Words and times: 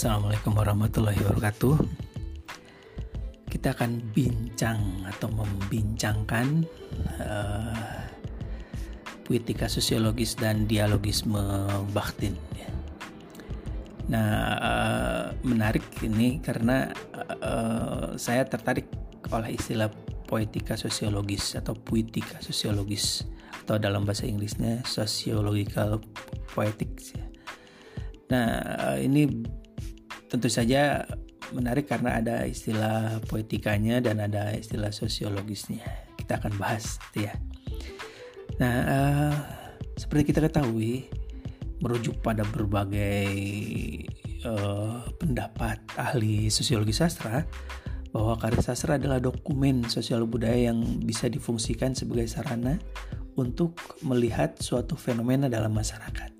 Assalamualaikum 0.00 0.56
warahmatullahi 0.56 1.20
wabarakatuh. 1.28 1.76
Kita 3.52 3.76
akan 3.76 4.00
bincang 4.16 4.80
atau 5.04 5.28
membincangkan 5.28 6.64
uh, 7.20 8.08
puitika 9.28 9.68
sosiologis 9.68 10.40
dan 10.40 10.64
dialogisme 10.64 11.36
Bakhtin. 11.92 12.32
Ya. 12.56 12.72
Nah, 14.08 14.32
uh, 14.56 15.24
menarik 15.44 15.84
ini 16.00 16.40
karena 16.40 16.96
uh, 17.44 18.16
saya 18.16 18.48
tertarik 18.48 18.88
oleh 19.28 19.52
istilah 19.52 19.92
poetika 20.24 20.80
sosiologis 20.80 21.60
atau 21.60 21.76
puitika 21.76 22.40
sosiologis 22.40 23.28
atau 23.68 23.76
dalam 23.76 24.08
bahasa 24.08 24.24
Inggrisnya 24.24 24.80
sociological 24.80 26.00
poetics. 26.56 27.12
Ya. 27.12 27.28
Nah, 28.32 28.48
ini 28.96 29.59
tentu 30.30 30.46
saja 30.46 31.02
menarik 31.50 31.90
karena 31.90 32.22
ada 32.22 32.46
istilah 32.46 33.18
poetikanya 33.26 33.98
dan 33.98 34.22
ada 34.22 34.54
istilah 34.54 34.94
sosiologisnya. 34.94 35.82
Kita 36.14 36.38
akan 36.38 36.54
bahas, 36.56 37.02
ya. 37.18 37.34
Nah, 38.62 38.74
uh, 38.86 39.34
seperti 39.98 40.30
kita 40.30 40.46
ketahui, 40.46 41.10
merujuk 41.82 42.22
pada 42.22 42.46
berbagai 42.46 43.26
uh, 44.46 45.02
pendapat 45.18 45.82
ahli 45.98 46.52
sosiologi 46.52 46.94
sastra 46.94 47.42
bahwa 48.10 48.34
karya 48.38 48.62
sastra 48.62 48.98
adalah 48.98 49.22
dokumen 49.22 49.86
sosial 49.86 50.26
budaya 50.26 50.70
yang 50.70 50.82
bisa 51.02 51.30
difungsikan 51.30 51.94
sebagai 51.94 52.26
sarana 52.26 52.78
untuk 53.38 53.78
melihat 54.02 54.58
suatu 54.58 54.98
fenomena 54.98 55.46
dalam 55.46 55.72
masyarakat. 55.72 56.39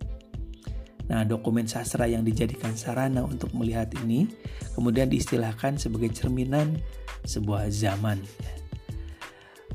Nah, 1.10 1.27
dokumen 1.27 1.66
sastra 1.66 2.06
yang 2.06 2.23
dijadikan 2.23 2.78
sarana 2.78 3.27
untuk 3.27 3.50
melihat 3.50 3.91
ini 4.06 4.30
kemudian 4.78 5.11
diistilahkan 5.11 5.75
sebagai 5.77 6.14
cerminan 6.14 6.78
sebuah 7.27 7.67
zaman. 7.69 8.22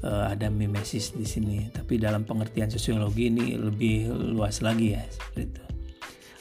Uh, 0.06 0.32
ada 0.32 0.54
mimesis 0.54 1.18
di 1.18 1.26
sini, 1.26 1.66
tapi 1.74 1.98
dalam 1.98 2.24
pengertian 2.24 2.70
sosiologi 2.70 3.28
ini 3.28 3.58
lebih 3.58 4.12
luas 4.38 4.62
lagi 4.62 4.94
ya, 4.94 5.02
seperti 5.10 5.42
itu. 5.50 5.64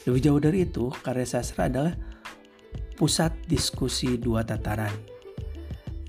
Lebih 0.05 0.21
jauh 0.21 0.41
dari 0.43 0.59
itu, 0.69 0.85
karya 1.01 1.25
sastra 1.25 1.65
adalah 1.65 1.97
pusat 2.93 3.33
diskusi 3.49 4.21
dua 4.21 4.45
tataran. 4.45 4.93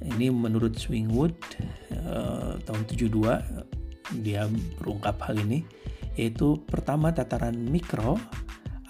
Ini 0.05 0.31
menurut 0.31 0.77
Swingwood 0.77 1.35
uh, 2.07 2.61
tahun 2.63 2.83
72 2.87 4.23
dia 4.23 4.47
berungkap 4.79 5.19
hal 5.27 5.35
ini 5.43 5.67
yaitu 6.15 6.63
pertama 6.65 7.11
tataran 7.11 7.59
mikro 7.59 8.17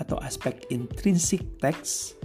atau 0.00 0.20
aspek 0.20 0.68
intrinsik 0.68 1.60
teks 1.60 2.16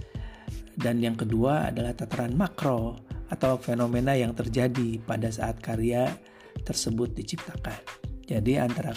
dan 0.76 1.00
yang 1.00 1.16
kedua 1.16 1.68
adalah 1.68 1.92
tataran 1.92 2.32
makro 2.32 2.96
atau 3.28 3.56
fenomena 3.60 4.12
yang 4.12 4.36
terjadi 4.36 5.00
pada 5.04 5.28
saat 5.32 5.60
karya 5.60 6.08
tersebut 6.64 7.16
diciptakan. 7.16 7.80
Jadi 8.28 8.60
antara 8.60 8.92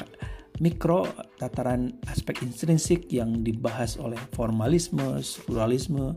mikro 0.64 1.08
tataran 1.36 1.92
aspek 2.08 2.44
intrinsik 2.44 3.12
yang 3.12 3.44
dibahas 3.44 4.00
oleh 4.00 4.20
formalisme, 4.32 5.20
strukturalisme 5.20 6.16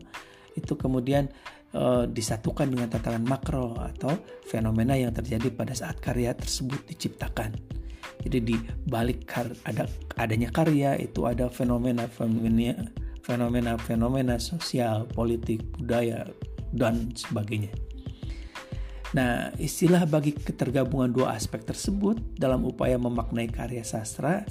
itu 0.55 0.73
kemudian 0.75 1.27
e, 1.71 2.07
disatukan 2.11 2.67
dengan 2.71 2.87
tataran 2.91 3.23
makro 3.23 3.75
atau 3.75 4.15
fenomena 4.47 4.95
yang 4.95 5.11
terjadi 5.11 5.51
pada 5.51 5.75
saat 5.75 5.99
karya 5.99 6.35
tersebut 6.35 6.79
diciptakan. 6.87 7.78
Jadi 8.19 8.37
di 8.43 8.55
balik 8.87 9.27
ada 9.63 9.87
adanya 10.19 10.51
karya 10.51 10.99
itu 10.99 11.23
ada 11.23 11.47
fenomena 11.47 12.03
fenomena 12.11 12.75
fenomena 13.23 13.77
fenomena 13.79 14.35
sosial, 14.41 15.07
politik, 15.13 15.63
budaya 15.79 16.27
dan 16.75 17.13
sebagainya. 17.15 17.71
Nah, 19.09 19.49
istilah 19.57 20.05
bagi 20.05 20.37
ketergabungan 20.37 21.09
dua 21.09 21.33
aspek 21.33 21.65
tersebut 21.65 22.21
dalam 22.37 22.61
upaya 22.61 22.99
memaknai 23.01 23.49
karya 23.49 23.81
sastra 23.81 24.45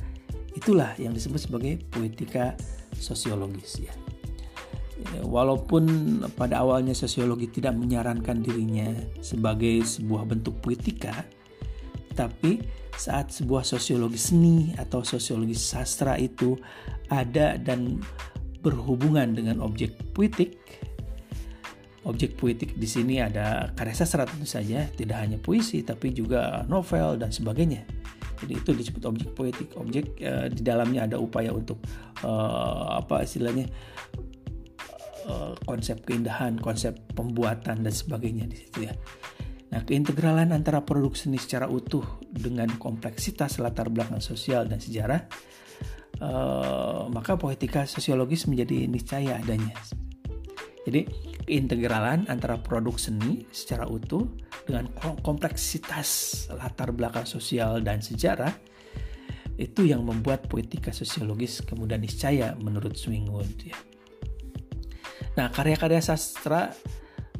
itulah 0.59 0.99
yang 0.99 1.15
disebut 1.15 1.47
sebagai 1.47 1.79
poetika 1.95 2.59
sosiologis 2.99 3.79
ya. 3.79 3.95
Walaupun 5.23 5.87
pada 6.35 6.59
awalnya 6.67 6.91
sosiologi 6.91 7.47
tidak 7.47 7.79
menyarankan 7.79 8.43
dirinya 8.43 8.91
sebagai 9.23 9.87
sebuah 9.87 10.27
bentuk 10.27 10.59
poetika, 10.59 11.23
tapi 12.19 12.59
saat 12.99 13.31
sebuah 13.31 13.63
sosiologi 13.63 14.19
seni 14.19 14.75
atau 14.75 15.07
sosiologi 15.07 15.55
sastra 15.55 16.19
itu 16.19 16.59
ada 17.07 17.55
dan 17.55 18.03
berhubungan 18.59 19.39
dengan 19.39 19.63
objek 19.63 19.95
puitik. 20.11 20.59
Objek 22.03 22.35
puitik 22.35 22.75
di 22.75 22.89
sini 22.91 23.23
ada 23.23 23.71
karya 23.79 23.95
sastra 23.95 24.27
tentu 24.27 24.49
saja, 24.51 24.91
tidak 24.99 25.23
hanya 25.23 25.39
puisi 25.39 25.87
tapi 25.87 26.11
juga 26.11 26.67
novel 26.67 27.23
dan 27.23 27.31
sebagainya. 27.31 27.87
Jadi 28.39 28.53
itu 28.55 28.71
disebut 28.75 29.03
objek 29.07 29.31
poetik. 29.35 29.71
Objek 29.79 30.19
uh, 30.27 30.51
di 30.51 30.63
dalamnya 30.67 31.07
ada 31.07 31.23
upaya 31.23 31.55
untuk 31.55 31.79
uh, 32.27 32.99
apa 32.99 33.23
istilahnya 33.23 33.71
uh, 35.27 35.55
konsep 35.67 36.03
keindahan, 36.03 36.59
konsep 36.59 36.99
pembuatan 37.15 37.87
dan 37.87 37.95
sebagainya 37.95 38.51
di 38.51 38.57
situ 38.59 38.91
ya. 38.91 38.95
Nah, 39.69 39.85
keintegralan 39.85 40.49
antara 40.57 40.81
produk 40.81 41.13
seni 41.13 41.37
secara 41.37 41.69
utuh 41.69 42.25
dengan 42.25 42.73
kompleksitas 42.81 43.61
latar 43.61 43.93
belakang 43.93 44.25
sosial 44.25 44.65
dan 44.65 44.81
sejarah, 44.81 45.21
uh, 46.25 47.05
maka 47.13 47.37
poetika 47.37 47.85
sosiologis 47.85 48.49
menjadi 48.49 48.89
niscaya 48.89 49.37
adanya. 49.37 49.77
Jadi, 50.89 51.05
keintegralan 51.45 52.33
antara 52.33 52.57
produk 52.57 52.97
seni 52.97 53.45
secara 53.53 53.85
utuh 53.85 54.25
dengan 54.65 54.89
kompleksitas 55.21 56.09
latar 56.53 56.97
belakang 56.97 57.29
sosial 57.29 57.85
dan 57.85 58.01
sejarah 58.01 58.53
itu 59.59 59.91
yang 59.91 60.07
membuat 60.07 60.47
poetika 60.47 60.95
sosiologis 60.95 61.67
kemudian 61.67 61.99
niscaya 61.99 62.55
menurut 62.63 62.95
Swingwood 62.95 63.59
ya. 63.67 63.77
Nah, 65.35 65.51
karya-karya 65.51 65.99
sastra 65.99 66.71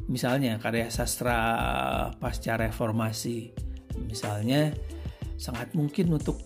misalnya 0.09 0.57
karya 0.57 0.89
sastra 0.89 1.37
pasca 2.17 2.57
reformasi 2.57 3.53
misalnya 4.09 4.73
sangat 5.37 5.71
mungkin 5.77 6.17
untuk 6.17 6.41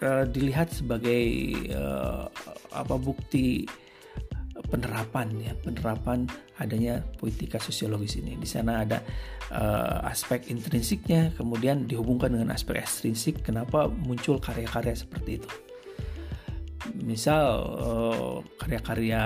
uh, 0.00 0.24
dilihat 0.24 0.72
sebagai 0.72 1.22
uh, 1.76 2.26
apa 2.72 2.96
bukti 2.96 3.68
penerapan 4.66 5.28
ya 5.38 5.52
penerapan 5.60 6.24
adanya 6.58 7.04
politika 7.20 7.60
sosiologis 7.60 8.16
ini. 8.18 8.34
Di 8.40 8.48
sana 8.48 8.82
ada 8.82 8.98
uh, 9.52 10.08
aspek 10.08 10.48
intrinsiknya 10.48 11.36
kemudian 11.36 11.84
dihubungkan 11.84 12.32
dengan 12.32 12.56
aspek 12.56 12.80
ekstrinsik 12.80 13.44
kenapa 13.44 13.86
muncul 13.86 14.40
karya-karya 14.40 14.96
seperti 14.96 15.38
itu. 15.38 15.50
Misal 16.96 17.66
karya-karya 18.62 19.22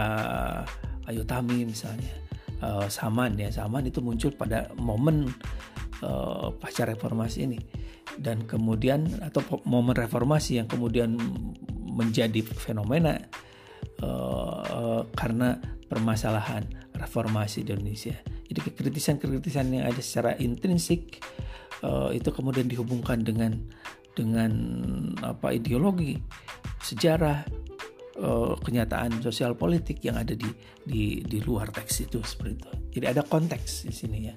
Ayu 1.09 1.23
Tami 1.29 1.69
misalnya 1.69 2.20
uh, 2.63 2.87
Saman 2.89 3.37
ya 3.37 3.53
Saman 3.53 3.89
itu 3.89 4.01
muncul 4.01 4.33
pada 4.33 4.71
momen 4.77 5.29
uh, 6.05 6.53
pasca 6.57 6.89
reformasi 6.89 7.49
ini 7.49 7.61
dan 8.21 8.45
kemudian 8.45 9.07
atau 9.25 9.41
momen 9.69 9.97
reformasi 9.97 10.61
yang 10.61 10.69
kemudian 10.69 11.17
menjadi 11.91 12.41
fenomena 12.45 13.19
uh, 14.03 14.63
uh, 14.65 15.03
karena 15.17 15.59
permasalahan 15.91 16.65
reformasi 16.95 17.67
di 17.67 17.75
Indonesia. 17.75 18.15
Jadi 18.51 18.61
kekritisan-kekritisan 18.67 19.67
yang 19.71 19.87
ada 19.87 20.03
secara 20.03 20.35
intrinsik 20.39 21.23
uh, 21.83 22.11
itu 22.11 22.31
kemudian 22.31 22.67
dihubungkan 22.67 23.23
dengan 23.23 23.55
dengan 24.15 24.53
apa 25.23 25.55
ideologi, 25.55 26.19
sejarah, 26.83 27.47
uh, 28.21 28.55
kenyataan 28.61 29.19
sosial 29.25 29.57
politik 29.57 30.05
yang 30.05 30.21
ada 30.21 30.37
di 30.37 30.47
di 30.85 31.25
di 31.25 31.39
luar 31.41 31.73
teks 31.73 32.07
itu 32.07 32.21
seperti 32.21 32.53
itu. 32.61 32.71
Jadi 33.01 33.07
ada 33.11 33.23
konteks 33.25 33.89
di 33.89 33.95
sini 33.97 34.19
ya. 34.29 34.35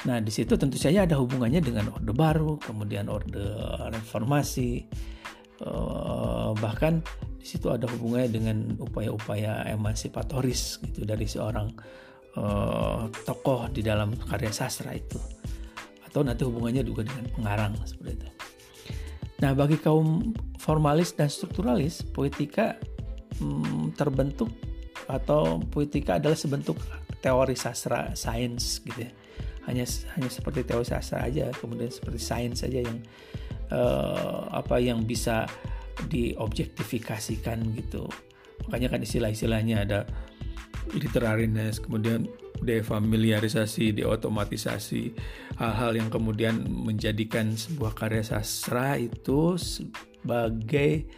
Nah, 0.00 0.16
di 0.16 0.32
situ 0.32 0.56
tentu 0.56 0.80
saja 0.80 1.04
ada 1.04 1.20
hubungannya 1.20 1.60
dengan 1.60 1.92
Orde 1.92 2.16
Baru, 2.16 2.56
kemudian 2.56 3.12
Orde 3.12 3.52
Reformasi, 3.92 4.88
uh, 5.60 6.56
bahkan 6.56 7.04
di 7.36 7.44
situ 7.44 7.68
ada 7.68 7.84
hubungannya 7.84 8.32
dengan 8.32 8.56
upaya-upaya 8.80 9.68
emansipatoris 9.68 10.80
gitu 10.88 11.04
dari 11.04 11.28
seorang 11.28 11.68
uh, 12.40 13.12
tokoh 13.28 13.68
di 13.68 13.84
dalam 13.84 14.16
karya 14.16 14.48
sastra 14.48 14.96
itu, 14.96 15.20
atau 16.08 16.24
nanti 16.24 16.48
hubungannya 16.48 16.80
juga 16.80 17.04
dengan 17.04 17.28
pengarang 17.36 17.76
seperti 17.84 18.24
itu. 18.24 18.28
Nah, 19.40 19.56
bagi 19.56 19.80
kaum 19.80 20.36
formalis 20.60 21.16
dan 21.16 21.32
strukturalis, 21.32 22.04
poetika 22.04 22.76
hmm, 23.40 23.96
terbentuk 23.96 24.52
atau 25.08 25.58
poetika 25.72 26.20
adalah 26.20 26.36
sebentuk 26.36 26.76
teori 27.24 27.56
sastra 27.56 28.12
sains 28.12 28.84
gitu 28.84 29.08
ya. 29.08 29.10
Hanya 29.64 29.88
hanya 30.16 30.28
seperti 30.28 30.64
teori 30.68 30.84
sastra 30.84 31.24
aja, 31.24 31.48
kemudian 31.56 31.88
seperti 31.88 32.20
sains 32.20 32.60
saja 32.60 32.84
yang 32.84 33.00
uh, 33.72 34.52
apa 34.52 34.76
yang 34.76 35.08
bisa 35.08 35.48
diobjektifikasikan 36.08 37.64
gitu. 37.76 38.08
Makanya 38.68 38.92
kan 38.92 39.00
istilah-istilahnya 39.00 39.88
ada 39.88 40.04
literariness, 40.92 41.80
kemudian 41.80 42.28
defamiliarisasi, 42.60 43.96
deotomatisasi, 43.96 45.12
hal-hal 45.56 45.92
yang 45.96 46.08
kemudian 46.12 46.64
menjadikan 46.68 47.56
sebuah 47.56 47.96
karya 47.96 48.24
sastra 48.24 49.00
itu 49.00 49.56
sebagai 49.56 51.08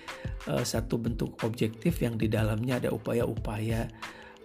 uh, 0.47 0.63
satu 0.63 0.99
bentuk 0.99 1.39
objektif 1.43 2.03
yang 2.03 2.15
di 2.15 2.31
dalamnya 2.31 2.79
ada 2.79 2.91
upaya-upaya 2.95 3.91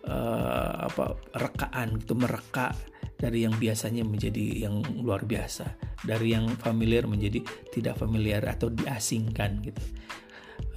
uh, 0.10 0.90
apa 0.90 1.18
rekaan 1.38 2.02
itu 2.02 2.14
mereka 2.18 2.74
dari 3.18 3.50
yang 3.50 3.58
biasanya 3.58 4.06
menjadi 4.06 4.70
yang 4.70 4.86
luar 5.02 5.26
biasa, 5.26 5.66
dari 6.06 6.38
yang 6.38 6.54
familiar 6.62 7.10
menjadi 7.10 7.42
tidak 7.74 7.98
familiar 7.98 8.46
atau 8.46 8.70
diasingkan 8.70 9.66
gitu. 9.66 9.84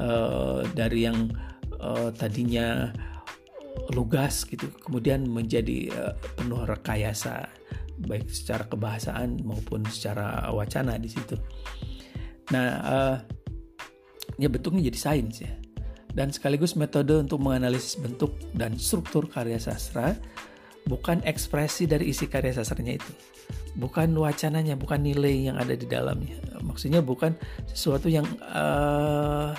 Uh, 0.00 0.64
dari 0.73 1.05
yang 1.05 1.28
uh, 1.76 2.08
tadinya 2.16 2.88
lugas 3.92 4.46
gitu 4.46 4.68
kemudian 4.80 5.26
menjadi 5.26 5.90
uh, 5.92 6.14
penuh 6.36 6.62
rekayasa 6.68 7.48
baik 8.06 8.32
secara 8.32 8.64
kebahasaan 8.64 9.44
maupun 9.44 9.84
secara 9.88 10.48
wacana 10.52 10.96
di 10.96 11.10
situ. 11.10 11.36
Nah, 12.50 12.68
uh, 12.80 13.16
ya 14.40 14.48
bentuknya 14.48 14.88
jadi 14.88 14.98
sains 14.98 15.44
ya. 15.44 15.52
Dan 16.10 16.34
sekaligus 16.34 16.74
metode 16.74 17.14
untuk 17.14 17.38
menganalisis 17.38 17.94
bentuk 18.00 18.34
dan 18.56 18.74
struktur 18.74 19.30
karya 19.30 19.62
sastra 19.62 20.16
bukan 20.90 21.22
ekspresi 21.22 21.86
dari 21.86 22.10
isi 22.10 22.26
karya 22.26 22.56
sastranya 22.56 22.98
itu. 22.98 23.12
Bukan 23.78 24.10
wacananya, 24.18 24.74
bukan 24.74 25.06
nilai 25.06 25.52
yang 25.52 25.56
ada 25.60 25.78
di 25.78 25.86
dalamnya. 25.86 26.42
Maksudnya 26.58 26.98
bukan 26.98 27.38
sesuatu 27.70 28.10
yang 28.10 28.26
uh, 28.42 29.54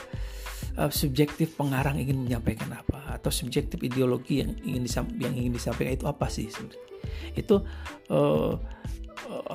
uh, 0.77 0.91
subjektif 0.91 1.57
pengarang 1.57 1.97
ingin 1.99 2.23
menyampaikan 2.23 2.71
apa? 2.71 3.17
Atau 3.17 3.33
subjektif 3.33 3.81
ideologi 3.81 4.43
yang 4.43 4.55
ingin 4.61 4.85
yang 5.19 5.33
ingin 5.33 5.51
disampaikan 5.55 5.93
itu 5.95 6.07
apa 6.07 6.27
sih 6.27 6.47
itu 7.33 7.55
uh, 8.11 8.53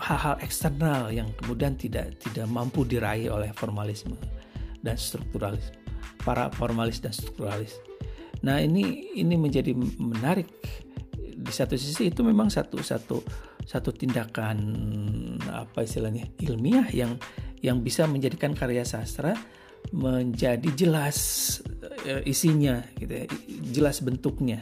hal-hal 0.00 0.36
eksternal 0.40 1.12
yang 1.12 1.28
kemudian 1.36 1.76
tidak 1.76 2.16
tidak 2.22 2.46
mampu 2.48 2.86
diraih 2.86 3.28
oleh 3.28 3.50
formalisme 3.52 4.16
dan 4.80 4.96
strukturalis 4.96 5.74
para 6.22 6.50
formalis 6.54 6.98
dan 6.98 7.12
strukturalis. 7.14 7.78
Nah 8.42 8.58
ini 8.62 9.14
ini 9.14 9.34
menjadi 9.38 9.72
menarik. 9.98 10.50
Di 11.36 11.52
satu 11.52 11.76
sisi 11.78 12.10
itu 12.10 12.24
memang 12.24 12.50
satu 12.50 12.80
satu 12.80 13.22
satu 13.62 13.90
tindakan 13.92 14.58
apa 15.46 15.84
istilahnya 15.84 16.26
ilmiah 16.42 16.88
yang 16.90 17.20
yang 17.60 17.84
bisa 17.84 18.08
menjadikan 18.08 18.56
karya 18.56 18.82
sastra 18.82 19.36
menjadi 19.94 20.67
jelas 20.75 21.19
uh, 22.06 22.23
isinya 22.27 22.83
gitu 22.99 23.12
ya, 23.12 23.25
jelas 23.71 24.03
bentuknya. 24.03 24.59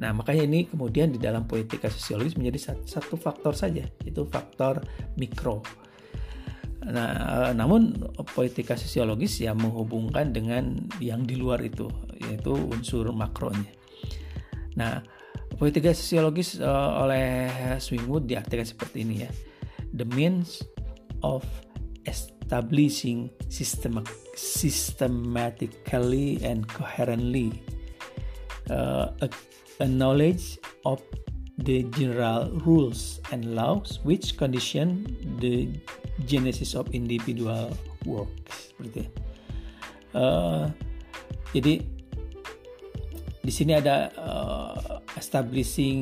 Nah, 0.00 0.10
makanya 0.16 0.48
ini 0.48 0.66
kemudian 0.66 1.12
di 1.12 1.20
dalam 1.20 1.44
poetika 1.44 1.86
sosiologis 1.92 2.34
menjadi 2.34 2.74
satu, 2.88 3.14
faktor 3.20 3.52
saja, 3.52 3.84
itu 4.02 4.24
faktor 4.26 4.80
mikro. 5.20 5.60
Nah, 6.82 7.12
uh, 7.14 7.52
namun 7.54 7.94
poetika 8.34 8.74
sosiologis 8.74 9.38
ya 9.38 9.54
menghubungkan 9.54 10.34
dengan 10.34 10.80
yang 10.98 11.22
di 11.22 11.38
luar 11.38 11.62
itu, 11.62 11.86
yaitu 12.18 12.50
unsur 12.50 13.12
makronya. 13.14 13.70
Nah, 14.74 15.04
poetika 15.60 15.92
sosiologis 15.94 16.58
uh, 16.58 17.04
oleh 17.04 17.52
Swingwood 17.78 18.26
diartikan 18.26 18.66
seperti 18.66 19.04
ini 19.06 19.22
ya. 19.22 19.30
The 19.92 20.08
means 20.08 20.64
of 21.22 21.44
establishing 22.08 23.30
system, 23.46 24.02
systematically 24.34 26.42
and 26.44 26.68
coherently 26.68 27.62
uh, 28.70 29.08
a, 29.20 29.28
a 29.80 29.88
knowledge 29.88 30.58
of 30.84 31.02
the 31.58 31.84
general 31.94 32.50
rules 32.64 33.20
and 33.30 33.54
laws 33.54 34.00
which 34.02 34.36
condition 34.36 35.04
the 35.38 35.68
genesis 36.24 36.74
of 36.74 36.88
individual 36.94 37.76
works 38.08 38.72
seperti 38.72 39.04
uh, 40.16 40.72
jadi 41.52 41.84
di 43.42 43.52
sini 43.52 43.76
ada 43.76 44.08
uh, 44.16 45.01
establishing 45.16 46.00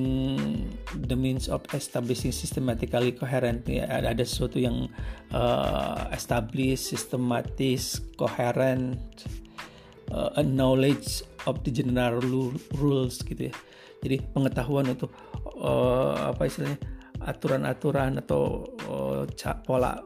the 1.06 1.16
means 1.16 1.50
of 1.50 1.62
establishing 1.74 2.30
systematically 2.30 3.12
coherent 3.14 3.66
ya, 3.66 3.86
ada, 3.90 4.22
sesuatu 4.22 4.62
yang 4.62 4.86
uh, 5.34 6.06
establish 6.14 6.94
systematis 6.94 7.98
coherent 8.14 9.00
uh, 10.14 10.30
a 10.38 10.44
knowledge 10.44 11.26
of 11.46 11.58
the 11.66 11.72
general 11.74 12.54
rules 12.78 13.22
gitu 13.26 13.50
ya. 13.50 13.54
Jadi 14.00 14.16
pengetahuan 14.32 14.96
untuk 14.96 15.12
uh, 15.60 16.32
apa 16.32 16.48
istilahnya 16.48 16.80
aturan-aturan 17.20 18.16
atau 18.24 18.64
uh, 18.88 19.22
pola 19.66 20.00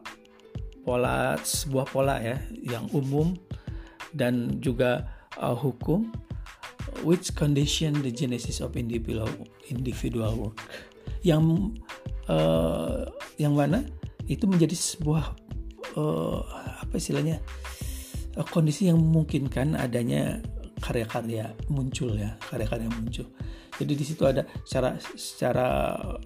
pola 0.83 1.39
sebuah 1.39 1.87
pola 1.89 2.15
ya 2.19 2.37
yang 2.61 2.85
umum 2.91 3.33
dan 4.11 4.59
juga 4.59 5.07
uh, 5.39 5.55
hukum 5.55 6.11
which 7.03 7.33
condition 7.35 7.97
the 8.05 8.13
genesis 8.13 8.61
of 8.61 8.77
individual 8.79 9.27
individual 9.67 10.31
work? 10.37 10.57
Yang 11.25 11.75
uh, 12.29 13.09
yang 13.41 13.57
mana? 13.57 13.83
Itu 14.25 14.47
menjadi 14.47 14.73
sebuah 14.73 15.25
uh, 15.97 16.39
apa 16.85 16.95
istilahnya? 16.95 17.41
Uh, 18.37 18.47
kondisi 18.47 18.87
yang 18.87 19.01
memungkinkan 19.01 19.75
adanya 19.75 20.39
karya-karya 20.83 21.55
muncul 21.71 22.13
ya 22.13 22.37
karya-karya 22.47 22.89
muncul. 22.91 23.27
Jadi 23.75 23.93
di 23.97 24.05
situ 24.07 24.23
ada 24.23 24.47
secara 24.63 24.95
secara 25.19 25.67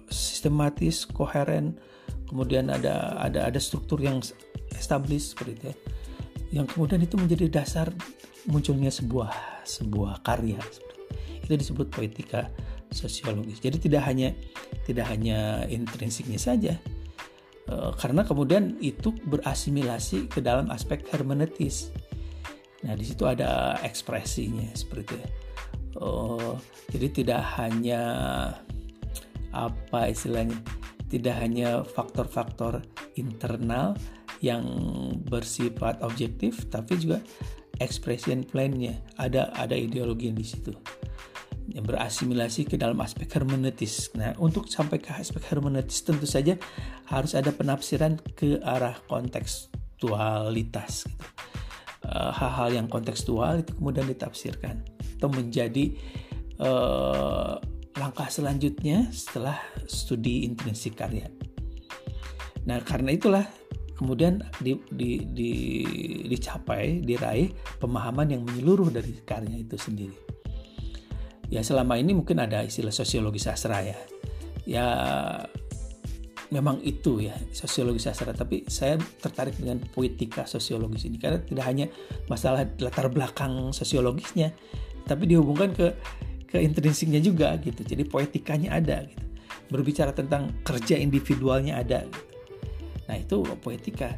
sistematis 0.06 1.02
koheren 1.08 1.74
kemudian 2.30 2.70
ada 2.70 3.18
ada 3.18 3.50
ada 3.50 3.58
struktur 3.58 3.98
yang 3.98 4.22
established 4.78 5.34
seperti 5.34 5.52
itu 5.58 5.64
ya 5.74 5.76
yang 6.50 6.66
kemudian 6.66 7.02
itu 7.02 7.14
menjadi 7.14 7.46
dasar 7.62 7.90
munculnya 8.46 8.90
sebuah 8.90 9.62
sebuah 9.66 10.22
karya. 10.26 10.58
Itu 11.46 11.54
disebut 11.54 11.90
poetika 11.90 12.50
sosiologis. 12.90 13.62
Jadi 13.62 13.90
tidak 13.90 14.02
hanya 14.06 14.34
tidak 14.86 15.06
hanya 15.06 15.62
intrinsiknya 15.70 16.38
saja 16.38 16.74
e, 17.70 17.74
karena 17.96 18.26
kemudian 18.26 18.78
itu 18.82 19.14
berasimilasi 19.14 20.26
ke 20.26 20.42
dalam 20.42 20.68
aspek 20.74 21.06
hermeneutis 21.14 21.94
nah 22.80 22.96
di 22.96 23.04
situ 23.04 23.28
ada 23.28 23.76
ekspresinya 23.84 24.72
seperti 24.72 25.14
itu 25.14 25.28
e, 26.00 26.08
jadi 26.90 27.06
tidak 27.12 27.42
hanya 27.60 28.02
apa 29.50 30.10
istilahnya 30.10 30.58
tidak 31.10 31.42
hanya 31.42 31.82
faktor-faktor 31.82 32.86
internal 33.18 33.98
yang 34.40 34.64
bersifat 35.28 36.00
objektif 36.00 36.64
tapi 36.72 36.96
juga 36.96 37.20
expression 37.80 38.44
plan-nya 38.44 39.00
ada 39.20 39.52
ada 39.56 39.76
ideologi 39.76 40.32
yang 40.32 40.36
di 40.36 40.48
situ 40.48 40.72
yang 41.70 41.86
berasimilasi 41.86 42.66
ke 42.66 42.74
dalam 42.74 42.98
aspek 42.98 43.30
hermeneutis. 43.30 44.10
Nah, 44.18 44.34
untuk 44.42 44.66
sampai 44.66 44.98
ke 44.98 45.14
aspek 45.14 45.54
hermeneutis 45.54 46.02
tentu 46.02 46.26
saja 46.26 46.58
harus 47.06 47.38
ada 47.38 47.54
penafsiran 47.54 48.18
ke 48.34 48.58
arah 48.62 48.98
kontekstualitas. 49.06 51.06
Gitu. 51.06 51.26
Uh, 52.00 52.32
hal-hal 52.34 52.74
yang 52.74 52.86
kontekstual 52.90 53.62
itu 53.62 53.70
kemudian 53.76 54.08
ditafsirkan 54.08 54.82
atau 55.20 55.30
menjadi 55.30 55.94
uh, 56.58 57.60
langkah 58.00 58.26
selanjutnya 58.26 59.06
setelah 59.14 59.60
studi 59.86 60.48
intrinsik 60.48 60.98
karya. 60.98 61.30
Nah, 62.66 62.82
karena 62.82 63.14
itulah 63.14 63.46
kemudian 64.00 64.40
di, 64.64 64.80
di, 64.88 65.20
di, 65.28 65.52
dicapai, 66.24 67.04
diraih 67.04 67.52
pemahaman 67.76 68.32
yang 68.32 68.42
menyeluruh 68.48 68.88
dari 68.88 69.12
karya 69.20 69.60
itu 69.60 69.76
sendiri. 69.76 70.16
Ya 71.52 71.60
selama 71.60 72.00
ini 72.00 72.16
mungkin 72.16 72.40
ada 72.40 72.64
istilah 72.64 72.94
sosiologi 72.94 73.36
sastra 73.36 73.84
ya. 73.84 73.98
Ya 74.64 74.86
memang 76.48 76.80
itu 76.80 77.20
ya 77.22 77.36
sosiologi 77.52 78.00
sastra 78.00 78.32
tapi 78.32 78.64
saya 78.66 78.96
tertarik 79.20 79.54
dengan 79.60 79.78
poetika 79.92 80.48
sosiologis 80.48 81.06
ini 81.06 81.20
karena 81.20 81.38
tidak 81.44 81.64
hanya 81.68 81.86
masalah 82.26 82.66
latar 82.82 83.06
belakang 83.06 83.70
sosiologisnya 83.70 84.50
tapi 85.06 85.30
dihubungkan 85.30 85.70
ke 85.70 85.94
ke 86.50 86.58
intrinsiknya 86.58 87.22
juga 87.22 87.54
gitu 87.62 87.86
jadi 87.86 88.02
poetikanya 88.02 88.82
ada 88.82 89.06
gitu 89.06 89.26
berbicara 89.70 90.10
tentang 90.10 90.50
kerja 90.66 90.98
individualnya 90.98 91.78
ada 91.78 92.02
gitu. 92.02 92.29
Nah 93.10 93.18
itu 93.18 93.42
poetika. 93.58 94.14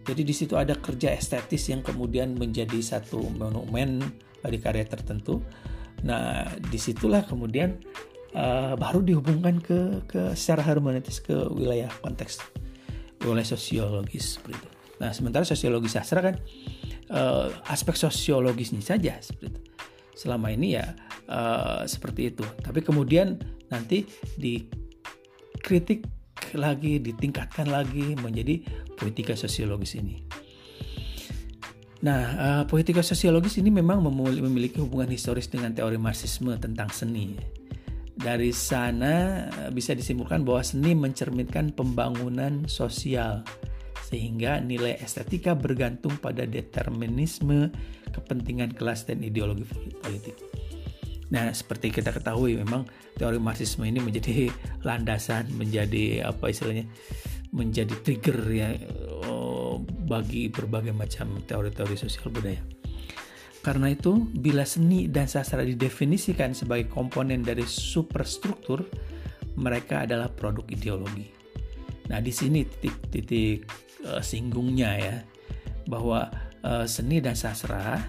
Jadi 0.00 0.24
di 0.24 0.32
situ 0.32 0.56
ada 0.56 0.72
kerja 0.72 1.12
estetis 1.12 1.68
yang 1.68 1.84
kemudian 1.84 2.32
menjadi 2.32 2.80
satu 2.80 3.20
monumen 3.36 4.00
bagi 4.40 4.56
karya 4.56 4.88
tertentu. 4.88 5.44
Nah 6.08 6.48
di 6.56 6.80
situlah 6.80 7.28
kemudian 7.28 7.76
uh, 8.32 8.80
baru 8.80 9.04
dihubungkan 9.04 9.60
ke 9.60 10.08
ke 10.08 10.32
secara 10.32 10.64
harmonis 10.72 11.20
ke 11.20 11.36
wilayah 11.52 11.92
konteks 12.00 12.40
wilayah 13.20 13.44
sosiologis 13.44 14.40
seperti 14.40 14.56
itu. 14.56 14.68
Nah 15.04 15.12
sementara 15.12 15.44
sosiologi 15.44 15.92
sastra 15.92 16.24
kan 16.24 16.40
uh, 17.12 17.52
aspek 17.68 17.92
sosiologisnya 17.92 18.80
saja 18.80 19.20
seperti 19.20 19.52
itu. 19.52 19.60
selama 20.20 20.52
ini 20.52 20.76
ya 20.76 20.96
uh, 21.32 21.88
seperti 21.88 22.28
itu. 22.28 22.44
Tapi 22.60 22.84
kemudian 22.84 23.40
nanti 23.72 24.04
dikritik 24.36 26.04
lagi, 26.56 26.98
ditingkatkan 26.98 27.68
lagi 27.70 28.14
menjadi 28.18 28.64
poetika 28.96 29.36
sosiologis 29.36 29.96
ini. 29.96 30.20
Nah, 32.00 32.22
uh, 32.32 32.62
poetika 32.64 33.04
sosiologis 33.04 33.60
ini 33.60 33.68
memang 33.68 34.00
memiliki 34.00 34.80
hubungan 34.80 35.12
historis 35.12 35.52
dengan 35.52 35.76
teori 35.76 36.00
Marxisme 36.00 36.56
tentang 36.56 36.88
seni. 36.88 37.36
Dari 38.20 38.52
sana 38.52 39.48
eh, 39.48 39.70
bisa 39.72 39.96
disimpulkan 39.96 40.44
bahwa 40.44 40.60
seni 40.60 40.92
mencerminkan 40.92 41.72
pembangunan 41.72 42.68
sosial 42.68 43.40
sehingga 44.04 44.60
nilai 44.60 45.00
estetika 45.00 45.56
bergantung 45.56 46.20
pada 46.20 46.44
determinisme 46.44 47.72
kepentingan 48.12 48.76
kelas 48.76 49.08
dan 49.08 49.24
ideologi 49.24 49.64
politik. 50.04 50.36
Nah, 51.30 51.54
seperti 51.54 51.94
kita 51.94 52.10
ketahui 52.10 52.58
memang 52.58 52.86
teori 53.14 53.38
Marxisme 53.38 53.86
ini 53.86 54.02
menjadi 54.02 54.50
landasan, 54.86 55.50
menjadi 55.54 56.26
apa 56.26 56.50
istilahnya? 56.50 56.86
menjadi 57.50 57.94
trigger 58.06 58.38
ya 58.46 58.70
bagi 60.06 60.50
berbagai 60.50 60.94
macam 60.94 61.38
teori-teori 61.46 61.94
sosial 61.98 62.30
budaya. 62.30 62.62
Karena 63.60 63.92
itu, 63.92 64.16
bila 64.32 64.64
seni 64.64 65.06
dan 65.06 65.28
sastra 65.28 65.60
didefinisikan 65.60 66.56
sebagai 66.56 66.88
komponen 66.88 67.44
dari 67.44 67.62
superstruktur, 67.62 68.88
mereka 69.60 70.08
adalah 70.08 70.32
produk 70.32 70.64
ideologi. 70.72 71.28
Nah, 72.08 72.18
di 72.18 72.32
sini 72.32 72.64
titik-titik 72.64 73.68
uh, 74.08 74.24
singgungnya 74.24 74.90
ya, 74.96 75.16
bahwa 75.86 76.26
uh, 76.64 76.88
seni 76.88 77.20
dan 77.20 77.36
sastra 77.36 78.00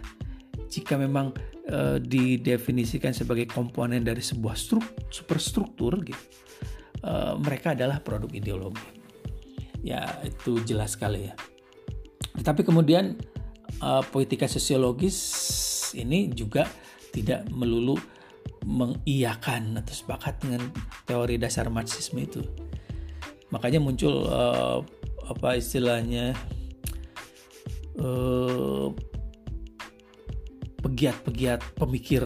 jika 0.71 0.95
memang 0.95 1.35
uh, 1.69 1.97
didefinisikan 2.01 3.13
sebagai 3.13 3.45
komponen 3.45 4.01
dari 4.01 4.23
sebuah 4.23 4.55
struk, 4.57 5.11
superstruktur 5.13 6.01
gitu, 6.01 6.23
uh, 7.05 7.37
mereka 7.37 7.77
adalah 7.77 8.01
produk 8.01 8.31
ideologi. 8.33 9.01
Ya, 9.81 10.21
itu 10.25 10.61
jelas 10.61 10.93
sekali 10.97 11.29
ya. 11.29 11.33
Tapi 12.41 12.61
kemudian 12.65 13.17
uh, 13.81 14.01
poetika 14.07 14.45
sosiologis 14.45 15.17
ini 15.97 16.31
juga 16.31 16.69
tidak 17.11 17.49
melulu 17.51 17.99
mengiyakan 18.61 19.81
atau 19.81 19.93
sepakat 19.93 20.37
dengan 20.45 20.69
teori 21.09 21.41
dasar 21.41 21.67
Marxisme 21.73 22.21
itu. 22.21 22.45
Makanya 23.49 23.81
muncul 23.81 24.29
uh, 24.29 24.79
apa 25.27 25.57
istilahnya 25.57 26.37
pegiat-pegiat 30.81 31.77
pemikir 31.77 32.25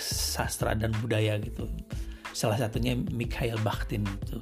sastra 0.00 0.72
dan 0.74 0.92
budaya 1.04 1.36
gitu. 1.38 1.68
Salah 2.32 2.56
satunya 2.56 2.96
Mikhail 2.96 3.60
Bakhtin 3.60 4.04
itu. 4.04 4.40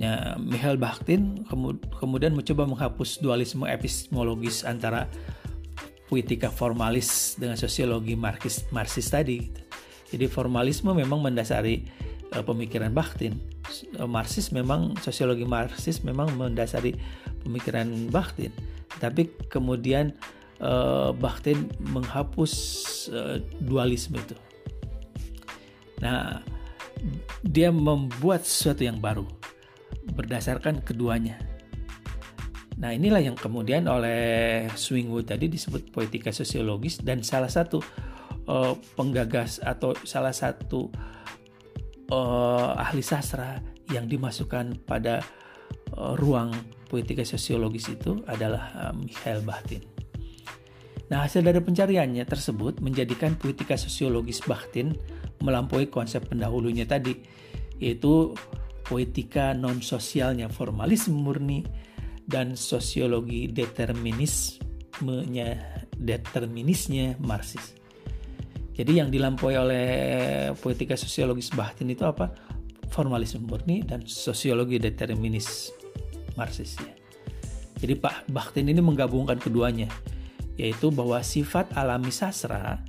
Ya, 0.00 0.34
Michael 0.40 0.80
Bakhtin 0.80 1.44
kemudian 2.00 2.32
mencoba 2.32 2.64
menghapus 2.64 3.20
dualisme 3.20 3.68
epistemologis 3.68 4.64
antara 4.64 5.04
poetika 6.08 6.48
formalis 6.48 7.36
dengan 7.36 7.60
sosiologi 7.60 8.16
Marxis, 8.16 8.64
Marxis 8.72 9.12
tadi. 9.12 9.46
Gitu. 9.46 9.62
Jadi 10.12 10.24
formalisme 10.28 10.92
memang 10.92 11.20
mendasari 11.24 11.84
uh, 12.36 12.44
pemikiran 12.44 12.92
Bakhtin. 12.92 13.40
Uh, 13.96 14.08
Marxis 14.08 14.52
memang 14.52 14.96
sosiologi 15.00 15.44
Marxis 15.44 16.04
memang 16.04 16.32
mendasari 16.36 16.96
pemikiran 17.44 17.88
Bakhtin. 18.08 18.52
Tapi 19.00 19.28
kemudian 19.48 20.12
uh, 20.62 21.10
Bakhtin 21.12 21.68
menghapus 21.82 22.52
uh, 23.12 23.36
dualisme 23.60 24.16
itu. 24.16 24.38
Nah, 26.02 26.42
dia 27.42 27.74
membuat 27.74 28.46
sesuatu 28.46 28.86
yang 28.86 29.02
baru 29.02 29.26
berdasarkan 30.14 30.82
keduanya. 30.82 31.38
Nah 32.82 32.90
inilah 32.90 33.22
yang 33.22 33.38
kemudian 33.38 33.86
oleh 33.86 34.66
Swingwood 34.74 35.30
tadi 35.30 35.46
disebut 35.46 35.94
poetika 35.94 36.34
sosiologis 36.34 36.98
dan 36.98 37.22
salah 37.22 37.50
satu 37.50 37.78
uh, 38.50 38.74
penggagas 38.98 39.62
atau 39.62 39.94
salah 40.02 40.34
satu 40.34 40.90
uh, 42.10 42.74
ahli 42.74 43.04
sastra 43.04 43.62
yang 43.92 44.10
dimasukkan 44.10 44.82
pada 44.82 45.22
uh, 45.94 46.18
ruang 46.18 46.50
poetika 46.90 47.22
sosiologis 47.22 47.92
itu 47.92 48.18
adalah 48.26 48.72
uh, 48.74 48.92
Michael 48.96 49.46
Bahtin. 49.46 49.91
Nah 51.12 51.28
hasil 51.28 51.44
dari 51.44 51.60
pencariannya 51.60 52.24
tersebut 52.24 52.80
menjadikan 52.80 53.36
poetika 53.36 53.76
sosiologis 53.76 54.40
Bahtin 54.48 54.96
melampaui 55.44 55.92
konsep 55.92 56.24
pendahulunya 56.24 56.88
tadi 56.88 57.12
yaitu 57.76 58.32
poetika 58.88 59.52
non-sosialnya 59.52 60.48
formalisme 60.48 61.20
murni, 61.20 61.66
dan 62.22 62.54
sosiologi 62.54 63.50
determinismenya 63.50 65.48
determinisnya 65.98 67.18
Marxis. 67.18 67.74
Jadi 68.72 69.04
yang 69.04 69.12
dilampaui 69.12 69.56
oleh 69.58 69.88
poetika 70.56 70.96
sosiologis 70.96 71.52
Bahtin 71.52 71.92
itu 71.92 72.08
apa? 72.08 72.32
Formalisme 72.88 73.44
murni 73.44 73.84
dan 73.84 74.06
sosiologi 74.08 74.80
determinis 74.80 75.68
Marxis 76.38 76.76
ya. 76.80 76.94
Jadi 77.82 77.98
Pak 77.98 78.30
Bahtin 78.30 78.70
ini 78.70 78.78
menggabungkan 78.78 79.42
keduanya, 79.42 79.90
yaitu 80.60 80.92
bahwa 80.92 81.20
sifat 81.24 81.72
alami 81.76 82.12
sastra 82.12 82.80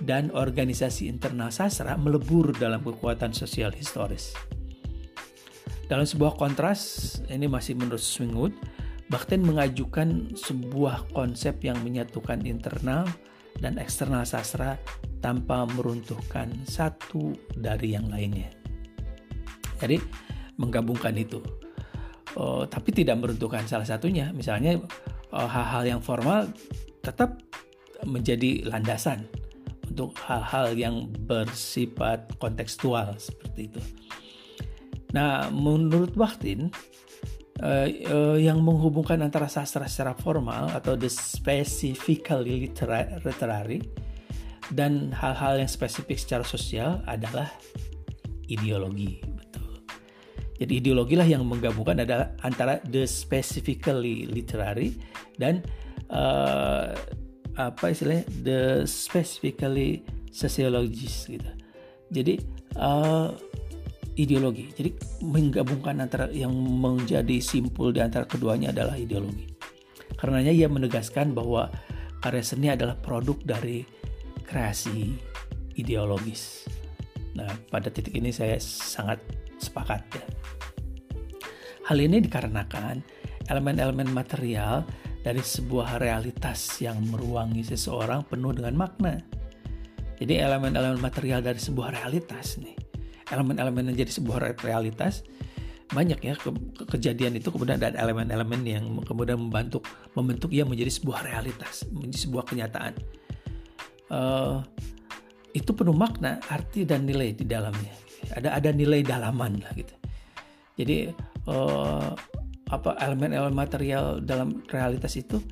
dan 0.00 0.32
organisasi 0.32 1.10
internal 1.10 1.52
sastra 1.52 1.98
melebur 2.00 2.56
dalam 2.56 2.80
kekuatan 2.80 3.36
sosial 3.36 3.74
historis. 3.74 4.32
Dalam 5.90 6.06
sebuah 6.06 6.38
kontras, 6.38 7.18
ini 7.26 7.50
masih 7.50 7.74
menurut 7.74 7.98
Swingwood, 7.98 8.54
Bakhtin 9.10 9.42
mengajukan 9.42 10.38
sebuah 10.38 11.10
konsep 11.10 11.58
yang 11.66 11.82
menyatukan 11.82 12.46
internal 12.46 13.02
dan 13.58 13.74
eksternal 13.74 14.22
sastra 14.22 14.78
tanpa 15.18 15.66
meruntuhkan 15.66 16.54
satu 16.62 17.34
dari 17.58 17.98
yang 17.98 18.06
lainnya. 18.06 18.54
Jadi 19.82 19.98
menggabungkan 20.62 21.10
itu, 21.18 21.42
uh, 22.38 22.62
tapi 22.70 22.94
tidak 22.94 23.18
meruntuhkan 23.18 23.66
salah 23.66 23.88
satunya. 23.88 24.30
Misalnya 24.30 24.78
uh, 25.34 25.48
hal-hal 25.50 25.98
yang 25.98 26.00
formal 26.00 26.46
tetap 27.00 27.40
menjadi 28.04 28.64
landasan 28.68 29.28
untuk 29.90 30.14
hal-hal 30.22 30.72
yang 30.78 30.96
bersifat 31.26 32.30
kontekstual 32.38 33.18
seperti 33.18 33.68
itu. 33.68 33.82
Nah, 35.10 35.50
menurut 35.50 36.14
Bakhtin, 36.14 36.70
uh, 37.60 37.88
uh, 37.88 38.36
yang 38.38 38.62
menghubungkan 38.64 39.20
antara 39.20 39.46
sastra 39.50 39.84
secara 39.90 40.16
formal 40.16 40.70
atau 40.72 40.96
the 40.96 41.10
specifically 41.10 42.70
literary 43.26 43.82
dan 44.70 45.10
hal-hal 45.10 45.60
yang 45.60 45.70
spesifik 45.70 46.16
secara 46.16 46.44
sosial 46.46 47.02
adalah 47.10 47.50
ideologi. 48.46 49.18
Betul. 49.34 49.82
Jadi 50.62 50.72
ideologi 50.78 51.14
lah 51.18 51.26
yang 51.26 51.42
menggabungkan 51.42 52.06
adalah 52.06 52.30
antara 52.46 52.78
the 52.86 53.04
specifically 53.04 54.30
literary 54.30 54.94
dan 55.36 55.64
uh, 56.08 56.96
apa 57.60 57.84
istilahnya 57.92 58.24
the 58.40 58.60
specifically 58.88 60.00
sociologist 60.32 61.28
gitu. 61.28 61.50
Jadi 62.08 62.40
uh, 62.80 63.34
ideologi. 64.16 64.72
Jadi 64.72 64.90
menggabungkan 65.24 66.00
antara 66.00 66.28
yang 66.32 66.52
menjadi 66.56 67.38
simpul 67.42 67.92
di 67.92 68.00
antara 68.00 68.24
keduanya 68.24 68.72
adalah 68.72 68.96
ideologi. 68.96 69.46
Karenanya 70.16 70.52
ia 70.52 70.68
menegaskan 70.68 71.32
bahwa 71.32 71.72
karya 72.20 72.44
seni 72.44 72.68
adalah 72.68 72.96
produk 72.98 73.40
dari 73.44 73.84
kreasi 74.44 75.16
ideologis. 75.78 76.68
Nah, 77.38 77.48
pada 77.70 77.88
titik 77.88 78.12
ini 78.12 78.34
saya 78.34 78.58
sangat 78.60 79.22
sepakat 79.56 80.02
ya. 80.12 80.26
Hal 81.86 81.98
ini 81.98 82.20
dikarenakan 82.22 83.02
elemen-elemen 83.48 84.10
material 84.12 84.84
dari 85.20 85.42
sebuah 85.44 86.00
realitas 86.00 86.80
yang 86.80 87.00
meruangi 87.08 87.64
seseorang 87.64 88.24
penuh 88.24 88.56
dengan 88.56 88.74
makna. 88.76 89.20
Jadi 90.20 90.36
elemen-elemen 90.36 91.00
material 91.00 91.40
dari 91.40 91.60
sebuah 91.60 91.96
realitas 91.96 92.60
nih 92.60 92.80
elemen-elemen 93.30 93.94
yang 93.94 93.96
jadi 94.04 94.12
sebuah 94.12 94.38
realitas 94.60 95.22
banyak 95.90 96.22
ya 96.22 96.34
ke, 96.38 96.54
ke, 96.54 96.82
kejadian 96.86 97.34
itu 97.34 97.50
kemudian 97.50 97.82
ada 97.82 97.90
elemen-elemen 97.98 98.62
yang 98.62 98.84
kemudian 99.02 99.38
membantu 99.42 99.82
membentuk 100.14 100.54
ia 100.54 100.62
menjadi 100.62 100.90
sebuah 101.02 101.26
realitas 101.26 101.82
menjadi 101.90 102.18
sebuah 102.30 102.44
kenyataan. 102.46 102.94
Uh, 104.10 104.62
itu 105.50 105.70
penuh 105.74 105.94
makna 105.94 106.38
arti 106.46 106.86
dan 106.86 107.06
nilai 107.06 107.34
di 107.34 107.42
dalamnya. 107.42 107.90
Ada 108.30 108.54
ada 108.62 108.70
nilai 108.70 109.02
dalaman 109.02 109.58
lah 109.58 109.72
gitu. 109.74 109.94
Jadi 110.78 111.10
uh, 111.50 112.14
apa 112.70 112.94
elemen-elemen 113.02 113.52
material 113.52 114.22
dalam 114.22 114.62
realitas 114.70 115.18
itu 115.18 115.42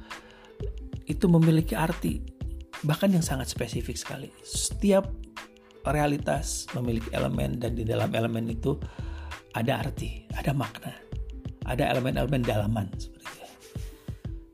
itu 1.10 1.26
memiliki 1.26 1.74
arti 1.74 2.22
bahkan 2.86 3.10
yang 3.10 3.26
sangat 3.26 3.50
spesifik 3.50 3.98
sekali. 3.98 4.30
Setiap 4.46 5.10
realitas 5.82 6.70
memiliki 6.78 7.10
elemen 7.10 7.58
dan 7.58 7.74
di 7.74 7.82
dalam 7.82 8.12
elemen 8.14 8.46
itu 8.46 8.78
ada 9.56 9.82
arti, 9.82 10.30
ada 10.38 10.54
makna, 10.54 10.94
ada 11.66 11.90
elemen-elemen 11.90 12.44
dalaman 12.46 12.86
seperti 12.94 13.26
itu. 13.26 13.46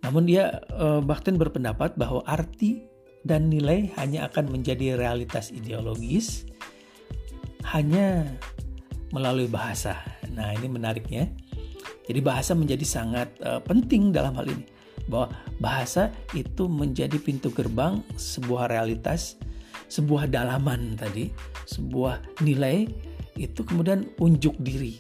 Namun 0.04 0.24
dia 0.24 0.56
Bakhtin 1.04 1.36
berpendapat 1.36 2.00
bahwa 2.00 2.24
arti 2.24 2.88
dan 3.24 3.52
nilai 3.52 3.92
hanya 4.00 4.28
akan 4.28 4.52
menjadi 4.52 4.96
realitas 4.96 5.52
ideologis 5.52 6.48
hanya 7.72 8.24
melalui 9.12 9.48
bahasa. 9.48 10.00
Nah, 10.32 10.52
ini 10.52 10.68
menariknya. 10.68 11.32
Jadi 12.04 12.20
bahasa 12.20 12.52
menjadi 12.52 12.84
sangat 12.84 13.28
uh, 13.42 13.60
penting 13.64 14.12
dalam 14.12 14.36
hal 14.36 14.48
ini. 14.48 14.66
Bahwa 15.04 15.32
bahasa 15.60 16.08
itu 16.32 16.64
menjadi 16.68 17.20
pintu 17.20 17.52
gerbang 17.52 18.00
sebuah 18.16 18.72
realitas, 18.72 19.36
sebuah 19.92 20.32
dalaman 20.32 20.96
tadi, 20.96 21.28
sebuah 21.68 22.40
nilai 22.40 22.88
itu 23.36 23.60
kemudian 23.66 24.08
unjuk 24.20 24.54
diri. 24.60 24.96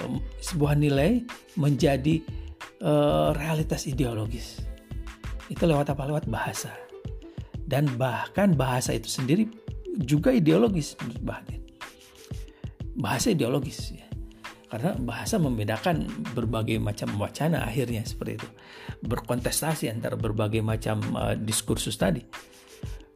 Um, 0.00 0.22
sebuah 0.38 0.78
nilai 0.78 1.24
menjadi 1.58 2.22
uh, 2.84 3.34
realitas 3.34 3.86
ideologis. 3.90 4.62
Itu 5.50 5.66
lewat 5.66 5.92
apa? 5.92 6.06
Lewat 6.06 6.24
bahasa. 6.30 6.70
Dan 7.70 7.86
bahkan 7.94 8.54
bahasa 8.58 8.94
itu 8.94 9.06
sendiri 9.06 9.46
juga 10.02 10.34
ideologis 10.34 10.98
Bahdin. 11.22 11.62
Bahasa 12.98 13.30
ideologis 13.30 13.94
ya. 13.94 14.09
Karena 14.70 14.94
bahasa 14.94 15.34
membedakan 15.42 16.06
berbagai 16.30 16.78
macam 16.78 17.10
wacana 17.18 17.66
akhirnya 17.66 18.06
seperti 18.06 18.38
itu. 18.38 18.48
Berkontestasi 19.02 19.90
antara 19.90 20.14
berbagai 20.14 20.62
macam 20.62 21.02
uh, 21.18 21.34
diskursus 21.34 21.98
tadi. 21.98 22.22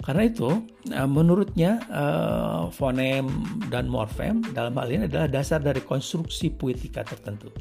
Karena 0.02 0.26
itu, 0.26 0.50
uh, 0.90 1.08
menurutnya 1.08 1.78
uh, 1.88 2.66
fonem 2.74 3.30
dan 3.70 3.86
morfem 3.86 4.42
dalam 4.50 4.74
hal 4.74 4.90
ini 4.90 5.06
adalah 5.06 5.30
dasar 5.30 5.62
dari 5.62 5.78
konstruksi 5.80 6.50
puitika 6.50 7.06
tertentu. 7.06 7.54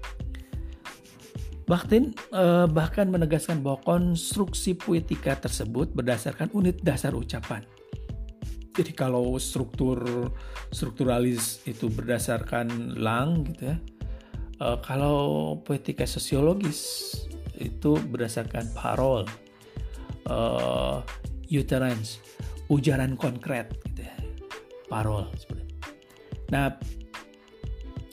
Bakhtin 1.70 2.10
eh, 2.34 2.66
bahkan 2.66 3.06
menegaskan 3.06 3.62
bahwa 3.62 3.78
konstruksi 3.86 4.74
puitika 4.74 5.38
tersebut 5.38 5.94
berdasarkan 5.94 6.50
unit 6.50 6.82
dasar 6.82 7.14
ucapan. 7.14 7.62
Jadi 8.70 8.92
kalau 8.94 9.34
struktur 9.42 10.30
strukturalis 10.70 11.60
itu 11.66 11.90
berdasarkan 11.90 12.96
lang 12.98 13.42
gitu 13.50 13.74
ya. 13.74 13.76
Eh, 14.60 14.78
kalau 14.84 15.56
poetika 15.64 16.04
sosiologis 16.04 17.12
itu 17.60 17.96
berdasarkan 18.08 18.72
parol, 18.72 19.28
uh, 20.32 21.04
utterance, 21.52 22.24
ujaran 22.72 23.20
konkret 23.20 23.68
gitu 23.84 24.04
ya. 24.08 24.16
Parol 24.88 25.28
seperti. 25.36 25.76
Nah, 26.48 26.72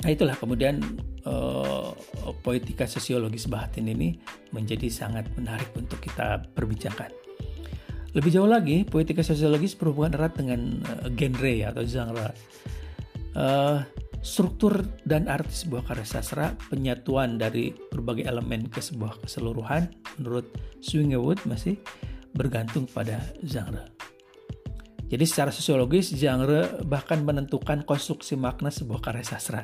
nah 0.03 0.09
itulah 0.11 0.35
kemudian 0.35 0.83
uh, 1.23 1.95
poetika 2.43 2.83
sosiologis 2.83 3.47
batin 3.47 3.87
ini 3.87 4.19
menjadi 4.51 4.91
sangat 4.91 5.31
menarik 5.39 5.71
untuk 5.79 6.03
kita 6.03 6.43
perbincangkan. 6.51 7.26
Lebih 8.17 8.33
jauh 8.33 8.49
lagi, 8.49 8.81
poetika 8.81 9.21
sosiologis 9.21 9.77
berhubungan 9.77 10.17
erat 10.17 10.33
dengan 10.41 10.81
uh, 10.89 11.05
genre 11.13 11.53
atau 11.69 11.83
genre. 11.85 12.33
Uh, 13.37 13.85
struktur 14.25 14.81
dan 15.05 15.29
arti 15.29 15.53
sebuah 15.53 15.85
karya 15.85 16.17
sastra, 16.17 16.57
penyatuan 16.73 17.37
dari 17.37 17.77
berbagai 17.93 18.25
elemen 18.25 18.73
ke 18.73 18.81
sebuah 18.81 19.21
keseluruhan, 19.21 19.93
menurut 20.17 20.49
Swingewood 20.81 21.45
masih 21.45 21.77
bergantung 22.33 22.89
pada 22.89 23.21
genre. 23.45 23.85
Jadi 25.13 25.23
secara 25.29 25.53
sosiologis, 25.53 26.09
genre 26.17 26.81
bahkan 26.89 27.21
menentukan 27.21 27.85
konstruksi 27.85 28.33
makna 28.33 28.73
sebuah 28.73 28.97
karya 28.97 29.29
sastra. 29.29 29.61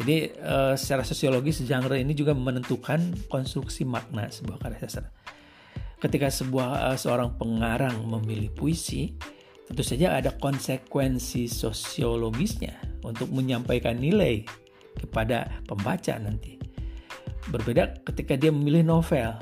Jadi 0.00 0.32
uh, 0.40 0.80
secara 0.80 1.04
sosiologis 1.04 1.60
genre 1.68 1.92
ini 2.00 2.16
juga 2.16 2.32
menentukan 2.32 3.28
konstruksi 3.28 3.84
makna 3.84 4.32
sebuah 4.32 4.56
karya 4.64 4.80
sastra. 4.88 5.12
Ketika 6.00 6.32
sebuah 6.32 6.90
uh, 6.90 6.98
seorang 6.98 7.36
pengarang 7.36 8.08
memilih 8.08 8.48
puisi, 8.56 9.12
tentu 9.68 9.84
saja 9.84 10.16
ada 10.16 10.32
konsekuensi 10.32 11.44
sosiologisnya 11.44 12.80
untuk 13.04 13.28
menyampaikan 13.28 14.00
nilai 14.00 14.42
kepada 14.96 15.60
pembaca 15.68 16.16
nanti. 16.16 16.56
Berbeda 17.52 18.00
ketika 18.08 18.34
dia 18.40 18.48
memilih 18.48 18.80
novel. 18.80 19.36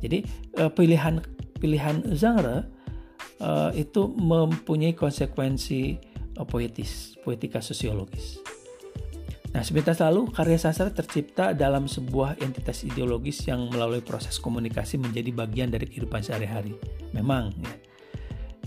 Jadi 0.00 0.24
uh, 0.56 0.72
pilihan 0.72 1.20
pilihan 1.60 2.00
genre 2.16 2.66
uh, 3.44 3.70
itu 3.76 4.08
mempunyai 4.08 4.96
konsekuensi 4.96 6.00
uh, 6.40 6.48
poetis, 6.48 7.14
poetika 7.20 7.60
sosiologis. 7.60 8.40
Nah, 9.52 9.60
sebentar 9.60 9.92
lalu 10.08 10.32
karya 10.32 10.56
sastra 10.56 10.88
tercipta 10.88 11.52
dalam 11.52 11.84
sebuah 11.84 12.40
entitas 12.40 12.88
ideologis 12.88 13.44
yang 13.44 13.68
melalui 13.68 14.00
proses 14.00 14.40
komunikasi 14.40 14.96
menjadi 14.96 15.28
bagian 15.28 15.68
dari 15.68 15.84
kehidupan 15.84 16.24
sehari-hari. 16.24 16.72
Memang, 17.12 17.52
ya. 17.60 17.72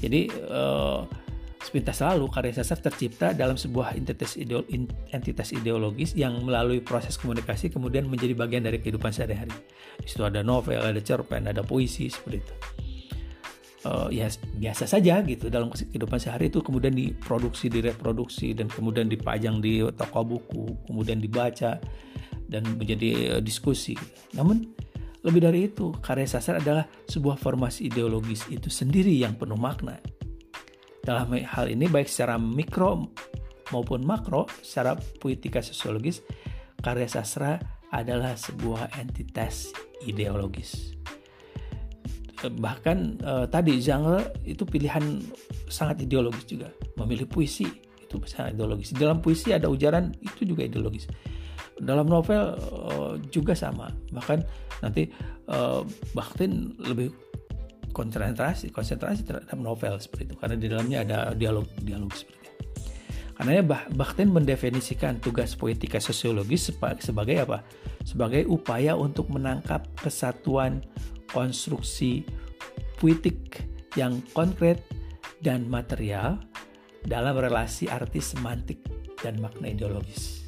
Jadi 0.06 0.30
uh, 0.45 1.10
sepintas 1.58 2.06
lalu 2.06 2.30
karya 2.30 2.54
sastra 2.62 2.78
tercipta 2.78 3.34
dalam 3.34 3.58
sebuah 3.58 3.98
entitas, 3.98 4.38
ideo, 4.38 4.62
entitas 5.10 5.50
ideologis 5.58 6.13
yang 6.13 6.38
melalui 6.45 6.86
proses 6.86 7.17
komunikasi 7.17 7.74
kemudian 7.74 8.06
menjadi 8.06 8.38
bagian 8.38 8.62
dari 8.62 8.78
kehidupan 8.78 9.10
sehari-hari. 9.10 9.58
Di 9.98 10.06
situ 10.06 10.21
ada 10.21 10.45
novel, 10.45 10.86
ada 10.86 11.02
cerpen, 11.02 11.50
ada 11.50 11.65
puisi 11.65 12.13
seperti 12.13 12.45
itu 12.45 12.56
uh, 13.86 14.10
ya 14.10 14.28
biasa 14.58 14.89
saja 14.89 15.21
gitu 15.24 15.48
dalam 15.48 15.69
kehidupan 15.69 16.17
sehari 16.17 16.50
itu 16.50 16.60
kemudian 16.60 16.91
diproduksi 16.91 17.69
direproduksi 17.69 18.58
dan 18.58 18.67
kemudian 18.67 19.08
dipajang 19.08 19.62
di 19.62 19.86
toko 19.93 20.26
buku 20.26 20.65
kemudian 20.89 21.21
dibaca 21.21 21.78
dan 22.45 22.63
menjadi 22.78 23.38
uh, 23.38 23.41
diskusi. 23.41 23.93
Namun 24.34 24.65
lebih 25.26 25.41
dari 25.41 25.69
itu 25.69 25.89
karya 26.02 26.30
sastra 26.30 26.62
adalah 26.62 26.86
sebuah 27.10 27.38
formasi 27.41 27.89
ideologis 27.89 28.45
itu 28.54 28.69
sendiri 28.69 29.13
yang 29.13 29.34
penuh 29.38 29.58
makna. 29.58 29.98
Dalam 31.02 31.34
hal 31.38 31.69
ini 31.69 31.86
baik 31.86 32.10
secara 32.10 32.38
mikro 32.41 33.13
maupun 33.74 34.06
makro 34.06 34.45
secara 34.62 34.98
puitika 34.98 35.62
sosiologis 35.62 36.21
karya 36.82 37.10
sastra 37.10 37.58
adalah 37.89 38.38
sebuah 38.38 38.93
entitas 39.02 39.74
ideologis 40.06 40.93
bahkan 42.60 43.15
uh, 43.24 43.48
tadi 43.48 43.80
genre 43.80 44.21
itu 44.43 44.67
pilihan 44.67 45.24
sangat 45.71 46.04
ideologis 46.04 46.45
juga. 46.45 46.69
Memilih 47.00 47.28
puisi 47.28 47.65
itu 48.02 48.15
sangat 48.28 48.56
ideologis. 48.60 48.91
Dalam 48.93 49.24
puisi 49.24 49.56
ada 49.56 49.71
ujaran 49.71 50.12
itu 50.19 50.43
juga 50.43 50.67
ideologis. 50.67 51.08
Dalam 51.80 52.08
novel 52.08 52.56
uh, 52.71 53.13
juga 53.32 53.56
sama. 53.56 53.91
Bahkan 54.12 54.39
nanti 54.84 55.10
uh, 55.52 55.84
bahkan 56.12 56.76
lebih 56.80 57.12
konsentrasi 57.95 58.76
konsentrasi 58.76 59.24
terhadap 59.24 59.56
novel 59.56 59.95
seperti 60.00 60.32
itu. 60.32 60.36
Karena 60.36 60.56
di 60.60 60.67
dalamnya 60.67 60.98
ada 61.08 61.17
dialog 61.32 61.65
dialog 61.80 62.12
seperti 62.12 62.39
itu. 62.43 62.45
Karena 63.36 63.60
Bakhtin 63.91 64.32
mendefinisikan 64.32 65.19
tugas 65.19 65.60
poetika 65.60 66.00
sosiologis 66.00 66.71
sebagai 67.04 67.36
apa? 67.43 67.67
Sebagai 68.08 68.48
upaya 68.48 68.95
untuk 68.95 69.28
menangkap 69.28 69.84
kesatuan 70.00 70.80
konstruksi 71.36 72.24
puitik 72.95 73.67
yang 74.00 74.24
konkret 74.32 74.80
dan 75.43 75.67
material 75.67 76.39
dalam 77.04 77.36
relasi 77.36 77.91
arti 77.91 78.24
semantik 78.24 78.80
dan 79.19 79.43
makna 79.43 79.67
ideologis. 79.67 80.48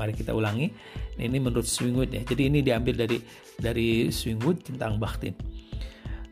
Mari 0.00 0.16
kita 0.16 0.32
ulangi. 0.32 0.72
Ini 1.20 1.36
menurut 1.36 1.68
Swingwood 1.68 2.16
ya. 2.16 2.24
Jadi 2.24 2.48
ini 2.48 2.64
diambil 2.64 3.04
dari 3.04 3.20
dari 3.60 4.08
Swingwood 4.08 4.72
tentang 4.72 4.96
Bakhtin. 4.96 5.36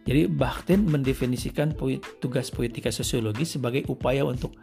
Jadi 0.08 0.24
Bakhtin 0.24 0.88
mendefinisikan 0.88 1.76
tugas 2.16 2.48
poetika 2.48 2.88
sosiologi 2.88 3.44
sebagai 3.44 3.84
upaya 3.92 4.24
untuk 4.24 4.56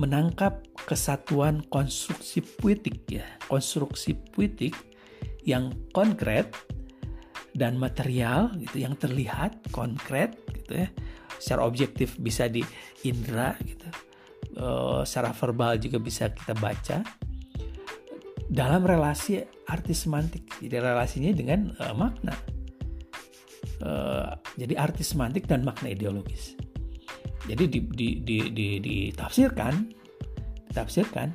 menangkap 0.00 0.64
kesatuan 0.88 1.60
konstruksi 1.68 2.40
puitik 2.40 3.04
ya, 3.12 3.28
konstruksi 3.52 4.16
puitik 4.32 4.72
yang 5.44 5.74
konkret 5.92 6.48
dan 7.58 7.74
material 7.74 8.54
gitu 8.62 8.86
yang 8.86 8.94
terlihat 8.94 9.58
konkret 9.74 10.38
gitu 10.54 10.86
ya. 10.86 10.88
Secara 11.42 11.66
objektif 11.66 12.14
bisa 12.22 12.46
di 12.46 12.62
indera 13.02 13.58
gitu. 13.66 13.86
Uh, 14.58 15.02
secara 15.02 15.34
verbal 15.34 15.78
juga 15.82 15.98
bisa 15.98 16.30
kita 16.30 16.54
baca. 16.54 17.02
Dalam 18.48 18.86
relasi 18.86 19.42
arti 19.68 19.92
semantik 19.92 20.46
jadi 20.62 20.80
relasinya 20.80 21.34
dengan 21.34 21.74
uh, 21.82 21.94
makna. 21.94 22.34
Uh, 23.78 24.34
jadi 24.58 24.78
arti 24.78 25.02
semantik 25.02 25.50
dan 25.50 25.66
makna 25.66 25.90
ideologis. 25.90 26.54
Jadi 27.46 27.64
di, 27.70 27.80
di, 27.86 28.08
di, 28.22 28.38
di, 28.50 28.68
ditafsirkan 28.82 29.98
ditafsirkan. 30.78 31.34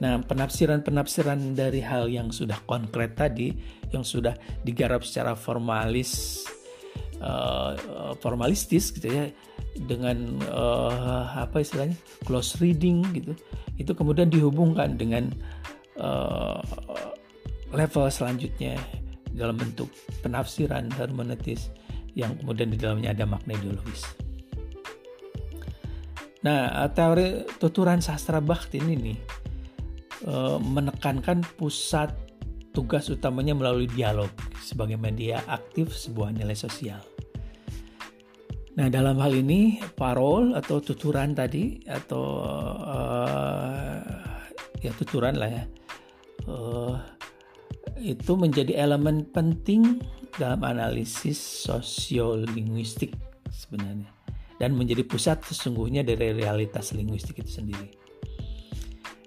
Nah, 0.00 0.18
penafsiran-penafsiran 0.24 1.52
dari 1.52 1.84
hal 1.84 2.08
yang 2.08 2.32
sudah 2.32 2.56
konkret 2.64 3.14
tadi, 3.14 3.52
yang 3.92 4.02
sudah 4.02 4.34
digarap 4.64 5.04
secara 5.04 5.36
formalis 5.36 6.42
uh, 7.22 7.76
formalistis 8.18 8.90
gitu 8.90 9.08
ya 9.08 9.24
dengan 9.72 10.40
uh, 10.52 11.32
apa 11.36 11.64
istilahnya 11.64 11.96
close 12.28 12.60
reading 12.60 13.04
gitu 13.16 13.32
itu 13.80 13.92
kemudian 13.96 14.28
dihubungkan 14.28 15.00
dengan 15.00 15.32
uh, 15.96 16.60
level 17.72 18.04
selanjutnya 18.12 18.76
dalam 19.32 19.56
bentuk 19.56 19.88
penafsiran 20.20 20.92
hermeneutis 20.92 21.72
yang 22.12 22.36
kemudian 22.36 22.68
di 22.68 22.76
dalamnya 22.76 23.16
ada 23.16 23.24
makna 23.24 23.56
ideologis. 23.56 24.04
Nah, 26.42 26.84
teori 26.92 27.46
tuturan 27.56 28.02
sastra 28.04 28.42
Bakhtin 28.42 28.90
ini 28.92 29.14
uh, 30.26 30.58
menekankan 30.60 31.46
pusat 31.56 32.12
tugas 32.72 33.06
utamanya 33.12 33.52
melalui 33.52 33.86
dialog 33.86 34.32
sebagai 34.58 34.96
media 34.96 35.44
aktif 35.46 35.92
sebuah 35.92 36.32
nilai 36.32 36.56
sosial. 36.56 37.00
Nah, 38.72 38.88
dalam 38.88 39.20
hal 39.20 39.36
ini 39.36 39.84
parol 39.92 40.56
atau 40.56 40.80
tuturan 40.80 41.36
tadi 41.36 41.84
atau 41.84 42.40
uh, 42.80 44.00
ya 44.80 44.90
tuturan 44.96 45.36
lah 45.36 45.50
ya. 45.52 45.64
Uh, 46.48 46.96
itu 48.00 48.32
menjadi 48.34 48.82
elemen 48.82 49.28
penting 49.30 50.00
dalam 50.34 50.64
analisis 50.64 51.38
sosiolinguistik 51.68 53.12
sebenarnya 53.52 54.08
dan 54.56 54.72
menjadi 54.74 55.04
pusat 55.06 55.44
sesungguhnya 55.44 56.02
dari 56.02 56.32
realitas 56.32 56.96
linguistik 56.96 57.44
itu 57.44 57.62
sendiri. 57.62 58.01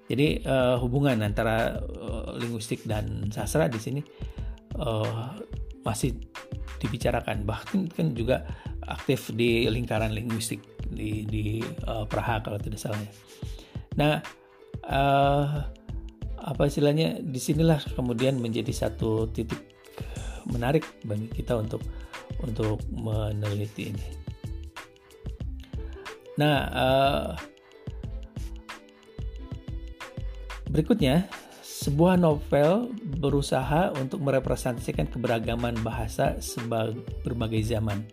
Jadi 0.06 0.46
uh, 0.46 0.78
hubungan 0.78 1.18
antara 1.26 1.82
uh, 1.82 2.38
linguistik 2.38 2.86
dan 2.86 3.30
sastra 3.34 3.65
di 3.65 3.82
sini 3.82 4.02
uh, 4.78 5.34
masih 5.82 6.13
dibicarakan 6.78 7.41
bahkan 7.41 7.89
kan 7.89 8.13
juga 8.13 8.46
aktif 8.86 9.34
di 9.34 9.65
lingkaran 9.65 10.13
linguistik 10.13 10.62
di 10.86 11.26
di 11.26 11.44
uh, 11.89 12.06
Praha 12.06 12.46
kalau 12.46 12.62
tidak 12.62 12.78
salah 12.78 13.02
ya. 13.02 13.12
Nah, 13.98 14.13
uh, 14.86 15.65
apa 16.46 16.63
istilahnya 16.70 17.18
di 17.26 17.41
sinilah 17.41 17.82
kemudian 17.98 18.38
menjadi 18.38 18.70
satu 18.70 19.34
titik 19.34 19.58
menarik 20.46 20.86
bagi 21.02 21.26
kita 21.34 21.58
untuk 21.58 21.82
untuk 22.46 22.78
meneliti 22.94 23.89
ini. 23.89 24.06
Nah, 26.38 26.58
uh, 26.70 27.28
berikutnya 30.76 31.32
sebuah 31.64 32.20
novel 32.20 32.92
berusaha 33.24 33.96
untuk 33.96 34.20
merepresentasikan 34.20 35.08
keberagaman 35.08 35.80
bahasa 35.80 36.36
sebagai 36.44 37.00
berbagai 37.24 37.64
zaman 37.64 38.04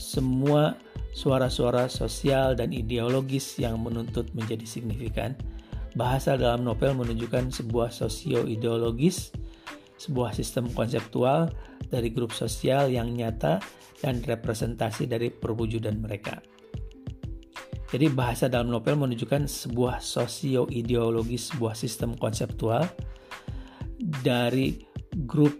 semua 0.00 0.80
suara-suara 1.12 1.92
sosial 1.92 2.56
dan 2.56 2.72
ideologis 2.72 3.60
yang 3.60 3.76
menuntut 3.84 4.32
menjadi 4.32 4.64
signifikan. 4.64 5.36
Bahasa 5.92 6.40
dalam 6.40 6.64
novel 6.64 6.96
menunjukkan 6.96 7.52
sebuah 7.52 7.92
sosio-ideologis, 7.92 9.34
sebuah 10.00 10.32
sistem 10.32 10.70
konseptual 10.72 11.52
dari 11.90 12.08
grup 12.14 12.32
sosial 12.32 12.88
yang 12.88 13.12
nyata 13.12 13.60
dan 14.00 14.24
representasi 14.24 15.04
dari 15.04 15.28
perwujudan 15.28 16.00
mereka. 16.00 16.40
Jadi 17.90 18.06
bahasa 18.06 18.46
dalam 18.46 18.70
novel 18.70 18.94
menunjukkan 18.94 19.50
sebuah 19.50 19.98
sosio-ideologis, 19.98 21.50
sebuah 21.50 21.74
sistem 21.74 22.14
konseptual 22.14 22.86
dari 24.22 24.78
grup 25.26 25.58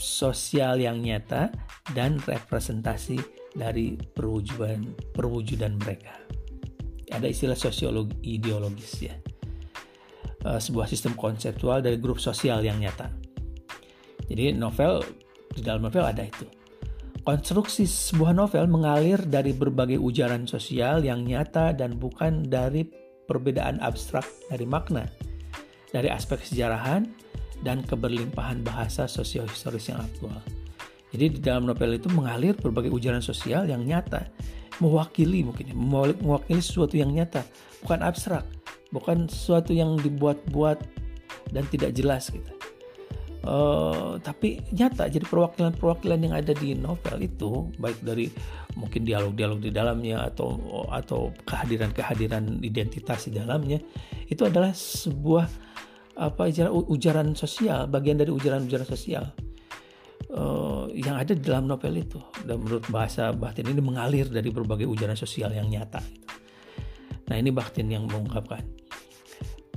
sosial 0.00 0.80
yang 0.80 1.04
nyata 1.04 1.52
dan 1.92 2.16
representasi 2.24 3.20
dari 3.52 4.00
perwujudan 4.00 4.80
perwujudan 5.12 5.76
mereka. 5.76 6.16
Ada 7.12 7.28
istilah 7.28 7.58
sosiologi 7.58 8.16
ideologis 8.24 8.92
ya. 9.04 9.14
Uh, 10.48 10.56
sebuah 10.56 10.88
sistem 10.88 11.18
konseptual 11.18 11.84
dari 11.84 12.00
grup 12.00 12.16
sosial 12.22 12.64
yang 12.64 12.80
nyata. 12.80 13.12
Jadi 14.24 14.56
novel 14.56 15.04
di 15.52 15.60
dalam 15.60 15.84
novel 15.84 16.04
ada 16.06 16.24
itu. 16.24 16.57
Konstruksi 17.26 17.84
sebuah 17.84 18.32
novel 18.32 18.70
mengalir 18.70 19.20
dari 19.26 19.52
berbagai 19.52 20.00
ujaran 20.00 20.48
sosial 20.48 21.04
yang 21.04 21.26
nyata 21.26 21.74
dan 21.76 21.98
bukan 21.98 22.46
dari 22.46 22.88
perbedaan 23.28 23.82
abstrak 23.84 24.24
dari 24.48 24.64
makna, 24.64 25.04
dari 25.92 26.08
aspek 26.08 26.40
sejarahan 26.40 27.04
dan 27.60 27.84
keberlimpahan 27.84 28.64
bahasa 28.64 29.04
sosiohistoris 29.04 29.92
yang 29.92 30.00
aktual. 30.00 30.40
Jadi 31.12 31.26
di 31.36 31.40
dalam 31.40 31.68
novel 31.68 31.96
itu 31.96 32.08
mengalir 32.12 32.56
berbagai 32.56 32.92
ujaran 32.92 33.24
sosial 33.24 33.64
yang 33.68 33.84
nyata, 33.84 34.28
mewakili 34.80 35.44
mungkin, 35.44 35.72
ya, 35.72 35.76
mewakili 35.76 36.60
sesuatu 36.60 36.96
yang 36.96 37.12
nyata, 37.12 37.44
bukan 37.84 38.00
abstrak, 38.04 38.44
bukan 38.92 39.28
sesuatu 39.28 39.72
yang 39.72 39.96
dibuat-buat 40.00 40.78
dan 41.52 41.64
tidak 41.72 41.96
jelas 41.96 42.28
gitu. 42.28 42.57
Uh, 43.48 44.20
tapi 44.20 44.60
nyata 44.76 45.08
jadi 45.08 45.24
perwakilan-perwakilan 45.24 46.20
yang 46.20 46.34
ada 46.36 46.52
di 46.52 46.76
novel 46.76 47.16
itu 47.24 47.72
baik 47.80 47.96
dari 48.04 48.28
mungkin 48.76 49.08
dialog-dialog 49.08 49.64
di 49.64 49.72
dalamnya 49.72 50.20
atau 50.28 50.84
atau 50.92 51.32
kehadiran-kehadiran 51.48 52.60
identitas 52.60 53.24
di 53.24 53.40
dalamnya 53.40 53.80
itu 54.28 54.44
adalah 54.44 54.76
sebuah 54.76 55.48
apa 56.20 56.52
ujaran 56.92 57.32
sosial 57.32 57.88
bagian 57.88 58.20
dari 58.20 58.28
ujaran-ujaran 58.28 58.84
sosial 58.84 59.32
uh, 60.34 60.84
yang 60.92 61.16
ada 61.16 61.32
di 61.32 61.40
dalam 61.40 61.64
novel 61.64 61.94
itu. 61.96 62.20
Dan 62.44 62.60
menurut 62.60 62.84
bahasa 62.92 63.32
Bakhtin 63.32 63.72
ini 63.72 63.80
mengalir 63.80 64.28
dari 64.28 64.52
berbagai 64.52 64.84
ujaran 64.84 65.16
sosial 65.16 65.56
yang 65.56 65.72
nyata. 65.72 66.04
Nah 67.32 67.36
ini 67.36 67.48
Bakhtin 67.48 67.88
yang 67.88 68.04
mengungkapkan 68.04 68.60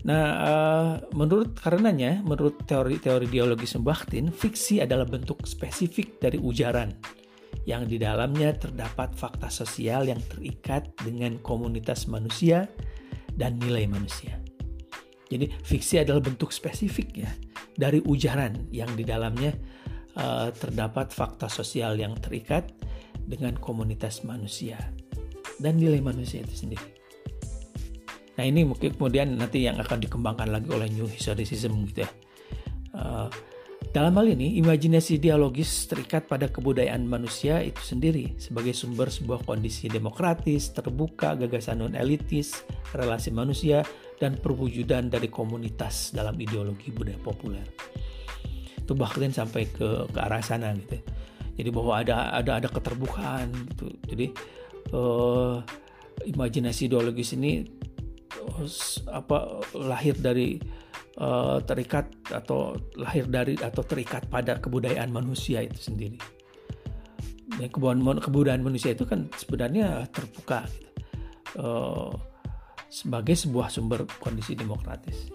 nah 0.02 0.26
uh, 0.42 0.92
menurut 1.14 1.54
karenanya 1.62 2.26
menurut 2.26 2.66
teori-teori 2.66 3.30
dialogis 3.30 3.78
Bakhtin 3.78 4.34
fiksi 4.34 4.82
adalah 4.82 5.06
bentuk 5.06 5.46
spesifik 5.46 6.18
dari 6.18 6.42
ujaran 6.42 6.90
yang 7.70 7.86
di 7.86 8.02
dalamnya 8.02 8.58
terdapat 8.58 9.14
fakta 9.14 9.54
sosial 9.54 10.10
yang 10.10 10.18
terikat 10.26 10.90
dengan 11.06 11.38
komunitas 11.46 12.10
manusia 12.10 12.66
dan 13.38 13.62
nilai 13.62 13.86
manusia. 13.86 14.42
Jadi 15.30 15.48
fiksi 15.64 16.02
adalah 16.02 16.20
bentuk 16.20 16.52
spesifik 16.52 17.24
ya 17.24 17.32
dari 17.78 18.04
ujaran 18.04 18.68
yang 18.74 18.92
di 19.00 19.08
dalamnya 19.08 19.56
uh, 20.20 20.52
terdapat 20.52 21.14
fakta 21.16 21.48
sosial 21.48 21.96
yang 21.96 22.18
terikat 22.20 22.68
dengan 23.24 23.56
komunitas 23.56 24.28
manusia 24.28 24.76
dan 25.62 25.80
nilai 25.80 26.04
manusia 26.04 26.44
itu 26.44 26.68
sendiri. 26.68 27.01
Nah 28.40 28.44
ini 28.48 28.64
mungkin 28.64 28.96
kemudian 28.96 29.36
nanti 29.36 29.68
yang 29.68 29.80
akan 29.82 30.00
dikembangkan 30.00 30.48
lagi 30.50 30.70
oleh 30.72 30.88
New 30.92 31.08
Historicism 31.08 31.76
gitu 31.92 32.08
ya. 32.08 32.10
Uh, 32.92 33.28
dalam 33.92 34.16
hal 34.16 34.30
ini, 34.30 34.56
imajinasi 34.62 35.20
dialogis 35.20 35.90
terikat 35.90 36.30
pada 36.30 36.48
kebudayaan 36.48 37.04
manusia 37.04 37.60
itu 37.60 37.82
sendiri 37.82 38.40
sebagai 38.40 38.72
sumber 38.72 39.12
sebuah 39.12 39.44
kondisi 39.44 39.92
demokratis, 39.92 40.72
terbuka, 40.72 41.36
gagasan 41.36 41.84
non-elitis, 41.84 42.64
relasi 42.96 43.36
manusia, 43.36 43.84
dan 44.22 44.40
perwujudan 44.40 45.12
dari 45.12 45.28
komunitas 45.28 46.16
dalam 46.16 46.40
ideologi 46.40 46.94
budaya 46.94 47.20
populer. 47.20 47.66
Itu 48.80 48.96
bahkan 48.96 49.34
sampai 49.34 49.68
ke 49.68 50.08
ke 50.08 50.20
arah 50.24 50.40
sana 50.40 50.72
gitu. 50.78 51.02
Jadi 51.60 51.70
bahwa 51.74 52.00
ada 52.00 52.32
ada 52.32 52.64
ada 52.64 52.70
keterbukaan 52.72 53.52
gitu. 53.76 53.92
Jadi 54.08 54.26
uh, 54.96 55.60
imajinasi 56.32 56.88
ideologis 56.88 57.36
ini 57.36 57.66
apa 59.10 59.62
lahir 59.76 60.16
dari 60.18 60.58
uh, 61.20 61.60
terikat 61.64 62.08
atau 62.30 62.78
lahir 62.96 63.28
dari 63.28 63.58
atau 63.60 63.84
terikat 63.84 64.28
pada 64.28 64.58
kebudayaan 64.62 65.12
manusia 65.12 65.64
itu 65.66 65.78
sendiri. 65.92 66.20
Kebudayaan 67.52 68.24
kebudayaan 68.24 68.64
manusia 68.64 68.96
itu 68.96 69.04
kan 69.04 69.28
sebenarnya 69.36 70.08
terbuka 70.10 70.66
uh, 71.60 72.16
sebagai 72.92 73.36
sebuah 73.36 73.68
sumber 73.72 74.08
kondisi 74.20 74.56
demokratis. 74.56 75.32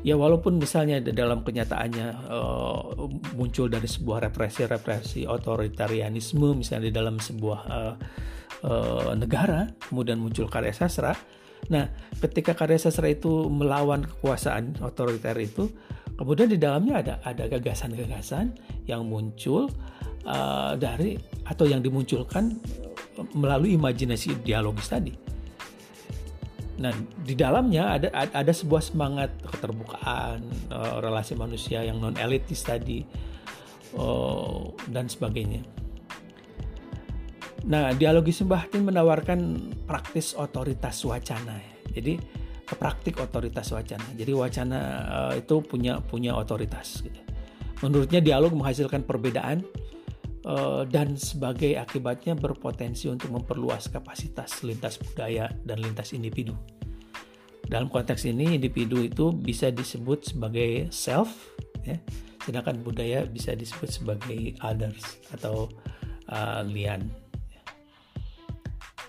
Ya 0.00 0.16
walaupun 0.16 0.56
misalnya 0.56 0.96
dalam 1.12 1.44
kenyataannya 1.44 2.32
uh, 2.32 3.04
muncul 3.36 3.68
dari 3.68 3.84
sebuah 3.84 4.32
represi-represi 4.32 5.28
otoritarianisme 5.28 6.56
misalnya 6.56 6.88
di 6.88 6.94
dalam 6.96 7.20
sebuah 7.20 7.60
uh, 7.68 7.94
uh, 8.64 9.12
negara 9.12 9.68
kemudian 9.92 10.16
muncul 10.16 10.48
karya 10.48 10.72
sastra 10.72 11.12
nah 11.68 11.90
ketika 12.22 12.56
karya 12.56 12.80
sastra 12.80 13.10
itu 13.10 13.50
melawan 13.52 14.06
kekuasaan 14.06 14.80
otoriter 14.80 15.36
itu 15.36 15.68
kemudian 16.16 16.48
di 16.48 16.56
dalamnya 16.56 17.04
ada 17.04 17.14
ada 17.26 17.44
gagasan-gagasan 17.50 18.56
yang 18.88 19.04
muncul 19.04 19.68
uh, 20.24 20.74
dari 20.78 21.20
atau 21.44 21.68
yang 21.68 21.84
dimunculkan 21.84 22.56
melalui 23.36 23.76
imajinasi 23.76 24.40
dialogis 24.40 24.88
tadi 24.88 25.30
Nah, 26.80 26.96
di 27.20 27.36
dalamnya 27.36 28.00
ada 28.00 28.08
ada 28.32 28.52
sebuah 28.56 28.80
semangat 28.80 29.28
keterbukaan, 29.44 30.40
uh, 30.72 30.96
relasi 31.04 31.36
manusia 31.36 31.84
yang 31.84 32.00
non 32.00 32.16
elitis 32.16 32.64
tadi 32.64 33.04
uh, 34.00 34.72
dan 34.88 35.04
sebagainya. 35.04 35.60
Nah, 37.68 37.92
dialogisme 37.92 38.48
batin 38.48 38.88
menawarkan 38.88 39.40
praktis 39.84 40.32
otoritas 40.32 41.04
wacana. 41.04 41.60
Jadi 41.92 42.16
praktik 42.64 43.18
otoritas 43.18 43.74
wacana. 43.74 44.06
Jadi 44.14 44.32
wacana 44.32 44.78
uh, 45.10 45.34
itu 45.36 45.60
punya 45.60 45.98
punya 46.00 46.32
otoritas. 46.32 47.02
Gitu. 47.02 47.20
Menurutnya 47.84 48.20
dialog 48.22 48.52
menghasilkan 48.54 49.04
perbedaan 49.04 49.64
uh, 50.46 50.86
dan 50.88 51.16
sebagai 51.16 51.76
akibatnya 51.76 52.36
berpotensi 52.36 53.10
untuk 53.10 53.32
memperluas 53.32 53.88
kapasitas 53.90 54.62
lintas 54.64 54.96
budaya 55.00 55.50
dan 55.66 55.80
lintas 55.82 56.12
individu. 56.16 56.54
Dalam 57.70 57.86
konteks 57.86 58.26
ini 58.26 58.58
individu 58.58 58.98
itu 58.98 59.30
bisa 59.30 59.70
disebut 59.70 60.34
sebagai 60.34 60.90
self, 60.90 61.54
ya, 61.86 61.94
sedangkan 62.42 62.82
budaya 62.82 63.22
bisa 63.30 63.54
disebut 63.54 63.86
sebagai 63.86 64.58
others 64.58 65.22
atau 65.30 65.70
uh, 66.34 66.66
lian. 66.66 67.06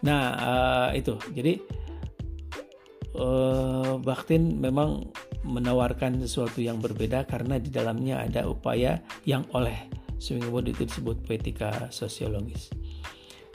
Nah 0.01 0.23
uh, 0.37 0.89
itu 0.97 1.17
jadi 1.33 1.61
uh, 3.17 3.97
Baktin 4.01 4.57
memang 4.57 5.05
menawarkan 5.41 6.21
sesuatu 6.21 6.61
yang 6.61 6.77
berbeda 6.77 7.25
karena 7.25 7.57
di 7.57 7.73
dalamnya 7.73 8.21
ada 8.21 8.45
upaya 8.45 9.01
yang 9.25 9.41
oleh 9.57 9.89
Swingwood 10.21 10.69
itu 10.69 10.85
disebut 10.85 11.25
poetika 11.25 11.89
sosiologis. 11.89 12.69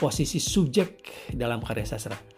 posisi 0.00 0.40
subjek 0.40 1.04
dalam 1.36 1.60
karya 1.60 1.84
sastra. 1.84 2.31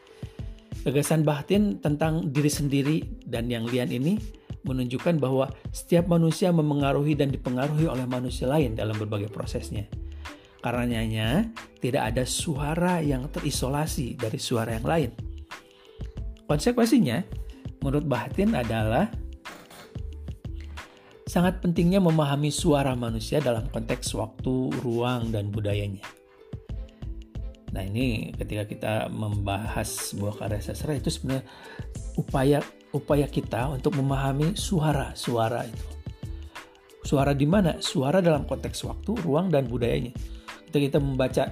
Gagasan 0.85 1.25
batin 1.25 1.81
tentang 1.81 2.29
diri 2.29 2.53
sendiri 2.53 2.97
dan 3.25 3.49
yang 3.49 3.65
lian 3.65 3.89
ini 3.89 4.21
menunjukkan 4.69 5.17
bahwa 5.17 5.49
setiap 5.73 6.09
manusia 6.09 6.53
memengaruhi 6.53 7.17
dan 7.17 7.33
dipengaruhi 7.33 7.89
oleh 7.89 8.05
manusia 8.05 8.49
lain 8.49 8.77
dalam 8.77 8.97
berbagai 8.97 9.33
prosesnya. 9.33 9.89
Karenanya, 10.61 11.49
tidak 11.81 12.13
ada 12.13 12.25
suara 12.25 13.01
yang 13.01 13.29
terisolasi 13.29 14.17
dari 14.17 14.41
suara 14.41 14.73
yang 14.77 14.89
lain 14.89 15.13
Konsekuensinya, 16.45 17.25
menurut 17.81 18.05
Bahatin 18.05 18.53
adalah 18.53 19.09
sangat 21.25 21.65
pentingnya 21.65 22.05
memahami 22.05 22.53
suara 22.53 22.93
manusia 22.93 23.41
dalam 23.41 23.65
konteks 23.73 24.13
waktu, 24.13 24.69
ruang, 24.85 25.33
dan 25.33 25.49
budayanya. 25.49 26.05
Nah 27.75 27.83
ini 27.83 28.31
ketika 28.31 28.65
kita 28.71 28.95
membahas 29.11 30.15
sebuah 30.15 30.39
karya 30.39 30.63
sastra 30.63 30.95
itu 30.95 31.11
sebenarnya 31.11 31.43
upaya 32.15 32.63
upaya 32.95 33.27
kita 33.27 33.75
untuk 33.75 33.99
memahami 33.99 34.55
suara-suara 34.55 35.67
itu. 35.67 35.87
Suara 37.03 37.35
di 37.35 37.45
mana? 37.45 37.83
Suara 37.83 38.23
dalam 38.25 38.49
konteks 38.49 38.87
waktu, 38.87 39.13
ruang, 39.27 39.53
dan 39.53 39.67
budayanya. 39.69 40.15
Ketika 40.71 40.95
kita 40.95 40.99
membaca 41.03 41.45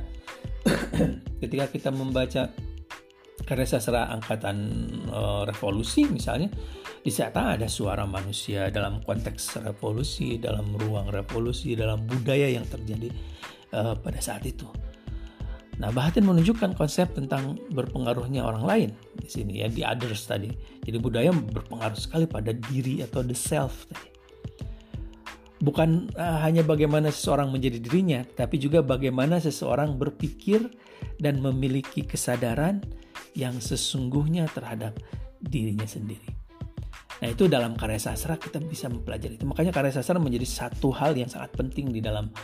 ketika 1.43 1.67
kita 1.69 1.91
membaca 1.91 2.49
karya 3.43 3.67
sastra 3.67 4.07
angkatan 4.15 4.57
uh, 5.11 5.43
revolusi 5.43 6.07
misalnya 6.07 6.47
di 7.03 7.11
sana 7.11 7.59
ada 7.59 7.67
suara 7.67 8.07
manusia 8.07 8.71
dalam 8.71 9.03
konteks 9.03 9.59
revolusi 9.67 10.39
dalam 10.39 10.71
ruang 10.79 11.11
revolusi 11.11 11.75
dalam 11.75 12.07
budaya 12.07 12.47
yang 12.47 12.63
terjadi 12.63 13.11
uh, 13.75 13.99
pada 13.99 14.23
saat 14.23 14.47
itu 14.47 14.71
nah 15.83 15.91
Bahatin 15.91 16.23
menunjukkan 16.23 16.79
konsep 16.79 17.11
tentang 17.11 17.59
berpengaruhnya 17.75 18.47
orang 18.47 18.63
lain 18.63 18.91
di 19.19 19.27
sini 19.27 19.67
ya 19.67 19.69
di 19.69 19.83
others 19.83 20.31
tadi 20.31 20.55
jadi 20.87 21.03
budaya 21.03 21.35
berpengaruh 21.35 21.99
sekali 21.99 22.31
pada 22.31 22.55
diri 22.55 23.03
atau 23.03 23.27
the 23.27 23.35
self 23.35 23.91
tadi 23.91 24.15
bukan 25.59 26.07
uh, 26.15 26.39
hanya 26.47 26.63
bagaimana 26.63 27.11
seseorang 27.11 27.51
menjadi 27.51 27.83
dirinya 27.83 28.23
tapi 28.23 28.63
juga 28.63 28.79
bagaimana 28.79 29.43
seseorang 29.43 29.99
berpikir 29.99 30.71
dan 31.19 31.43
memiliki 31.43 32.07
kesadaran 32.07 32.83
yang 33.39 33.59
sesungguhnya 33.59 34.51
terhadap 34.53 34.99
dirinya 35.39 35.87
sendiri. 35.89 36.27
Nah 37.23 37.31
itu 37.31 37.47
dalam 37.47 37.79
karya 37.79 38.03
sastra 38.03 38.35
kita 38.35 38.59
bisa 38.59 38.91
mempelajari 38.91 39.39
itu. 39.39 39.47
Makanya 39.47 39.71
karya 39.71 39.95
sastra 39.95 40.19
menjadi 40.19 40.43
satu 40.43 40.91
hal 40.91 41.15
yang 41.15 41.31
sangat 41.31 41.55
penting 41.55 41.95
di 41.95 42.03
dalam 42.03 42.35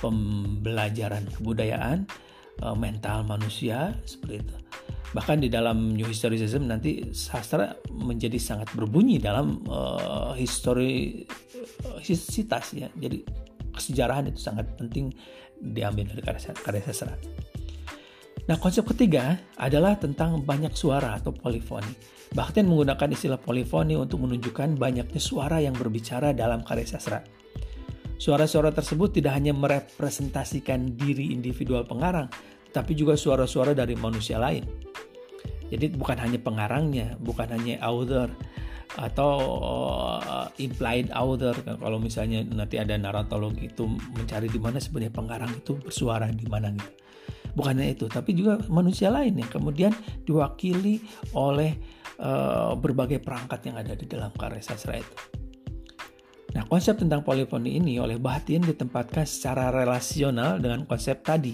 pembelajaran 0.00 1.28
kebudayaan, 1.36 2.08
eh, 2.62 2.76
mental 2.78 3.26
manusia 3.26 3.98
seperti 4.06 4.46
itu. 4.46 4.54
Bahkan 5.12 5.44
di 5.44 5.52
dalam 5.52 5.92
New 5.92 6.08
Historicism 6.08 6.64
nanti 6.64 7.12
sastra 7.12 7.76
menjadi 7.92 8.40
sangat 8.40 8.72
berbunyi 8.72 9.20
dalam 9.20 9.60
uh, 9.68 10.32
historisitas 10.32 11.28
ya. 12.72 12.88
Jadi 12.96 13.20
kesejarahan 13.76 14.32
itu 14.32 14.40
sangat 14.40 14.72
penting 14.80 15.12
diambil 15.60 16.08
dari 16.08 16.24
karya, 16.24 16.56
karya 16.56 16.80
sastra. 16.88 17.12
Nah, 18.48 18.56
konsep 18.58 18.88
ketiga 18.88 19.38
adalah 19.60 20.00
tentang 20.00 20.42
banyak 20.42 20.72
suara 20.74 21.20
atau 21.20 21.30
polifoni. 21.30 21.92
Bahkan 22.32 22.64
menggunakan 22.64 23.12
istilah 23.12 23.38
polifoni 23.38 23.94
untuk 23.94 24.24
menunjukkan 24.24 24.80
banyaknya 24.80 25.20
suara 25.20 25.60
yang 25.60 25.76
berbicara 25.76 26.32
dalam 26.32 26.64
karya 26.64 26.88
sastra. 26.88 27.20
Suara-suara 28.16 28.70
tersebut 28.70 29.18
tidak 29.18 29.34
hanya 29.34 29.50
merepresentasikan 29.50 30.94
diri 30.94 31.34
individual 31.34 31.82
pengarang, 31.84 32.30
tapi 32.72 32.96
juga 32.96 33.14
suara-suara 33.14 33.76
dari 33.76 33.94
manusia 33.94 34.40
lain. 34.40 34.64
Jadi 35.72 35.92
bukan 35.96 36.20
hanya 36.20 36.36
pengarangnya, 36.40 37.16
bukan 37.20 37.48
hanya 37.48 37.80
author 37.80 38.28
atau 38.92 39.32
uh, 40.20 40.48
implied 40.60 41.08
author 41.16 41.56
kalau 41.80 41.96
misalnya 41.96 42.44
nanti 42.44 42.76
ada 42.76 42.92
naratolog 42.92 43.56
itu 43.56 43.88
mencari 43.88 44.52
di 44.52 44.60
mana 44.60 44.76
sebenarnya 44.76 45.16
pengarang 45.16 45.48
itu 45.48 45.80
bersuara 45.80 46.28
di 46.28 46.44
mana 46.44 46.76
gitu 46.76 46.92
Bukannya 47.52 47.92
itu, 47.92 48.08
tapi 48.08 48.32
juga 48.32 48.56
manusia 48.72 49.12
lain 49.12 49.36
yang 49.36 49.50
kemudian 49.52 49.92
diwakili 50.24 51.04
oleh 51.36 51.76
uh, 52.16 52.72
berbagai 52.72 53.20
perangkat 53.20 53.68
yang 53.68 53.76
ada 53.76 53.92
di 53.92 54.08
dalam 54.08 54.32
karya 54.32 54.64
sastra 54.64 54.96
itu. 54.96 55.16
Nah, 56.56 56.64
konsep 56.68 56.96
tentang 56.96 57.20
polifoni 57.20 57.76
ini 57.76 58.00
oleh 58.00 58.16
Batin 58.16 58.64
ditempatkan 58.64 59.28
secara 59.28 59.68
relasional 59.68 60.60
dengan 60.60 60.88
konsep 60.88 61.20
tadi. 61.20 61.52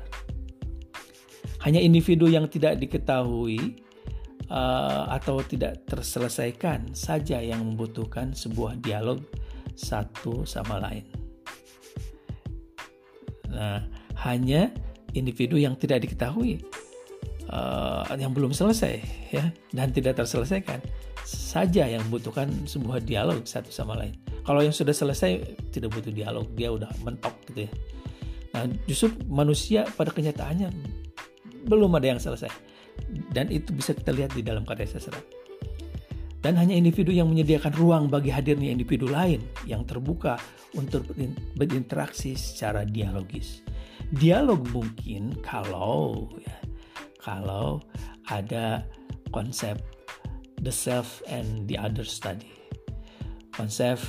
Hanya 1.60 1.84
individu 1.84 2.32
yang 2.32 2.48
tidak 2.48 2.80
diketahui 2.80 3.84
uh, 4.48 5.12
atau 5.12 5.44
tidak 5.44 5.84
terselesaikan 5.84 6.96
saja 6.96 7.44
yang 7.44 7.68
membutuhkan 7.68 8.32
sebuah 8.32 8.80
dialog 8.80 9.20
satu 9.76 10.48
sama 10.48 10.80
lain. 10.80 11.04
Nah, 13.52 13.84
hanya 14.24 14.72
individu 15.12 15.60
yang 15.60 15.76
tidak 15.76 16.08
diketahui, 16.08 16.64
uh, 17.52 18.08
yang 18.16 18.32
belum 18.32 18.56
selesai, 18.56 19.04
ya, 19.36 19.52
dan 19.76 19.92
tidak 19.92 20.16
terselesaikan 20.16 20.80
saja 21.30 21.86
yang 21.86 22.02
membutuhkan 22.10 22.50
sebuah 22.66 23.06
dialog 23.06 23.46
satu 23.46 23.70
sama 23.70 23.94
lain. 23.94 24.18
Kalau 24.42 24.66
yang 24.66 24.74
sudah 24.74 24.96
selesai 24.96 25.58
tidak 25.70 25.94
butuh 25.94 26.10
dialog, 26.10 26.50
dia 26.58 26.74
udah 26.74 26.90
mentok 27.06 27.38
gitu 27.54 27.70
ya. 27.70 27.72
Nah, 28.58 28.66
justru 28.90 29.14
manusia 29.30 29.86
pada 29.94 30.10
kenyataannya 30.10 30.74
belum 31.70 31.94
ada 31.94 32.18
yang 32.18 32.22
selesai 32.22 32.50
dan 33.32 33.50
itu 33.50 33.72
bisa 33.72 33.96
kita 33.96 34.12
lihat 34.14 34.32
di 34.36 34.44
dalam 34.44 34.66
karya 34.66 34.88
sastra. 34.90 35.20
Dan 36.40 36.56
hanya 36.56 36.72
individu 36.72 37.12
yang 37.12 37.28
menyediakan 37.28 37.76
ruang 37.76 38.04
bagi 38.08 38.32
hadirnya 38.32 38.72
individu 38.72 39.12
lain 39.12 39.44
yang 39.68 39.84
terbuka 39.84 40.40
untuk 40.72 41.04
berinteraksi 41.60 42.32
secara 42.40 42.88
dialogis. 42.88 43.60
Dialog 44.16 44.64
mungkin 44.72 45.36
kalau 45.44 46.32
ya, 46.40 46.56
kalau 47.20 47.84
ada 48.32 48.88
konsep 49.36 49.76
the 50.62 50.72
self 50.72 51.24
and 51.28 51.68
the 51.68 51.78
other 51.80 52.04
study. 52.04 52.52
Konsep 53.56 54.00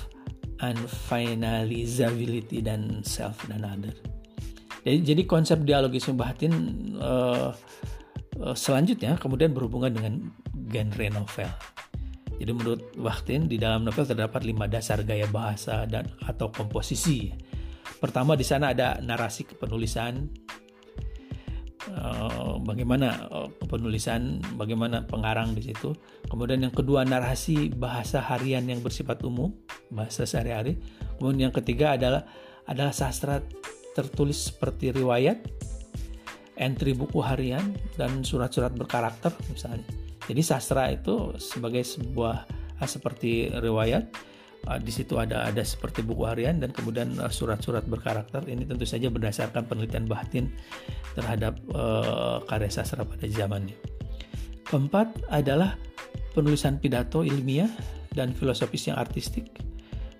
unfinalizability 0.60 2.60
dan 2.60 3.02
self 3.02 3.48
dan 3.48 3.64
other. 3.64 3.94
Jadi, 4.80 4.98
jadi 5.04 5.22
konsep 5.28 5.60
dialogisme 5.64 6.16
batin 6.16 6.52
uh, 6.96 7.52
Eh, 8.40 8.56
selanjutnya 8.56 9.20
kemudian 9.20 9.52
berhubungan 9.52 9.92
dengan 9.92 10.32
genre 10.72 11.06
novel. 11.12 11.50
Jadi 12.40 12.52
menurut 12.56 12.82
Wachtin 12.96 13.52
di 13.52 13.60
dalam 13.60 13.84
novel 13.84 14.08
terdapat 14.08 14.48
lima 14.48 14.64
dasar 14.64 15.04
gaya 15.04 15.28
bahasa 15.28 15.84
dan 15.84 16.08
atau 16.24 16.48
komposisi. 16.48 17.36
Pertama 18.00 18.32
di 18.32 18.48
sana 18.48 18.72
ada 18.72 18.96
narasi 19.04 19.44
kepenulisan, 19.44 20.32
uh, 21.88 22.60
bagaimana 22.60 23.30
uh, 23.32 23.48
kepenulisan, 23.62 24.44
bagaimana 24.60 25.06
pengarang 25.08 25.56
di 25.56 25.72
situ. 25.72 25.96
Kemudian 26.28 26.60
yang 26.60 26.74
kedua 26.74 27.06
narasi 27.08 27.72
bahasa 27.72 28.20
harian 28.20 28.68
yang 28.68 28.84
bersifat 28.84 29.24
umum, 29.24 29.54
bahasa 29.88 30.28
sehari-hari. 30.28 30.76
Kemudian 31.16 31.48
yang 31.48 31.54
ketiga 31.56 31.96
adalah 31.96 32.28
adalah 32.68 32.92
sastra 32.92 33.40
tertulis 33.96 34.52
seperti 34.52 34.94
riwayat 34.94 35.42
entry 36.60 36.92
buku 36.92 37.24
harian 37.24 37.72
dan 37.96 38.20
surat-surat 38.20 38.76
berkarakter 38.76 39.32
misalnya. 39.48 39.88
Jadi 40.28 40.42
sastra 40.44 40.92
itu 40.92 41.34
sebagai 41.40 41.82
sebuah 41.82 42.44
uh, 42.76 42.88
seperti 42.88 43.48
riwayat 43.48 44.29
di 44.78 44.92
situ 44.92 45.16
ada 45.16 45.48
ada 45.48 45.64
seperti 45.64 46.04
buku 46.04 46.28
harian 46.28 46.60
dan 46.60 46.70
kemudian 46.70 47.16
uh, 47.18 47.32
surat-surat 47.32 47.82
berkarakter 47.88 48.44
ini 48.46 48.68
tentu 48.68 48.86
saja 48.86 49.08
berdasarkan 49.10 49.66
penelitian 49.66 50.06
batin 50.06 50.52
terhadap 51.16 51.58
uh, 51.74 52.44
karya 52.46 52.70
sastra 52.70 53.02
pada 53.02 53.26
zamannya. 53.26 53.74
Keempat 54.68 55.26
adalah 55.32 55.74
penulisan 56.36 56.78
pidato 56.78 57.26
ilmiah 57.26 57.70
dan 58.14 58.30
filosofis 58.30 58.90
yang 58.90 58.98
artistik. 59.00 59.50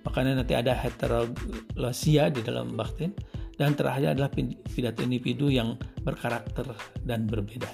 Makanya 0.02 0.42
nanti 0.42 0.56
ada 0.56 0.72
heteroglosia 0.74 2.32
di 2.32 2.40
dalam 2.42 2.74
batin 2.74 3.14
dan 3.60 3.76
terakhir 3.76 4.16
adalah 4.16 4.32
pidato 4.72 5.04
individu 5.04 5.52
yang 5.52 5.76
berkarakter 6.02 6.72
dan 7.04 7.28
berbeda. 7.28 7.68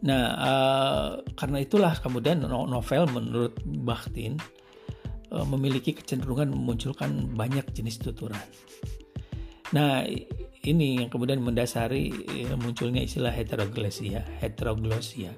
Nah, 0.00 0.24
uh, 0.32 1.08
karena 1.36 1.60
itulah 1.60 1.92
kemudian 2.00 2.40
novel 2.48 3.04
menurut 3.12 3.54
Bakhtin 3.64 4.40
uh, 5.28 5.44
memiliki 5.44 5.92
kecenderungan 5.92 6.48
memunculkan 6.48 7.36
banyak 7.36 7.68
jenis 7.76 8.00
tuturan. 8.00 8.40
Nah, 9.76 10.02
ini 10.64 11.04
yang 11.04 11.12
kemudian 11.12 11.44
mendasari 11.44 12.10
uh, 12.48 12.56
munculnya 12.56 13.04
istilah 13.04 13.32
heteroglosia, 13.32 14.24
heteroglosia. 14.40 15.36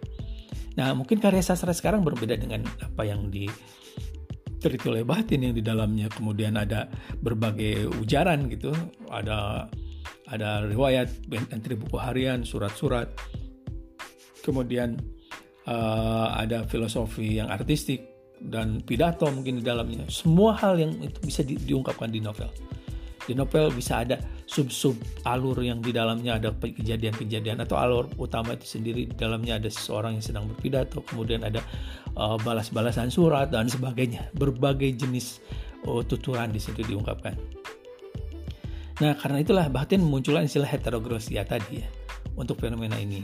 Nah, 0.78 0.94
mungkin 0.94 1.18
karya 1.18 1.42
sastra 1.42 1.74
sekarang 1.74 2.06
berbeda 2.06 2.38
dengan 2.38 2.62
apa 2.80 3.02
yang 3.02 3.28
di 3.28 3.50
teliti 4.62 4.86
oleh 4.86 5.02
batin 5.02 5.42
yang 5.42 5.54
di 5.58 5.60
dalamnya 5.60 6.06
kemudian 6.06 6.54
ada 6.54 6.86
berbagai 7.18 7.90
ujaran 7.98 8.46
gitu 8.46 8.70
ada 9.10 9.66
ada 10.30 10.62
riwayat 10.62 11.10
entry 11.50 11.74
buku 11.74 11.98
harian 11.98 12.46
surat-surat 12.46 13.10
kemudian 14.42 14.98
uh, 15.66 16.34
ada 16.34 16.66
filosofi 16.66 17.38
yang 17.38 17.48
artistik 17.48 18.12
dan 18.42 18.82
pidato 18.82 19.30
mungkin 19.30 19.62
di 19.62 19.64
dalamnya. 19.64 20.10
Semua 20.10 20.58
hal 20.58 20.78
yang 20.82 20.92
itu 20.98 21.18
bisa 21.22 21.46
di, 21.46 21.54
diungkapkan 21.54 22.10
di 22.10 22.18
novel. 22.18 22.50
Di 23.22 23.38
novel 23.38 23.70
bisa 23.70 24.02
ada 24.02 24.18
sub-sub 24.50 24.98
alur 25.22 25.54
yang 25.62 25.78
di 25.78 25.94
dalamnya 25.94 26.42
ada 26.42 26.50
kejadian-kejadian 26.58 27.62
atau 27.62 27.78
alur 27.78 28.10
utama 28.18 28.58
itu 28.58 28.66
sendiri. 28.66 29.06
Di 29.06 29.14
dalamnya 29.14 29.62
ada 29.62 29.70
seseorang 29.70 30.18
yang 30.18 30.24
sedang 30.26 30.44
berpidato 30.50 31.06
kemudian 31.06 31.46
ada 31.46 31.62
uh, 32.18 32.34
balas-balasan 32.42 33.14
surat 33.14 33.54
dan 33.54 33.70
sebagainya. 33.70 34.26
Berbagai 34.34 34.90
jenis 34.98 35.38
uh, 35.86 36.02
tuturan 36.02 36.50
di 36.50 36.58
situ 36.58 36.82
diungkapkan. 36.82 37.38
Nah 38.98 39.14
karena 39.14 39.38
itulah 39.38 39.66
bahkan 39.70 40.02
muncullah 40.02 40.42
istilah 40.42 40.66
heterogrosia 40.66 41.46
tadi 41.46 41.78
ya 41.78 41.88
untuk 42.34 42.58
fenomena 42.58 42.98
ini 42.98 43.22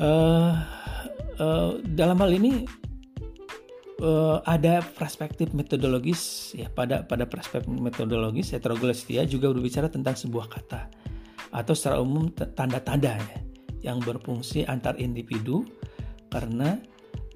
uh, 0.00 0.52
uh, 1.38 1.70
dalam 1.94 2.18
hal 2.18 2.30
ini 2.34 2.66
uh, 4.02 4.42
ada 4.46 4.82
perspektif 4.82 5.52
metodologis 5.54 6.54
ya 6.56 6.70
pada 6.70 7.06
pada 7.06 7.28
perspektif 7.28 7.70
metodologis 7.70 8.54
heteroglossia 8.54 9.26
juga 9.28 9.50
berbicara 9.54 9.90
tentang 9.90 10.18
sebuah 10.18 10.46
kata 10.50 10.90
atau 11.54 11.74
secara 11.76 12.02
umum 12.02 12.34
tanda-tanda 12.34 13.14
ya, 13.14 13.38
yang 13.92 13.98
berfungsi 14.02 14.66
antar 14.66 14.98
individu 14.98 15.62
karena 16.32 16.82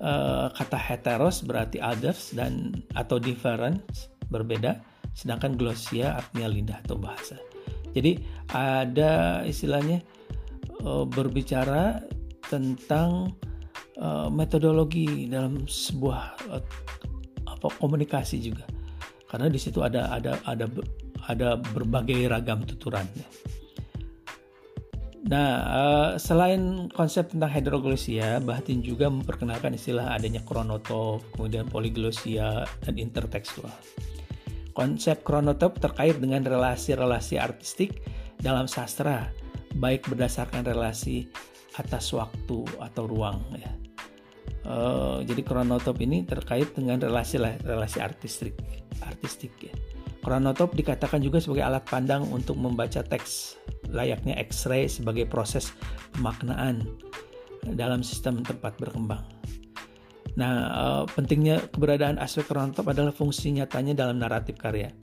uh, 0.03 0.51
kata 0.51 0.75
heteros 0.75 1.47
berarti 1.47 1.79
others 1.79 2.35
dan 2.35 2.75
atau 2.99 3.23
different 3.23 3.79
berbeda 4.27 4.83
sedangkan 5.14 5.55
glossia 5.59 6.18
artinya 6.18 6.49
lidah 6.51 6.79
atau 6.87 6.94
bahasa. 6.99 7.38
Jadi 7.90 8.23
ada 8.55 9.42
istilahnya 9.42 9.99
berbicara 11.11 12.07
tentang 12.48 13.37
uh, 14.00 14.32
metodologi 14.32 15.28
dalam 15.28 15.68
sebuah 15.68 16.22
uh, 16.50 16.64
apa 17.44 17.68
komunikasi 17.80 18.40
juga 18.40 18.64
karena 19.28 19.52
di 19.52 19.61
situ 19.61 19.84
ada 19.84 20.08
ada 20.08 20.40
ada 20.48 20.64
ada 21.28 21.61
berbagai 21.61 22.32
ragam 22.32 22.64
tuturan. 22.64 23.04
Nah, 25.28 25.51
uh, 25.68 26.11
selain 26.16 26.88
konsep 26.88 27.28
tentang 27.28 27.53
hidroglosia, 27.53 28.40
Bahatin 28.40 28.80
juga 28.80 29.12
memperkenalkan 29.12 29.76
istilah 29.76 30.16
adanya 30.16 30.40
kronotop, 30.40 31.20
kemudian 31.36 31.68
poliglosia, 31.68 32.64
dan 32.80 32.94
intertekstual. 32.96 33.68
Konsep 34.72 35.20
kronotop 35.20 35.76
terkait 35.84 36.16
dengan 36.16 36.40
relasi-relasi 36.49 37.36
artistik 37.36 38.01
dalam 38.40 38.64
sastra, 38.64 39.28
baik 39.76 40.09
berdasarkan 40.09 40.64
relasi 40.64 41.28
atas 41.79 42.11
waktu 42.12 42.66
atau 42.83 43.07
ruang 43.07 43.41
ya. 43.55 43.72
Uh, 44.68 45.24
jadi 45.24 45.41
kronotop 45.47 45.97
ini 46.05 46.29
terkait 46.29 46.76
dengan 46.76 47.01
relasi 47.01 47.41
relasi 47.41 48.03
artistik 48.05 48.59
artistik 49.01 49.55
ya. 49.62 49.72
Kronotop 50.20 50.74
dikatakan 50.76 51.22
juga 51.24 51.41
sebagai 51.41 51.64
alat 51.64 51.87
pandang 51.89 52.26
untuk 52.29 52.59
membaca 52.59 53.01
teks 53.01 53.57
layaknya 53.89 54.37
X-ray 54.45 54.91
sebagai 54.91 55.24
proses 55.24 55.72
pemaknaan 56.12 56.85
dalam 57.64 58.05
sistem 58.05 58.45
tempat 58.45 58.76
berkembang. 58.76 59.24
Nah, 60.39 60.55
uh, 60.70 61.05
pentingnya 61.18 61.66
keberadaan 61.74 62.20
aspek 62.22 62.47
kronotop 62.47 62.87
adalah 62.87 63.11
fungsi 63.11 63.51
nyatanya 63.57 64.07
dalam 64.07 64.22
naratif 64.22 64.55
karya. 64.55 64.95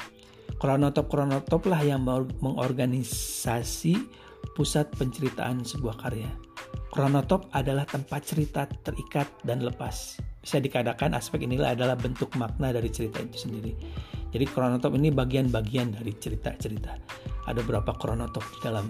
Kronotop-kronotop 0.56 1.68
lah 1.68 1.84
yang 1.84 2.08
mengorganisasi 2.40 4.00
pusat 4.56 4.88
penceritaan 4.96 5.62
sebuah 5.68 6.00
karya 6.00 6.32
Kronotop 6.96 7.52
adalah 7.52 7.84
tempat 7.84 8.24
cerita 8.24 8.64
terikat 8.88 9.28
dan 9.44 9.60
lepas. 9.60 10.16
Bisa 10.40 10.64
dikatakan 10.64 11.12
aspek 11.12 11.44
inilah 11.44 11.76
adalah 11.76 12.00
bentuk 12.00 12.32
makna 12.40 12.72
dari 12.72 12.88
cerita 12.88 13.20
itu 13.20 13.36
sendiri. 13.36 13.76
Jadi 14.32 14.46
kronotop 14.48 14.96
ini 14.96 15.12
bagian-bagian 15.12 15.92
dari 15.92 16.16
cerita-cerita. 16.16 16.96
Ada 17.52 17.60
berapa 17.68 17.92
kronotop 18.00 18.48
di 18.48 18.60
dalam 18.64 18.88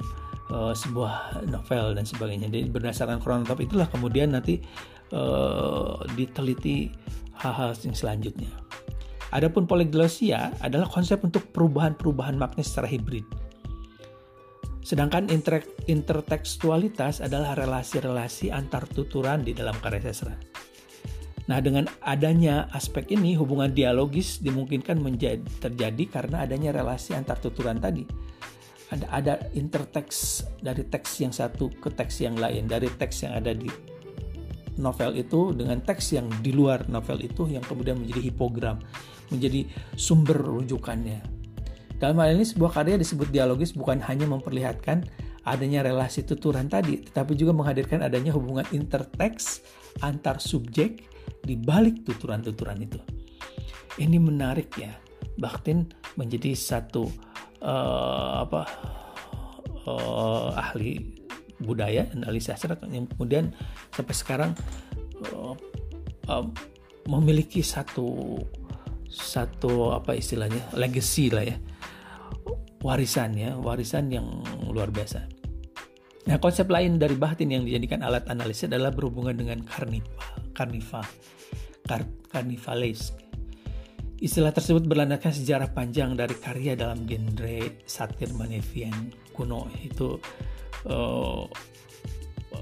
uh, 0.54 0.70
sebuah 0.70 1.50
novel 1.50 1.98
dan 1.98 2.06
sebagainya. 2.06 2.46
Jadi 2.54 2.70
berdasarkan 2.70 3.18
kronotop 3.26 3.58
itulah 3.58 3.90
kemudian 3.90 4.38
nanti 4.38 4.62
uh, 5.10 5.98
diteliti 6.14 6.94
hal-hal 7.42 7.74
yang 7.90 7.98
selanjutnya. 7.98 8.54
Adapun 9.34 9.66
polyglosia 9.66 10.54
adalah 10.62 10.86
konsep 10.94 11.26
untuk 11.26 11.50
perubahan-perubahan 11.50 12.38
makna 12.38 12.62
secara 12.62 12.86
hibrid 12.86 13.26
Sedangkan 14.86 15.34
inter 15.34 15.66
intertekstualitas 15.90 17.18
adalah 17.18 17.58
relasi-relasi 17.58 18.54
antar 18.54 18.86
tuturan 18.86 19.42
di 19.42 19.58
dalam 19.58 19.74
karya 19.82 20.14
sastra. 20.14 20.38
Nah, 21.50 21.58
dengan 21.58 21.90
adanya 22.06 22.70
aspek 22.70 23.10
ini, 23.10 23.34
hubungan 23.34 23.74
dialogis 23.74 24.42
dimungkinkan 24.46 25.02
menjadi, 25.02 25.42
terjadi 25.58 26.22
karena 26.22 26.46
adanya 26.46 26.70
relasi 26.74 27.18
antar 27.18 27.42
tuturan 27.42 27.82
tadi. 27.82 28.06
Ada 28.94 29.06
ada 29.10 29.34
interteks 29.58 30.46
dari 30.62 30.86
teks 30.86 31.22
yang 31.22 31.34
satu 31.34 31.74
ke 31.82 31.90
teks 31.90 32.22
yang 32.22 32.38
lain, 32.38 32.70
dari 32.70 32.86
teks 32.86 33.26
yang 33.26 33.34
ada 33.42 33.58
di 33.58 33.70
novel 34.78 35.18
itu 35.18 35.54
dengan 35.58 35.82
teks 35.82 36.14
yang 36.14 36.30
di 36.46 36.54
luar 36.54 36.86
novel 36.94 37.26
itu 37.26 37.50
yang 37.50 37.66
kemudian 37.66 37.98
menjadi 37.98 38.22
hipogram, 38.30 38.78
menjadi 39.34 39.66
sumber 39.98 40.38
rujukannya. 40.38 41.35
Dalam 41.96 42.20
hal 42.20 42.36
ini 42.36 42.44
sebuah 42.44 42.72
karya 42.76 43.00
disebut 43.00 43.32
dialogis 43.32 43.72
bukan 43.72 44.04
hanya 44.04 44.28
memperlihatkan 44.28 45.08
adanya 45.46 45.86
relasi 45.86 46.26
tuturan 46.26 46.68
tadi, 46.68 47.06
tetapi 47.06 47.38
juga 47.38 47.56
menghadirkan 47.56 48.04
adanya 48.04 48.34
hubungan 48.36 48.66
interteks 48.76 49.64
antar 50.04 50.42
subjek 50.42 51.08
di 51.46 51.56
balik 51.56 52.04
tuturan-tuturan 52.04 52.82
itu. 52.84 53.00
Ini 53.96 54.18
menarik 54.20 54.76
ya. 54.76 54.92
Baktin 55.36 55.92
menjadi 56.16 56.56
satu 56.56 57.12
uh, 57.60 58.48
apa 58.48 58.64
uh, 59.84 60.56
ahli 60.56 61.16
budaya 61.60 62.08
dan 62.08 62.24
ahli 62.28 62.40
sastra 62.40 62.76
yang 62.88 63.08
kemudian 63.16 63.52
sampai 63.92 64.16
sekarang 64.16 64.52
uh, 65.32 65.56
uh, 66.32 66.46
memiliki 67.08 67.60
satu 67.60 68.40
satu 69.16 69.96
apa 69.96 70.20
istilahnya 70.20 70.76
legacy 70.76 71.32
lah 71.32 71.48
ya 71.48 71.58
warisan 72.86 73.34
ya, 73.34 73.58
warisan 73.58 74.14
yang 74.14 74.30
luar 74.70 74.94
biasa. 74.94 75.26
Nah, 76.30 76.38
konsep 76.38 76.70
lain 76.70 77.02
dari 77.02 77.18
batin 77.18 77.50
yang 77.50 77.66
dijadikan 77.66 78.06
alat 78.06 78.30
analisis 78.30 78.70
adalah 78.70 78.94
berhubungan 78.94 79.34
dengan 79.34 79.66
karnival, 79.66 80.38
karnival, 80.54 81.06
kar, 81.90 82.06
karnivalesk. 82.30 83.18
Istilah 84.22 84.54
tersebut 84.54 84.86
berlandaskan 84.86 85.34
sejarah 85.34 85.70
panjang 85.74 86.14
dari 86.14 86.38
karya 86.38 86.78
dalam 86.78 87.04
genre 87.10 87.84
satir 87.84 88.32
Manevian 88.32 89.12
kuno 89.36 89.68
itu 89.84 90.16
uh, 90.88 91.44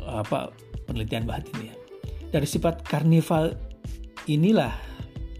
apa 0.10 0.50
penelitian 0.90 1.30
batin 1.30 1.72
ya. 1.72 1.76
Dari 2.34 2.48
sifat 2.50 2.82
karnival 2.82 3.54
inilah 4.26 4.74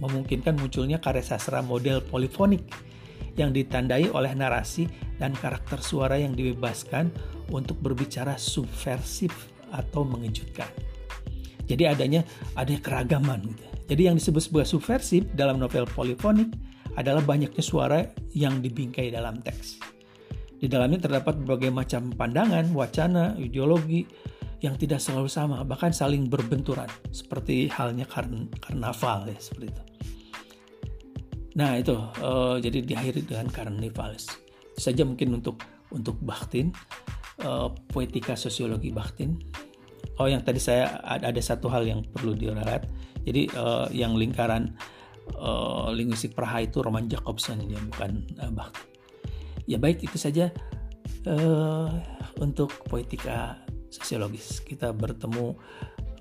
memungkinkan 0.04 0.60
munculnya 0.60 1.00
karya 1.00 1.24
sastra 1.24 1.64
model 1.64 2.04
polifonik 2.04 2.68
yang 3.40 3.50
ditandai 3.56 4.12
oleh 4.14 4.36
narasi 4.36 4.86
dan 5.18 5.34
karakter 5.34 5.82
suara 5.82 6.20
yang 6.20 6.36
dibebaskan 6.38 7.10
untuk 7.50 7.80
berbicara 7.82 8.38
subversif 8.38 9.50
atau 9.74 10.06
mengejutkan. 10.06 10.70
Jadi 11.66 11.84
adanya 11.88 12.22
ada 12.54 12.76
keragaman 12.76 13.42
gitu. 13.48 13.66
Jadi 13.90 14.02
yang 14.12 14.16
disebut 14.20 14.42
sebagai 14.44 14.70
subversif 14.70 15.24
dalam 15.34 15.60
novel 15.60 15.88
polifonik 15.90 16.52
adalah 16.94 17.26
banyaknya 17.26 17.64
suara 17.64 18.06
yang 18.38 18.62
dibingkai 18.62 19.10
dalam 19.10 19.42
teks. 19.42 19.82
Di 20.64 20.72
dalamnya 20.72 21.04
terdapat 21.04 21.44
berbagai 21.44 21.74
macam 21.74 22.14
pandangan, 22.16 22.72
wacana, 22.72 23.36
ideologi 23.36 24.08
yang 24.64 24.80
tidak 24.80 25.04
selalu 25.04 25.28
sama, 25.28 25.60
bahkan 25.68 25.92
saling 25.92 26.32
berbenturan, 26.32 26.88
seperti 27.12 27.68
halnya 27.68 28.08
karn 28.08 28.48
karnaval 28.64 29.28
ya 29.28 29.36
seperti 29.36 29.76
itu. 29.76 29.84
Nah 31.54 31.78
itu 31.78 31.94
uh, 31.98 32.58
jadi 32.58 32.82
diakhiri 32.82 33.26
dengan 33.30 33.50
karnivalis. 33.50 34.30
Saja 34.74 35.06
mungkin 35.06 35.38
untuk 35.38 35.62
untuk 35.94 36.18
Bakhtin, 36.26 36.74
uh, 37.46 37.70
poetika 37.94 38.34
sosiologi 38.34 38.90
Bakhtin. 38.90 39.38
Oh 40.18 40.26
yang 40.26 40.42
tadi 40.42 40.58
saya 40.58 41.02
ada, 41.06 41.30
ada 41.30 41.42
satu 41.42 41.70
hal 41.70 41.86
yang 41.86 42.02
perlu 42.02 42.34
diralat. 42.34 42.86
Jadi 43.24 43.54
uh, 43.54 43.88
yang 43.94 44.18
lingkaran 44.18 44.74
uh, 45.38 45.94
linguistik 45.94 46.34
Praha 46.34 46.66
itu 46.66 46.82
Roman 46.82 47.06
Jacobson 47.06 47.62
ya 47.70 47.78
bukan 47.94 48.26
uh, 48.42 48.50
Bakhtin. 48.50 48.90
Ya 49.70 49.78
baik 49.80 50.04
itu 50.04 50.18
saja 50.20 50.50
uh, 51.30 51.88
untuk 52.42 52.74
poetika 52.90 53.62
sosiologis. 53.94 54.60
Kita 54.66 54.90
bertemu 54.92 55.54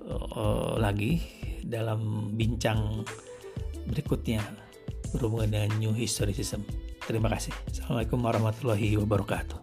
uh, 0.05 0.77
lagi 0.77 1.19
dalam 1.65 2.31
bincang 2.37 3.01
berikutnya 3.89 4.62
berhubungan 5.13 5.53
dengan 5.53 5.71
New 5.77 5.93
Historicism. 5.93 6.65
Terima 7.05 7.29
kasih. 7.29 7.53
Assalamualaikum 7.69 8.19
warahmatullahi 8.25 8.97
wabarakatuh. 8.97 9.59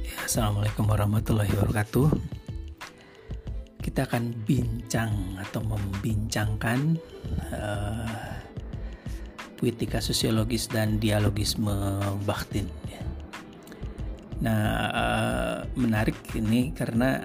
Ya, 0.00 0.16
Assalamualaikum 0.24 0.84
warahmatullahi 0.88 1.52
wabarakatuh. 1.52 2.08
Kita 3.84 4.08
akan 4.08 4.32
bincang 4.48 5.36
atau 5.36 5.60
membincangkan 5.60 6.96
uh, 7.52 8.40
puitika 9.60 10.00
sosiologis 10.00 10.70
dan 10.72 10.96
dialogisme 10.96 12.00
Bakhtin. 12.24 12.70
Ya 12.88 13.11
Nah, 14.42 14.90
uh, 14.90 15.58
menarik 15.78 16.18
ini 16.34 16.74
karena 16.74 17.22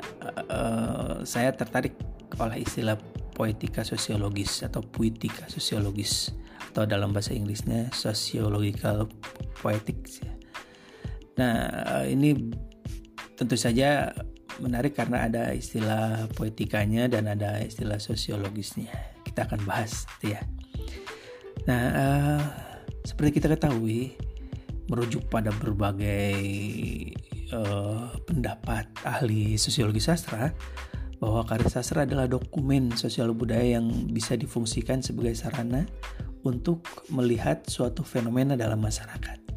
uh, 0.54 1.26
saya 1.26 1.50
tertarik 1.50 1.98
oleh 2.38 2.62
istilah 2.62 2.94
poetika 3.34 3.82
sosiologis 3.82 4.62
atau 4.62 4.86
puitika 4.86 5.50
sosiologis 5.50 6.30
atau 6.70 6.86
dalam 6.86 7.10
bahasa 7.10 7.34
Inggrisnya 7.34 7.90
sociological 7.90 9.10
poetics. 9.58 10.22
Nah, 11.42 11.70
uh, 11.90 12.06
ini 12.06 12.54
tentu 13.34 13.58
saja 13.58 14.14
menarik 14.62 14.94
karena 14.94 15.26
ada 15.26 15.54
istilah 15.54 16.30
poetikanya 16.38 17.10
dan 17.10 17.30
ada 17.30 17.66
istilah 17.66 17.98
sosiologisnya. 17.98 18.94
Kita 19.26 19.50
akan 19.50 19.66
bahas, 19.66 20.06
ya. 20.22 20.42
Nah, 21.66 21.82
uh, 21.98 22.42
seperti 23.06 23.42
kita 23.42 23.58
ketahui, 23.58 24.14
merujuk 24.88 25.28
pada 25.28 25.52
berbagai 25.52 26.36
uh, 27.52 28.12
pendapat 28.24 28.88
ahli 29.04 29.60
sosiologi 29.60 30.00
sastra 30.00 30.52
bahwa 31.18 31.44
karya 31.50 31.70
sastra 31.70 32.06
adalah 32.06 32.30
dokumen 32.30 32.94
sosial 32.94 33.34
budaya 33.34 33.82
yang 33.82 33.90
bisa 34.14 34.38
difungsikan 34.38 35.02
sebagai 35.02 35.34
sarana 35.34 35.84
untuk 36.46 36.86
melihat 37.10 37.66
suatu 37.66 38.06
fenomena 38.06 38.54
dalam 38.54 38.80
masyarakat. 38.80 39.48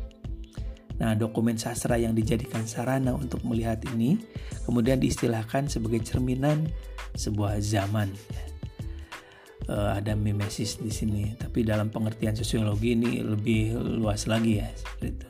Nah, 1.01 1.16
dokumen 1.16 1.57
sastra 1.57 1.97
yang 1.97 2.12
dijadikan 2.12 2.64
sarana 2.68 3.16
untuk 3.16 3.41
melihat 3.45 3.81
ini 3.97 4.20
kemudian 4.68 5.01
diistilahkan 5.01 5.68
sebagai 5.68 6.05
cerminan 6.05 6.68
sebuah 7.16 7.61
zaman 7.64 8.12
uh, 9.69 9.99
ada 9.99 10.17
mimesis 10.17 10.81
di 10.81 10.89
sini. 10.89 11.37
Tapi 11.37 11.67
dalam 11.67 11.93
pengertian 11.93 12.33
sosiologi 12.33 12.97
ini 12.97 13.21
lebih 13.21 13.77
luas 14.01 14.25
lagi 14.31 14.63
ya 14.63 14.69
seperti 14.73 15.07
itu. 15.13 15.29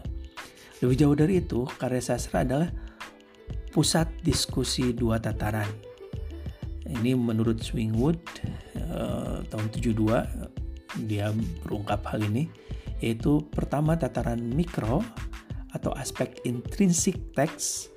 Lebih 0.80 0.96
jauh 0.96 1.16
dari 1.16 1.34
itu, 1.42 1.60
karya 1.76 2.02
sastra 2.04 2.46
adalah 2.46 2.70
pusat 3.74 4.08
diskusi 4.22 4.94
dua 4.94 5.18
tataran. 5.18 5.68
Ini 6.90 7.14
menurut 7.14 7.62
Swingwood 7.62 8.18
uh, 8.90 9.46
tahun 9.46 9.66
72 9.70 10.50
dia 11.06 11.30
berungkap 11.62 12.02
hal 12.10 12.26
ini 12.26 12.50
yaitu 12.98 13.46
pertama 13.54 13.94
tataran 13.94 14.42
mikro 14.42 15.00
atau 15.70 15.94
aspek 15.94 16.42
intrinsik 16.42 17.30
teks 17.32 17.88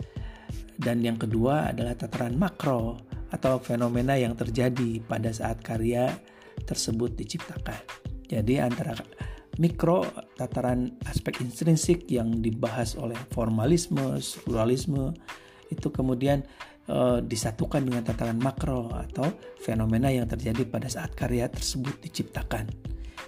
dan 0.77 1.01
yang 1.01 1.17
kedua 1.17 1.73
adalah 1.73 1.97
tataran 1.97 2.37
makro 2.37 3.01
atau 3.33 3.57
fenomena 3.57 4.13
yang 4.13 4.37
terjadi 4.37 5.01
pada 5.09 5.33
saat 5.33 5.59
karya 5.65 6.13
tersebut 6.69 7.17
diciptakan. 7.17 7.81
Jadi 8.29 8.61
antara 8.61 8.93
mikro 9.57 10.05
tataran 10.37 10.93
aspek 11.09 11.41
intrinsik 11.41 12.05
yang 12.09 12.41
dibahas 12.41 12.93
oleh 12.97 13.17
formalisme, 13.33 14.17
strukturalisme 14.21 15.13
itu 15.69 15.89
kemudian 15.89 16.45
uh, 16.89 17.21
disatukan 17.21 17.85
dengan 17.85 18.05
tatanan 18.05 18.37
makro 18.37 18.89
atau 18.93 19.29
fenomena 19.61 20.09
yang 20.13 20.29
terjadi 20.29 20.65
pada 20.69 20.89
saat 20.89 21.13
karya 21.17 21.49
tersebut 21.49 21.97
diciptakan. 22.01 22.69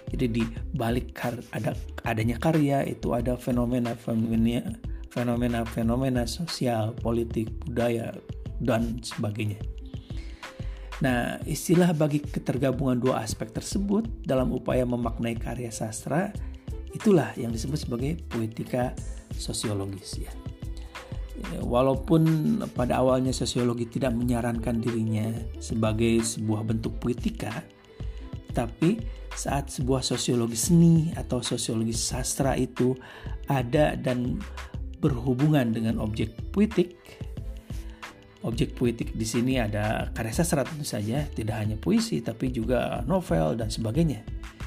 Jadi 0.06 0.26
di 0.30 0.42
balik 0.78 1.18
kar 1.18 1.34
ada 1.50 1.74
adanya 2.06 2.38
karya 2.38 2.86
itu 2.86 3.10
ada 3.10 3.34
fenomena 3.34 3.98
fenomena 3.98 4.62
fenomena 5.10 5.66
fenomena 5.66 6.22
sosial, 6.28 6.94
politik, 7.02 7.50
budaya 7.66 8.14
dan 8.62 9.02
sebagainya. 9.02 9.75
Nah, 11.04 11.36
istilah 11.44 11.92
bagi 11.92 12.24
ketergabungan 12.24 12.96
dua 12.96 13.20
aspek 13.20 13.52
tersebut 13.52 14.08
dalam 14.24 14.48
upaya 14.52 14.88
memaknai 14.88 15.36
karya 15.36 15.68
sastra 15.68 16.32
itulah 16.96 17.36
yang 17.36 17.52
disebut 17.52 17.84
sebagai 17.84 18.16
poetika 18.32 18.96
sosiologis 19.36 20.16
ya. 20.16 20.32
ya. 21.52 21.60
Walaupun 21.60 22.24
pada 22.72 23.04
awalnya 23.04 23.36
sosiologi 23.36 23.84
tidak 23.92 24.16
menyarankan 24.16 24.80
dirinya 24.80 25.28
sebagai 25.60 26.24
sebuah 26.24 26.64
bentuk 26.64 26.96
poetika, 26.96 27.60
tapi 28.56 29.04
saat 29.36 29.68
sebuah 29.68 30.00
sosiologi 30.00 30.56
seni 30.56 31.12
atau 31.12 31.44
sosiologi 31.44 31.92
sastra 31.92 32.56
itu 32.56 32.96
ada 33.52 33.92
dan 34.00 34.40
berhubungan 35.04 35.76
dengan 35.76 36.00
objek 36.00 36.32
puitik, 36.56 36.96
objek 38.46 38.78
puitik 38.78 39.18
di 39.18 39.26
sini 39.26 39.58
ada 39.58 40.08
karya 40.14 40.30
sastra 40.30 40.62
tentu 40.62 40.86
saja, 40.86 41.26
tidak 41.34 41.58
hanya 41.58 41.74
puisi 41.74 42.22
tapi 42.22 42.54
juga 42.54 43.02
novel 43.02 43.58
dan 43.58 43.68
sebagainya. 43.68 44.22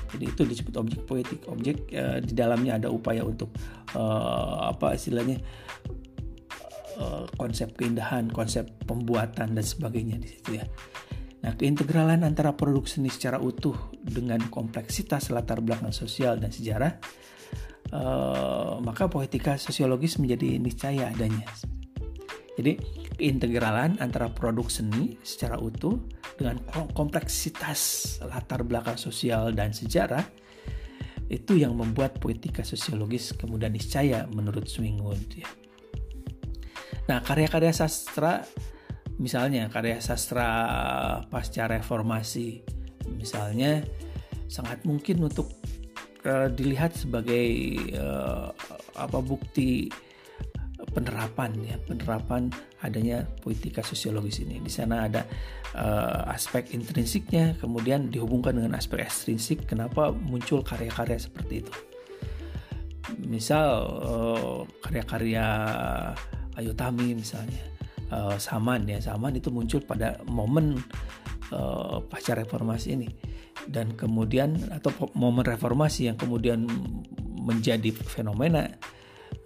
Jadi 0.09 0.25
itu 0.25 0.41
disebut 0.43 0.75
objek 0.75 1.01
poetik. 1.07 1.47
Objek 1.47 1.87
uh, 1.95 2.19
di 2.19 2.33
dalamnya 2.35 2.75
ada 2.75 2.91
upaya 2.91 3.23
untuk 3.23 3.55
uh, 3.95 4.67
apa 4.67 4.99
istilahnya 4.99 5.39
uh, 6.99 7.23
konsep 7.39 7.71
keindahan, 7.79 8.27
konsep 8.27 8.67
pembuatan 8.83 9.55
dan 9.55 9.65
sebagainya 9.65 10.19
di 10.19 10.27
situ 10.27 10.59
ya. 10.59 10.65
Nah, 11.39 11.55
keintegralan 11.55 12.27
antara 12.27 12.51
produk 12.51 12.83
seni 12.83 13.07
secara 13.07 13.39
utuh 13.39 13.95
dengan 13.95 14.43
kompleksitas 14.51 15.31
latar 15.31 15.63
belakang 15.63 15.95
sosial 15.95 16.35
dan 16.35 16.51
sejarah, 16.51 16.99
uh, 17.95 18.75
maka 18.83 19.07
poetika 19.07 19.55
sosiologis 19.55 20.19
menjadi 20.19 20.59
niscaya 20.59 21.15
adanya. 21.15 21.47
Jadi 22.59 22.75
keintegralan 23.15 24.03
antara 24.03 24.27
produk 24.27 24.67
seni 24.67 25.15
secara 25.23 25.55
utuh 25.55 25.95
dengan 26.35 26.59
kompleksitas 26.91 27.79
latar 28.27 28.67
belakang 28.67 28.99
sosial 28.99 29.55
dan 29.55 29.71
sejarah 29.71 30.27
itu 31.31 31.55
yang 31.55 31.71
membuat 31.79 32.19
poetika 32.19 32.67
sosiologis 32.67 33.31
kemudian 33.31 33.71
niscaya 33.71 34.27
menurut 34.35 34.67
Swingwood 34.67 35.39
ya. 35.39 35.47
Nah, 37.07 37.23
karya-karya 37.23 37.71
sastra 37.71 38.43
misalnya 39.15 39.71
karya 39.71 40.03
sastra 40.03 40.47
pasca 41.31 41.63
reformasi 41.63 42.59
misalnya 43.15 43.87
sangat 44.51 44.83
mungkin 44.83 45.23
untuk 45.23 45.47
uh, 46.27 46.51
dilihat 46.51 46.91
sebagai 46.91 47.47
uh, 47.95 48.51
apa 48.99 49.19
bukti 49.23 49.87
penerapan 50.87 51.51
ya. 51.63 51.75
Penerapan 51.83 52.47
adanya 52.79 53.27
poetika 53.43 53.83
sosiologis 53.83 54.39
ini. 54.43 54.63
Di 54.63 54.71
sana 54.71 55.05
ada 55.07 55.27
uh, 55.75 56.31
aspek 56.31 56.71
intrinsiknya 56.71 57.59
kemudian 57.59 58.07
dihubungkan 58.07 58.55
dengan 58.55 58.79
aspek 58.79 59.03
ekstrinsik 59.03 59.67
kenapa 59.67 60.11
muncul 60.11 60.63
karya-karya 60.63 61.19
seperti 61.19 61.65
itu. 61.65 61.73
Misal 63.25 63.67
uh, 64.05 64.59
karya-karya 64.85 65.45
Ayu 66.59 66.75
Tami 66.75 67.15
misalnya 67.17 67.59
uh, 68.13 68.35
Saman 68.39 68.87
ya. 68.87 69.03
Saman 69.03 69.35
itu 69.35 69.51
muncul 69.51 69.83
pada 69.83 70.19
momen 70.27 70.79
uh, 71.51 71.99
pasca 72.07 72.35
reformasi 72.37 72.95
ini. 72.95 73.09
Dan 73.69 73.93
kemudian 73.93 74.55
atau 74.71 74.89
momen 75.13 75.45
reformasi 75.45 76.09
yang 76.09 76.17
kemudian 76.17 76.65
menjadi 77.39 77.91
fenomena 77.93 78.65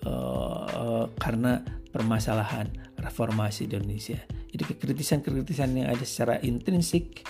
uh, 0.06 1.06
karena 1.18 1.64
permasalahan 1.94 2.70
reformasi 3.00 3.70
di 3.70 3.78
Indonesia. 3.78 4.20
Jadi 4.54 4.64
kekritisan-kekritisan 4.74 5.70
yang 5.74 5.90
ada 5.90 6.06
secara 6.06 6.38
intrinsik 6.42 7.26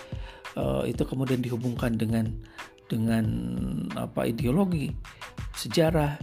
uh, 0.59 0.83
itu 0.83 1.03
kemudian 1.07 1.39
dihubungkan 1.39 1.95
dengan 1.95 2.29
dengan 2.87 3.25
apa 3.95 4.27
ideologi, 4.27 4.91
sejarah, 5.55 6.19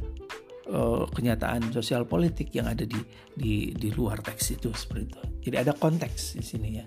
uh, 0.71 1.05
kenyataan 1.09 1.73
sosial 1.73 2.05
politik 2.05 2.53
yang 2.53 2.69
ada 2.69 2.85
di 2.85 3.01
di 3.33 3.73
di 3.73 3.89
luar 3.91 4.21
teks 4.21 4.61
itu 4.61 4.69
seperti 4.77 5.03
itu. 5.09 5.21
Jadi 5.51 5.57
ada 5.57 5.73
konteks 5.73 6.37
di 6.37 6.45
sini 6.45 6.69
ya. 6.79 6.85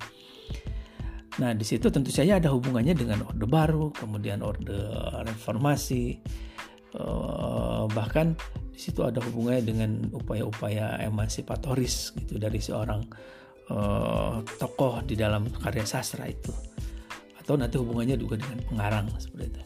Nah, 1.34 1.50
di 1.58 1.66
situ 1.66 1.90
tentu 1.90 2.14
saja 2.14 2.38
ada 2.38 2.54
hubungannya 2.54 2.94
dengan 2.94 3.26
Orde 3.26 3.50
Baru, 3.50 3.90
kemudian 3.90 4.46
Orde 4.46 4.78
Reformasi, 5.26 6.22
bahkan 7.90 8.38
di 8.74 8.80
situ 8.82 9.06
ada 9.06 9.22
hubungannya 9.22 9.64
dengan 9.66 9.92
upaya-upaya 10.14 10.98
emansipatoris 11.06 12.14
gitu 12.18 12.42
dari 12.42 12.58
seorang 12.58 13.06
uh, 13.70 14.42
tokoh 14.58 15.06
di 15.06 15.14
dalam 15.14 15.46
karya 15.62 15.86
sastra 15.86 16.26
itu 16.26 16.54
atau 17.38 17.54
nanti 17.60 17.78
hubungannya 17.78 18.18
juga 18.18 18.40
dengan 18.40 18.60
pengarang 18.66 19.08
seperti 19.20 19.46
itu. 19.52 19.62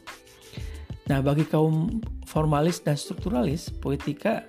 Nah 1.08 1.24
bagi 1.24 1.48
kaum 1.48 2.04
formalis 2.28 2.84
dan 2.84 3.00
strukturalis 3.00 3.72
poetika 3.72 4.44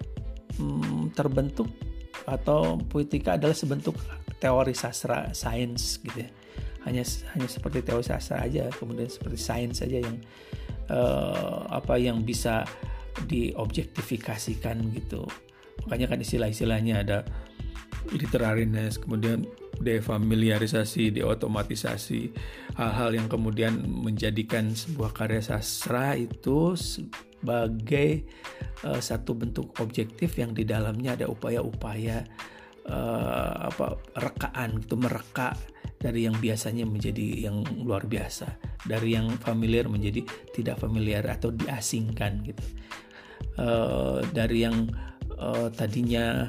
hmm, 0.58 1.14
terbentuk 1.14 1.70
atau 2.26 2.76
poetika 2.90 3.38
adalah 3.38 3.54
sebentuk 3.54 3.94
teori 4.42 4.74
sastra 4.74 5.30
sains 5.32 6.02
gitu 6.02 6.26
ya 6.26 6.30
hanya 6.86 7.02
hanya 7.34 7.48
seperti 7.50 7.82
teori 7.82 8.04
sastra 8.04 8.44
aja 8.44 8.70
kemudian 8.76 9.10
seperti 9.10 9.38
sains 9.38 9.82
saja 9.82 9.98
yang 10.02 10.18
uh, 10.90 11.68
apa 11.70 11.96
yang 12.00 12.24
bisa 12.24 12.64
diobjektifikasikan 13.26 14.94
gitu. 14.94 15.26
Makanya 15.86 16.16
kan 16.16 16.18
istilah-istilahnya 16.20 16.94
ada 17.06 17.18
literariness 18.14 19.00
kemudian 19.00 19.44
defamiliarisasi, 19.78 21.14
deotomatisasi 21.14 22.34
hal-hal 22.74 23.10
yang 23.14 23.28
kemudian 23.30 23.78
menjadikan 23.86 24.74
sebuah 24.74 25.14
karya 25.14 25.42
sastra 25.42 26.18
itu 26.18 26.74
sebagai 26.74 28.26
uh, 28.82 28.98
satu 28.98 29.38
bentuk 29.38 29.78
objektif 29.78 30.34
yang 30.38 30.50
di 30.50 30.66
dalamnya 30.66 31.14
ada 31.14 31.26
upaya-upaya 31.30 32.26
uh, 32.90 33.70
apa 33.70 33.98
rekaan 34.18 34.82
itu 34.82 34.94
mereka 34.98 35.54
dari 35.98 36.30
yang 36.30 36.38
biasanya 36.38 36.86
menjadi 36.86 37.50
yang 37.50 37.66
luar 37.82 38.06
biasa 38.06 38.46
dari 38.86 39.18
yang 39.18 39.34
familiar 39.42 39.90
menjadi 39.90 40.22
tidak 40.54 40.78
familiar 40.78 41.26
atau 41.26 41.50
diasingkan 41.50 42.46
gitu 42.46 42.64
uh, 43.58 44.22
dari 44.30 44.62
yang 44.62 44.86
uh, 45.38 45.68
tadinya 45.74 46.48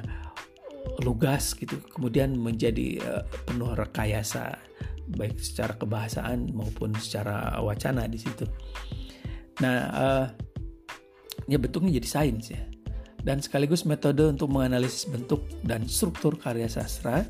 lugas 1.04 1.58
gitu 1.58 1.82
kemudian 1.92 2.38
menjadi 2.38 3.02
uh, 3.04 3.24
penuh 3.50 3.74
rekayasa 3.74 4.70
baik 5.18 5.42
secara 5.42 5.74
kebahasaan 5.74 6.54
maupun 6.54 6.94
secara 6.94 7.58
wacana 7.66 8.06
di 8.06 8.20
situ. 8.22 8.46
Nah, 9.66 9.78
uh, 9.90 10.26
ya 11.50 11.58
bentuknya 11.58 11.98
jadi 11.98 12.10
sains 12.10 12.54
ya. 12.54 12.62
Dan 13.20 13.44
sekaligus 13.44 13.84
metode 13.84 14.24
untuk 14.24 14.48
menganalisis 14.48 15.10
bentuk 15.10 15.44
dan 15.66 15.84
struktur 15.90 16.40
karya 16.40 16.72
sastra 16.72 17.28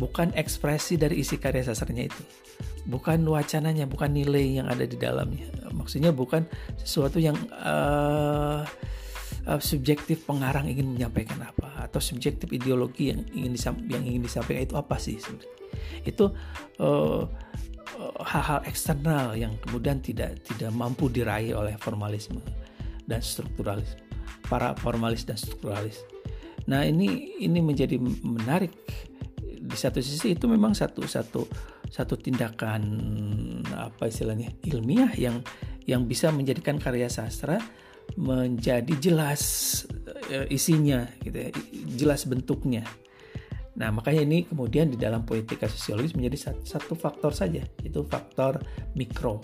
bukan 0.00 0.32
ekspresi 0.32 0.96
dari 0.96 1.20
isi 1.20 1.36
karya 1.36 1.68
sastranya 1.68 2.08
itu. 2.08 2.22
Bukan 2.88 3.20
wacananya, 3.28 3.84
bukan 3.84 4.16
nilai 4.16 4.64
yang 4.64 4.66
ada 4.72 4.88
di 4.88 4.96
dalamnya. 4.96 5.52
Maksudnya 5.68 6.16
bukan 6.16 6.48
sesuatu 6.80 7.20
yang 7.20 7.36
uh, 7.60 8.64
subjektif 9.60 10.24
pengarang 10.24 10.68
ingin 10.68 10.96
menyampaikan 10.96 11.40
apa 11.44 11.88
atau 11.88 12.00
subjektif 12.00 12.48
ideologi 12.52 13.12
yang 13.12 13.24
ingin 13.36 13.52
yang 13.88 14.02
ingin 14.04 14.22
disampaikan 14.24 14.62
itu 14.68 14.76
apa 14.76 14.96
sih 15.00 15.16
sebenarnya 15.16 15.50
itu 16.04 16.24
uh, 16.78 17.24
hal-hal 18.22 18.60
eksternal 18.68 19.34
yang 19.34 19.56
kemudian 19.64 19.98
tidak 20.00 20.38
tidak 20.44 20.70
mampu 20.70 21.08
diraih 21.10 21.56
oleh 21.56 21.74
formalisme 21.80 22.40
dan 23.08 23.20
strukturalis 23.24 23.96
para 24.46 24.76
formalis 24.78 25.26
dan 25.26 25.40
strukturalis 25.40 26.04
nah 26.68 26.84
ini 26.84 27.40
ini 27.40 27.58
menjadi 27.58 27.96
menarik 28.22 28.76
di 29.70 29.78
satu 29.78 30.02
sisi 30.02 30.34
itu 30.34 30.50
memang 30.50 30.74
satu 30.74 31.06
satu 31.06 31.46
satu 31.86 32.14
tindakan 32.18 32.82
apa 33.70 34.10
istilahnya 34.10 34.50
ilmiah 34.66 35.14
yang 35.14 35.38
yang 35.86 36.10
bisa 36.10 36.34
menjadikan 36.34 36.76
karya 36.76 37.06
sastra 37.06 37.62
menjadi 38.18 38.90
jelas 38.98 39.42
uh, 40.30 40.46
isinya 40.50 41.06
gitu 41.22 41.36
ya, 41.36 41.50
jelas 41.94 42.26
bentuknya. 42.26 42.82
Nah, 43.78 43.94
makanya 43.94 44.26
ini 44.26 44.38
kemudian 44.44 44.90
di 44.90 44.98
dalam 44.98 45.22
poetika 45.22 45.70
sosiologis 45.70 46.12
menjadi 46.12 46.52
satu, 46.66 46.98
faktor 46.98 47.32
saja, 47.32 47.62
itu 47.86 48.02
faktor 48.04 48.60
mikro. 48.98 49.40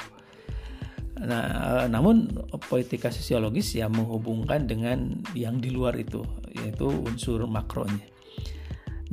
Nah, 1.22 1.44
uh, 1.46 1.86
namun 1.88 2.28
poetika 2.68 3.08
sosiologis 3.08 3.72
ya 3.78 3.88
menghubungkan 3.88 4.68
dengan 4.68 5.24
yang 5.32 5.62
di 5.62 5.72
luar 5.72 5.96
itu, 5.96 6.20
yaitu 6.52 6.90
unsur 6.90 7.46
makronya. 7.48 8.04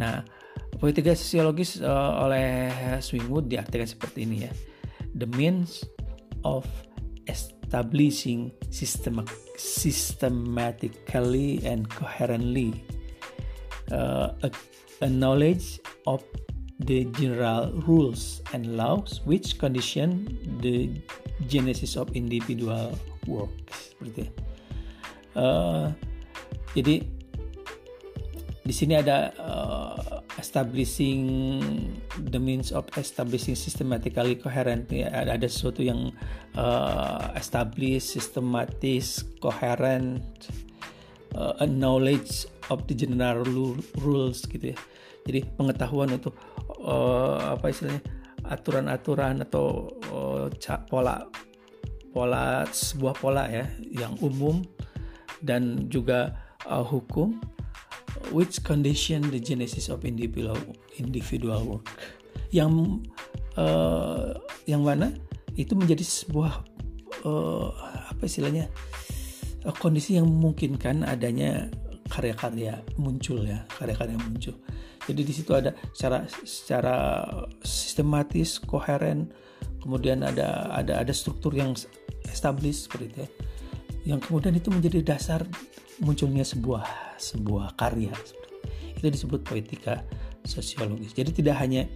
Nah, 0.01 0.25
Poetika 0.77 1.15
sosiologis 1.15 1.79
uh, 1.79 2.25
oleh 2.25 2.73
Swingwood 2.99 3.47
diartikan 3.47 3.87
seperti 3.87 4.25
ini 4.25 4.47
ya. 4.47 4.51
The 5.13 5.29
means 5.37 5.85
of 6.43 6.65
establishing 7.73 8.51
system 8.69 9.25
systematically 9.57 11.65
and 11.65 11.89
coherently 11.89 12.83
uh, 13.91 14.29
a, 14.43 14.51
a 15.01 15.09
knowledge 15.09 15.79
of 16.05 16.23
the 16.79 17.05
general 17.17 17.71
rules 17.87 18.41
and 18.53 18.75
laws 18.75 19.21
which 19.25 19.57
condition 19.57 20.37
the 20.61 20.89
genesis 21.47 21.95
of 21.95 22.11
individual 22.13 22.97
works 23.25 23.93
seperti 23.93 24.29
uh, 25.37 25.89
jadi 26.75 27.05
di 28.63 28.71
sini 28.71 28.95
ada 28.95 29.35
uh, 29.43 30.23
establishing 30.39 31.27
the 32.31 32.39
means 32.39 32.71
of 32.71 32.87
establishing 32.95 33.59
systematically 33.59 34.39
coherent. 34.39 34.87
Ya, 34.87 35.11
ada, 35.11 35.35
ada 35.35 35.47
sesuatu 35.51 35.83
yang 35.83 36.15
uh, 36.55 37.35
establish 37.35 38.15
sistematis 38.15 39.27
coherent 39.43 40.23
uh, 41.35 41.59
a 41.59 41.67
knowledge 41.67 42.47
of 42.71 42.87
the 42.87 42.95
general 42.95 43.75
rules 43.99 44.47
gitu 44.47 44.71
ya. 44.71 44.77
Jadi 45.27 45.43
pengetahuan 45.59 46.15
untuk 46.15 46.35
uh, 46.83 47.59
apa 47.59 47.67
istilahnya 47.67 48.03
aturan-aturan 48.47 49.43
atau 49.43 49.91
uh, 50.11 50.47
pola 50.87 51.23
pola 52.11 52.63
sebuah 52.67 53.15
pola 53.19 53.43
ya 53.47 53.67
yang 53.91 54.15
umum 54.19 54.63
dan 55.43 55.87
juga 55.91 56.35
uh, 56.67 56.83
hukum 56.83 57.39
which 58.31 58.61
condition 58.63 59.23
the 59.29 59.39
genesis 59.39 59.89
of 59.89 60.05
individual 60.05 60.57
individual 60.97 61.61
work? 61.77 61.87
Yang 62.53 63.03
uh, 63.57 64.37
yang 64.69 64.85
mana? 64.85 65.13
Itu 65.53 65.77
menjadi 65.77 66.01
sebuah 66.01 66.53
uh, 67.25 67.69
apa 68.09 68.23
istilahnya? 68.25 68.69
Uh, 69.63 69.75
kondisi 69.77 70.17
yang 70.17 70.27
memungkinkan 70.27 71.05
adanya 71.05 71.69
karya-karya 72.11 72.77
muncul 72.99 73.41
ya 73.41 73.65
karya-karya 73.73 74.17
muncul. 74.21 74.53
Jadi 75.03 75.21
di 75.25 75.33
situ 75.35 75.51
ada 75.51 75.75
secara 75.91 76.23
secara 76.47 76.95
sistematis 77.65 78.61
koheren 78.61 79.27
kemudian 79.83 80.23
ada 80.23 80.71
ada 80.71 81.03
ada 81.03 81.13
struktur 81.15 81.51
yang 81.51 81.75
established 82.29 82.87
seperti 82.87 83.05
itu 83.11 83.17
ya. 83.25 83.29
Yang 84.15 84.19
kemudian 84.29 84.53
itu 84.55 84.69
menjadi 84.71 84.99
dasar 85.03 85.41
munculnya 86.03 86.43
sebuah 86.43 87.17
sebuah 87.17 87.79
karya 87.79 88.11
itu 88.99 89.07
disebut 89.07 89.43
poetika 89.43 90.03
sosiologis. 90.43 91.15
Jadi 91.15 91.43
tidak 91.43 91.59
hanya 91.59 91.87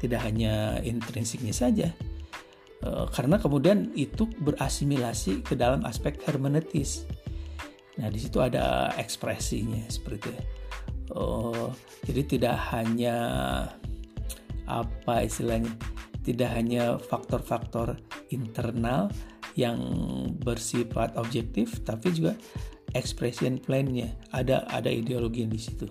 tidak 0.00 0.20
hanya 0.24 0.80
intrinsiknya 0.84 1.52
saja 1.56 1.88
e, 2.84 2.88
karena 3.12 3.40
kemudian 3.40 3.92
itu 3.96 4.28
berasimilasi 4.28 5.40
ke 5.40 5.56
dalam 5.56 5.80
aspek 5.88 6.20
hermeneutis 6.28 7.08
nah 7.94 8.10
di 8.10 8.18
situ 8.18 8.42
ada 8.42 8.90
ekspresinya 8.98 9.86
seperti 9.86 10.28
itu 10.28 10.42
oh, 11.14 11.70
jadi 12.04 12.22
tidak 12.26 12.56
hanya 12.74 13.16
apa 14.66 15.22
istilahnya 15.22 15.70
tidak 16.24 16.50
hanya 16.56 16.98
faktor-faktor 16.98 18.00
internal 18.32 19.12
yang 19.54 19.78
bersifat 20.42 21.14
objektif 21.14 21.80
tapi 21.86 22.10
juga 22.10 22.34
expression 22.92 23.56
plan-nya 23.56 24.12
ada 24.36 24.68
ada 24.68 24.92
ideologi 24.92 25.48
di 25.48 25.60
situ 25.60 25.88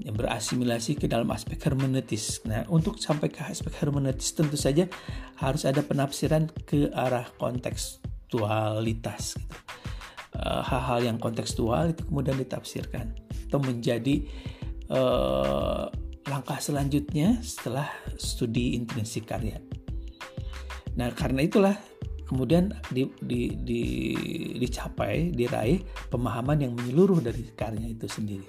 yang 0.00 0.16
berasimilasi 0.16 0.96
ke 0.96 1.04
dalam 1.04 1.28
aspek 1.28 1.60
hermeneutis. 1.60 2.40
Nah, 2.48 2.64
untuk 2.72 2.96
sampai 2.96 3.28
ke 3.28 3.44
aspek 3.44 3.84
hermeneutis 3.84 4.32
tentu 4.32 4.56
saja 4.56 4.88
harus 5.36 5.68
ada 5.68 5.84
penafsiran 5.84 6.48
ke 6.64 6.88
arah 6.96 7.28
kontekstualitas. 7.36 9.36
Gitu. 9.36 9.56
Uh, 10.30 10.62
hal-hal 10.64 11.04
yang 11.04 11.18
kontekstual 11.20 11.92
itu 11.92 12.06
kemudian 12.06 12.38
ditafsirkan 12.38 13.12
atau 13.50 13.60
menjadi 13.60 14.24
uh, 14.88 15.90
langkah 16.30 16.62
selanjutnya 16.62 17.42
setelah 17.42 17.90
studi 18.16 18.78
intrinsik 18.78 19.28
karya. 19.28 19.60
Nah, 20.96 21.12
karena 21.12 21.44
itulah 21.44 21.76
kemudian 22.30 22.70
di, 22.94 23.10
di, 23.18 23.58
di, 23.58 23.82
dicapai, 24.62 25.34
diraih 25.34 25.82
pemahaman 26.14 26.62
yang 26.62 26.72
menyeluruh 26.78 27.18
dari 27.18 27.42
karya 27.58 27.90
itu 27.90 28.06
sendiri. 28.06 28.46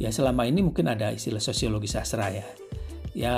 Ya 0.00 0.08
selama 0.08 0.48
ini 0.48 0.64
mungkin 0.64 0.88
ada 0.88 1.12
istilah 1.12 1.44
sosiologi 1.44 1.92
sastra 1.92 2.32
ya. 2.32 2.46
Ya 3.12 3.36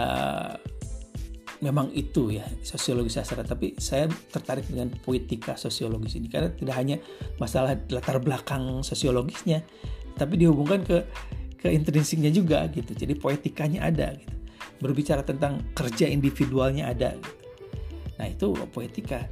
memang 1.59 1.91
itu 1.93 2.31
ya 2.39 2.47
sosiologi 2.63 3.11
sastra 3.11 3.43
tapi 3.43 3.75
saya 3.77 4.07
tertarik 4.31 4.65
dengan 4.71 4.95
poetika 5.03 5.59
sosiologis 5.59 6.17
ini 6.17 6.31
karena 6.33 6.49
tidak 6.55 6.75
hanya 6.79 6.97
masalah 7.37 7.77
latar 7.93 8.17
belakang 8.17 8.81
sosiologisnya 8.81 9.61
tapi 10.17 10.41
dihubungkan 10.41 10.81
ke 10.81 11.05
ke 11.61 11.69
intrinsiknya 11.69 12.33
juga 12.33 12.65
gitu 12.73 12.97
jadi 12.97 13.13
poetikanya 13.13 13.93
ada 13.93 14.17
gitu 14.17 14.37
berbicara 14.81 15.21
tentang 15.21 15.61
kerja 15.77 16.09
individualnya 16.09 16.89
ada 16.89 17.13
gitu. 17.13 17.40
Nah 18.21 18.29
itu 18.29 18.53
poetika. 18.69 19.25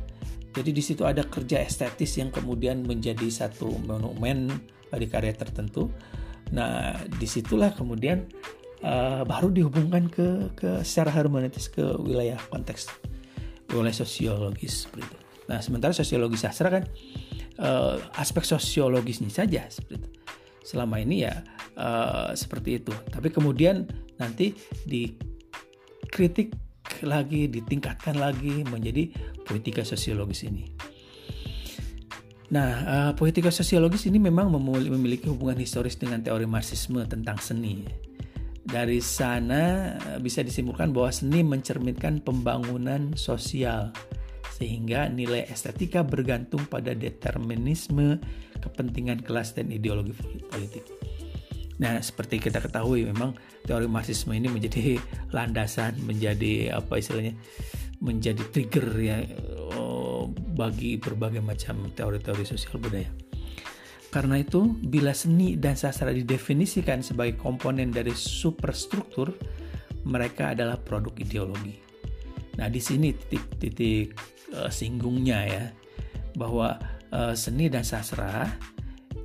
Jadi 0.56 0.72
di 0.72 0.80
situ 0.80 1.04
ada 1.04 1.20
kerja 1.28 1.60
estetis 1.60 2.16
yang 2.16 2.32
kemudian 2.32 2.80
menjadi 2.88 3.28
satu 3.28 3.68
monumen 3.84 4.48
pada 4.88 5.04
karya 5.04 5.36
tertentu. 5.36 5.92
Nah 6.56 6.96
di 7.20 7.28
situlah 7.28 7.76
kemudian 7.76 8.24
uh, 8.80 9.28
baru 9.28 9.52
dihubungkan 9.52 10.08
ke 10.08 10.56
ke 10.56 10.80
secara 10.80 11.12
hermeneutis 11.12 11.68
ke 11.68 11.84
wilayah 12.00 12.40
konteks 12.48 12.88
wilayah 13.68 13.92
sosiologis 13.92 14.88
seperti 14.88 15.04
itu. 15.04 15.18
Nah 15.52 15.60
sementara 15.60 15.92
sosiologi 15.92 16.40
sastra 16.40 16.72
kan 16.72 16.84
uh, 17.60 18.00
aspek 18.16 18.48
sosiologisnya 18.48 19.28
saja 19.28 19.68
seperti 19.68 20.00
itu. 20.00 20.10
Selama 20.64 20.96
ini 20.96 21.28
ya 21.28 21.44
uh, 21.76 22.32
seperti 22.32 22.80
itu. 22.80 22.96
Tapi 23.12 23.28
kemudian 23.28 23.84
nanti 24.16 24.56
dikritik 24.88 26.56
lagi, 27.04 27.46
ditingkatkan 27.48 28.16
lagi 28.18 28.64
menjadi 28.66 29.12
poetika 29.44 29.82
sosiologis 29.86 30.44
ini. 30.46 30.68
Nah, 32.48 32.70
uh, 32.88 33.12
poetika 33.12 33.52
sosiologis 33.52 34.08
ini 34.08 34.16
memang 34.16 34.48
memiliki 34.48 35.28
hubungan 35.28 35.60
historis 35.60 36.00
dengan 36.00 36.24
teori 36.24 36.48
Marxisme 36.48 37.04
tentang 37.04 37.36
seni. 37.36 37.84
Dari 38.68 39.00
sana 39.00 39.96
eh, 39.96 40.20
bisa 40.20 40.44
disimpulkan 40.44 40.92
bahwa 40.92 41.08
seni 41.08 41.40
mencerminkan 41.40 42.20
pembangunan 42.20 43.16
sosial 43.16 43.96
sehingga 44.60 45.08
nilai 45.08 45.48
estetika 45.48 46.04
bergantung 46.04 46.68
pada 46.68 46.92
determinisme 46.92 48.20
kepentingan 48.60 49.24
kelas 49.24 49.56
dan 49.56 49.72
ideologi 49.72 50.12
politik. 50.52 50.97
Nah, 51.78 52.02
seperti 52.02 52.42
kita 52.42 52.58
ketahui 52.58 53.06
memang 53.06 53.38
teori 53.62 53.86
marxisme 53.86 54.34
ini 54.34 54.50
menjadi 54.50 54.98
landasan, 55.36 55.94
menjadi 56.02 56.78
apa 56.78 56.98
istilahnya? 56.98 57.34
menjadi 57.98 58.42
trigger 58.54 58.86
ya 59.02 59.18
oh, 59.74 60.30
bagi 60.30 61.02
berbagai 61.02 61.42
macam 61.42 61.90
teori-teori 61.90 62.46
sosial 62.46 62.78
budaya. 62.78 63.10
Karena 64.08 64.40
itu, 64.40 64.64
bila 64.80 65.12
seni 65.12 65.58
dan 65.60 65.76
sastra 65.76 66.14
didefinisikan 66.14 67.04
sebagai 67.04 67.36
komponen 67.36 67.92
dari 67.92 68.14
superstruktur, 68.14 69.36
mereka 70.08 70.56
adalah 70.56 70.80
produk 70.80 71.12
ideologi. 71.20 71.76
Nah, 72.56 72.72
di 72.72 72.80
sini 72.80 73.12
titik-titik 73.12 74.16
uh, 74.56 74.72
singgungnya 74.72 75.38
ya, 75.44 75.64
bahwa 76.40 76.80
uh, 77.12 77.36
seni 77.36 77.68
dan 77.68 77.84
sastra 77.84 78.48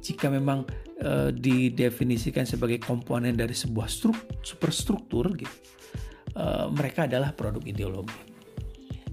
jika 0.04 0.28
memang 0.28 0.68
uh, 1.04 1.30
didefinisikan 1.30 2.48
sebagai 2.48 2.80
komponen 2.80 3.36
dari 3.36 3.54
sebuah 3.54 3.88
struk, 3.92 4.40
superstruktur 4.42 5.36
gitu. 5.36 5.58
Uh, 6.34 6.72
mereka 6.74 7.06
adalah 7.06 7.36
produk 7.36 7.62
ideologi. 7.68 8.18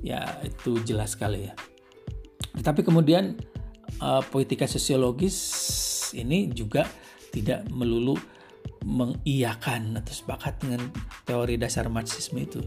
Ya 0.01 0.41
itu 0.41 0.80
jelas 0.86 1.12
sekali 1.12 1.51
ya. 1.51 1.53
Tapi 2.64 2.80
kemudian 2.80 3.36
uh, 4.01 4.24
poetika 4.24 4.64
sosiologis 4.64 5.36
ini 6.16 6.49
juga 6.49 6.88
tidak 7.30 7.68
melulu 7.68 8.16
mengiyakan 8.80 10.01
atau 10.01 10.14
sepakat 10.16 10.57
dengan 10.64 10.88
teori 11.28 11.61
dasar 11.61 11.86
marxisme 11.93 12.41
itu. 12.41 12.64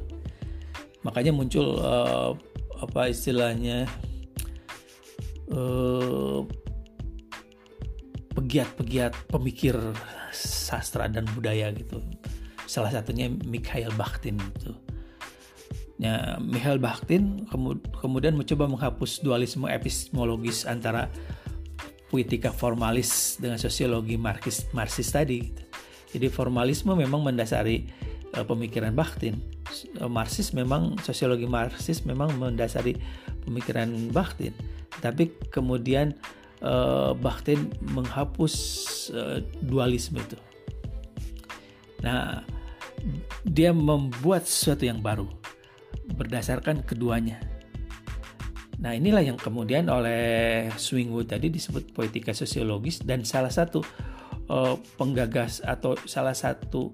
Makanya 1.01 1.33
muncul 1.33 1.81
uh, 1.81 2.37
apa 2.79 3.09
istilahnya 3.09 3.89
uh, 5.49 6.45
pegiat-pegiat 8.33 9.29
pemikir 9.29 9.77
sastra 10.33 11.07
dan 11.07 11.29
budaya 11.37 11.69
gitu. 11.71 12.01
Salah 12.65 12.89
satunya 12.89 13.29
Mikhail 13.29 13.93
Bakhtin 13.93 14.41
itu. 14.41 14.73
Ya, 16.01 16.35
Mikhail 16.41 16.81
Bakhtin 16.81 17.45
kemudian 18.01 18.35
mencoba 18.35 18.65
menghapus 18.67 19.21
dualisme 19.21 19.69
epistemologis 19.69 20.65
antara 20.65 21.07
poetika 22.09 22.53
formalis 22.53 23.41
dengan 23.41 23.57
sosiologi 23.57 24.17
marxis, 24.17 24.69
marxis 24.73 25.09
tadi. 25.09 25.49
Gitu. 25.49 25.63
Jadi 26.13 26.27
formalisme 26.29 26.93
memang 26.93 27.25
mendasari 27.25 27.89
uh, 28.37 28.45
pemikiran 28.45 28.93
Bakhtin. 28.93 29.41
Marxis 30.05 30.53
memang 30.53 31.01
sosiologi 31.01 31.49
Marxis 31.49 32.05
memang 32.05 32.37
mendasari 32.37 32.93
pemikiran 33.41 33.89
Bakhtin. 34.13 34.53
Tapi 35.01 35.33
kemudian 35.49 36.13
uh, 36.63 37.11
Bakhtin 37.13 37.69
menghapus 37.83 38.55
uh, 39.13 39.37
dualisme 39.61 40.17
itu. 40.23 40.39
Nah, 42.03 42.43
dia 43.43 43.75
membuat 43.75 44.47
sesuatu 44.47 44.87
yang 44.87 45.03
baru 45.03 45.27
berdasarkan 46.15 46.83
keduanya. 46.83 47.39
Nah, 48.83 48.91
inilah 48.91 49.23
yang 49.23 49.39
kemudian 49.39 49.87
oleh 49.87 50.67
Swingwood 50.75 51.31
tadi 51.31 51.47
disebut 51.47 51.95
poetika 51.95 52.35
sosiologis 52.35 52.99
dan 52.99 53.23
salah 53.23 53.51
satu 53.51 53.79
uh, 54.51 54.75
penggagas 54.99 55.63
atau 55.63 55.95
salah 56.03 56.35
satu 56.35 56.91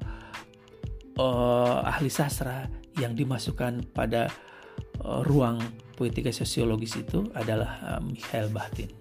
uh, 1.17 1.81
ahli 1.81 2.13
sastra 2.13 2.69
yang 3.01 3.17
dimasukkan 3.17 3.89
pada 3.89 4.29
uh, 5.01 5.25
ruang 5.25 5.57
poetika 5.97 6.29
sosiologis 6.29 7.01
itu 7.01 7.25
adalah 7.33 7.81
uh, 7.81 8.01
Mikhail 8.05 8.53
Bakhtin. 8.53 8.98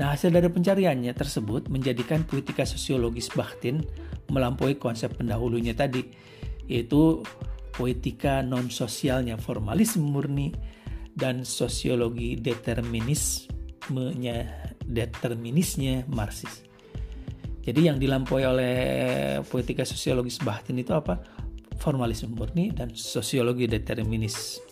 Nah, 0.00 0.16
hasil 0.16 0.32
dari 0.32 0.48
pencariannya 0.48 1.12
tersebut 1.12 1.68
menjadikan 1.68 2.24
poetika 2.24 2.64
sosiologis 2.64 3.28
Bakhtin 3.36 3.84
melampaui 4.32 4.80
konsep 4.80 5.12
pendahulunya 5.12 5.76
tadi, 5.76 6.00
yaitu 6.64 7.20
poetika 7.76 8.40
non-sosialnya 8.40 9.36
formalisme 9.36 10.08
murni 10.08 10.56
dan 11.12 11.44
sosiologi 11.44 12.40
determinismenya 12.40 14.48
determinisnya 14.88 16.08
Marxis. 16.08 16.64
Jadi 17.60 17.92
yang 17.92 18.00
dilampaui 18.00 18.48
oleh 18.48 18.76
poetika 19.44 19.84
sosiologis 19.84 20.40
Bakhtin 20.40 20.80
itu 20.80 20.96
apa? 20.96 21.20
Formalisme 21.76 22.32
murni 22.32 22.72
dan 22.72 22.96
sosiologi 22.96 23.68
determinis 23.68 24.64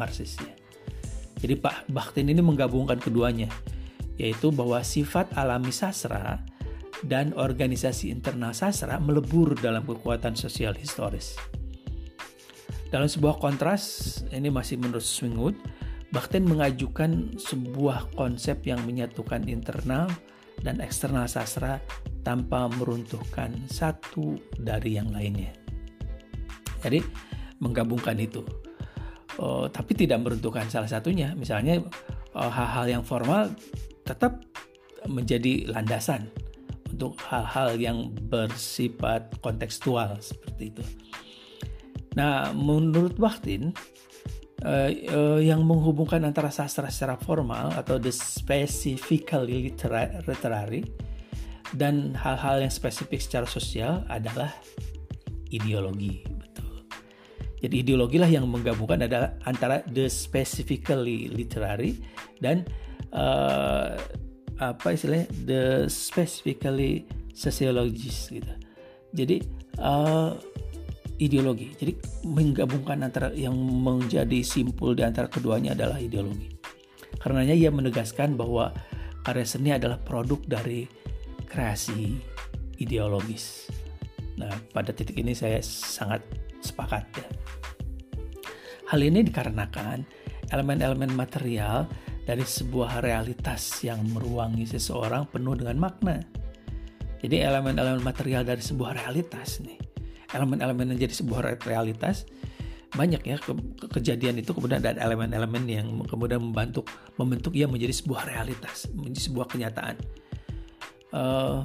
Marxis. 0.00 0.40
Jadi 1.36 1.60
Pak 1.60 1.92
Bakhtin 1.92 2.32
ini 2.32 2.40
menggabungkan 2.40 2.96
keduanya, 2.96 3.52
yaitu 4.20 4.52
bahwa 4.52 4.80
sifat 4.84 5.32
alami 5.36 5.72
sastra 5.72 6.40
dan 7.02 7.34
organisasi 7.34 8.12
internal 8.12 8.54
sastra 8.54 9.00
melebur 9.02 9.58
dalam 9.58 9.82
kekuatan 9.82 10.38
sosial 10.38 10.76
historis. 10.76 11.34
Dalam 12.92 13.08
sebuah 13.08 13.40
kontras, 13.40 14.20
ini 14.30 14.52
masih 14.52 14.76
menurut 14.76 15.02
Swingwood, 15.02 15.56
Bakhtin 16.12 16.44
mengajukan 16.44 17.40
sebuah 17.40 18.12
konsep 18.12 18.68
yang 18.68 18.84
menyatukan 18.84 19.48
internal 19.48 20.12
dan 20.60 20.76
eksternal 20.84 21.24
sastra 21.24 21.80
tanpa 22.20 22.68
meruntuhkan 22.68 23.56
satu 23.64 24.36
dari 24.60 25.00
yang 25.00 25.08
lainnya. 25.08 25.56
Jadi 26.84 27.00
menggabungkan 27.64 28.20
itu, 28.20 28.44
uh, 29.40 29.72
tapi 29.72 29.96
tidak 29.96 30.20
meruntuhkan 30.20 30.68
salah 30.68 30.90
satunya. 30.90 31.32
Misalnya 31.32 31.80
uh, 32.36 32.50
hal-hal 32.52 33.00
yang 33.00 33.02
formal 33.08 33.48
tetap 34.02 34.42
menjadi 35.06 35.66
landasan 35.70 36.30
untuk 36.92 37.16
hal-hal 37.24 37.80
yang 37.80 37.98
bersifat 38.28 39.32
kontekstual 39.40 40.20
seperti 40.20 40.70
itu. 40.70 40.84
Nah, 42.12 42.52
menurut 42.52 43.16
Bakhtin, 43.16 43.72
uh, 44.62 44.90
uh, 44.90 45.40
yang 45.40 45.64
menghubungkan 45.66 46.22
antara 46.22 46.52
sastra 46.52 46.88
secara 46.92 47.18
formal 47.18 47.72
atau 47.74 47.98
the 47.98 48.12
specifically 48.12 49.72
literary 50.28 50.84
dan 51.72 52.12
hal-hal 52.12 52.62
yang 52.62 52.72
spesifik 52.72 53.18
secara 53.18 53.48
sosial 53.48 54.04
adalah 54.12 54.52
ideologi. 55.48 56.24
Betul. 56.36 56.84
Jadi 57.64 57.74
ideologi 57.80 58.18
lah 58.20 58.28
yang 58.28 58.44
menggabungkan 58.48 59.08
adalah 59.08 59.32
antara 59.48 59.80
the 59.88 60.06
specifically 60.12 61.32
literary 61.32 61.96
dan 62.44 62.68
uh, 63.12 63.96
apa 64.60 64.86
istilahnya 64.94 65.26
the 65.44 65.62
specifically 65.88 67.08
sociologist 67.32 68.32
gitu. 68.32 68.52
Jadi 69.12 69.36
uh, 69.80 70.36
ideologi. 71.20 71.72
Jadi 71.76 71.92
menggabungkan 72.26 73.04
antara 73.04 73.30
yang 73.32 73.54
menjadi 73.56 74.42
simpul 74.42 74.96
di 74.96 75.06
antara 75.06 75.30
keduanya 75.30 75.76
adalah 75.76 76.00
ideologi. 76.00 76.50
Karenanya 77.20 77.54
ia 77.54 77.70
menegaskan 77.70 78.34
bahwa 78.34 78.74
karya 79.22 79.46
seni 79.46 79.70
adalah 79.70 80.00
produk 80.02 80.42
dari 80.42 80.88
kreasi 81.46 82.18
ideologis. 82.82 83.70
Nah, 84.40 84.50
pada 84.72 84.90
titik 84.90 85.14
ini 85.20 85.36
saya 85.36 85.62
sangat 85.62 86.24
sepakat 86.64 87.04
ya. 87.14 87.28
Hal 88.90 89.00
ini 89.04 89.22
dikarenakan 89.22 90.02
elemen-elemen 90.50 91.14
material 91.14 91.86
dari 92.22 92.44
sebuah 92.46 93.02
realitas 93.02 93.82
yang 93.82 94.02
meruangi 94.10 94.66
seseorang 94.66 95.26
penuh 95.30 95.58
dengan 95.58 95.76
makna. 95.78 96.22
Jadi 97.22 97.38
elemen-elemen 97.38 98.02
material 98.02 98.42
dari 98.42 98.62
sebuah 98.62 98.98
realitas 98.98 99.62
nih 99.62 99.92
elemen-elemen 100.32 100.96
yang 100.96 101.08
jadi 101.08 101.14
sebuah 101.14 101.40
realitas 101.64 102.24
banyak 102.92 103.24
ya 103.24 103.40
ke 103.40 103.56
kejadian 103.88 104.44
itu 104.44 104.52
kemudian 104.52 104.84
ada 104.84 105.00
elemen-elemen 105.00 105.64
yang 105.64 105.88
kemudian 106.04 106.44
membantu 106.44 106.84
membentuk 107.16 107.56
ia 107.56 107.64
menjadi 107.64 108.04
sebuah 108.04 108.28
realitas 108.28 108.84
menjadi 108.92 109.32
sebuah 109.32 109.46
kenyataan. 109.48 109.96
Uh, 111.12 111.64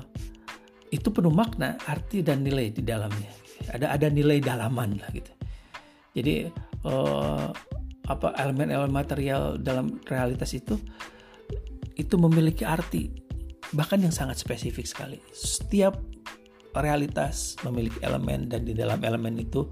itu 0.88 1.12
penuh 1.12 1.32
makna 1.32 1.76
arti 1.84 2.24
dan 2.24 2.48
nilai 2.48 2.72
di 2.72 2.80
dalamnya. 2.80 3.28
Ada 3.68 4.00
ada 4.00 4.08
nilai 4.08 4.40
dalaman 4.40 5.04
lah 5.04 5.12
gitu. 5.12 5.32
Jadi 6.16 6.48
uh, 6.88 7.52
apa 8.08 8.34
elemen-elemen 8.40 8.92
material 8.92 9.60
dalam 9.60 10.00
realitas 10.08 10.56
itu 10.56 10.80
itu 12.00 12.16
memiliki 12.16 12.64
arti 12.64 13.12
bahkan 13.76 14.00
yang 14.00 14.16
sangat 14.16 14.40
spesifik 14.40 14.88
sekali 14.88 15.20
setiap 15.36 16.00
realitas 16.82 17.58
memiliki 17.66 17.98
elemen 18.06 18.48
dan 18.48 18.64
di 18.64 18.74
dalam 18.78 19.02
elemen 19.02 19.38
itu 19.42 19.66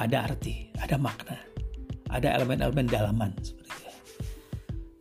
ada 0.00 0.26
arti, 0.26 0.72
ada 0.80 0.96
makna, 0.96 1.38
ada 2.10 2.28
elemen-elemen 2.34 2.88
dalaman 2.88 3.30
seperti 3.38 3.70
itu. 3.70 3.90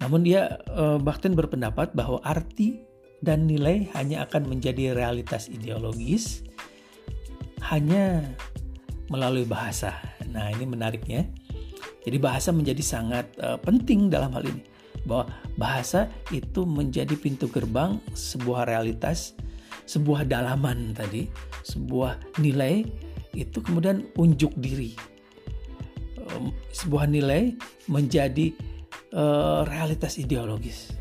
Namun 0.02 0.22
dia 0.26 0.60
eh, 0.70 0.98
berpendapat 1.34 1.94
bahwa 1.98 2.20
arti 2.22 2.82
dan 3.22 3.46
nilai 3.46 3.90
hanya 3.94 4.26
akan 4.26 4.50
menjadi 4.50 4.98
realitas 4.98 5.46
ideologis 5.50 6.42
hanya 7.70 8.26
melalui 9.14 9.46
bahasa. 9.46 9.94
Nah, 10.32 10.50
ini 10.50 10.66
menariknya. 10.66 11.30
Jadi 12.02 12.18
bahasa 12.18 12.50
menjadi 12.50 12.82
sangat 12.82 13.26
uh, 13.42 13.58
penting 13.62 14.10
dalam 14.10 14.34
hal 14.34 14.46
ini. 14.46 14.64
Bahwa 15.06 15.30
bahasa 15.58 16.10
itu 16.30 16.66
menjadi 16.66 17.14
pintu 17.18 17.50
gerbang 17.50 17.98
sebuah 18.14 18.70
realitas 18.70 19.34
sebuah 19.92 20.24
dalaman 20.24 20.96
tadi, 20.96 21.28
sebuah 21.68 22.40
nilai 22.40 22.86
itu 23.36 23.60
kemudian 23.60 24.08
unjuk 24.16 24.56
diri. 24.56 24.96
Sebuah 26.72 27.12
nilai 27.12 27.52
menjadi 27.92 28.56
uh, 29.12 29.68
realitas 29.68 30.16
ideologis. 30.16 30.96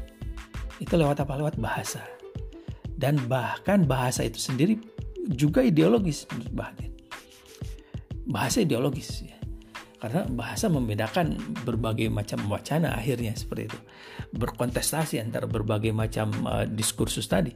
Itu 0.83 0.99
lewat 0.99 1.23
apa? 1.23 1.39
Lewat 1.39 1.55
bahasa. 1.63 2.03
Dan 3.01 3.17
bahkan 3.31 3.87
bahasa 3.87 4.27
itu 4.27 4.43
sendiri 4.43 4.77
juga 5.31 5.63
ideologis 5.63 6.27
Bahkan. 6.29 6.91
Bahasa 8.27 8.67
ideologis 8.67 9.23
ya. 9.23 9.40
Karena 10.01 10.25
bahasa 10.33 10.73
membedakan 10.73 11.37
berbagai 11.63 12.09
macam 12.09 12.41
wacana 12.49 12.97
akhirnya 12.97 13.37
seperti 13.37 13.69
itu. 13.69 13.79
Berkontestasi 14.33 15.21
antara 15.21 15.45
berbagai 15.45 15.93
macam 15.93 16.33
uh, 16.49 16.65
diskursus 16.65 17.29
tadi 17.29 17.53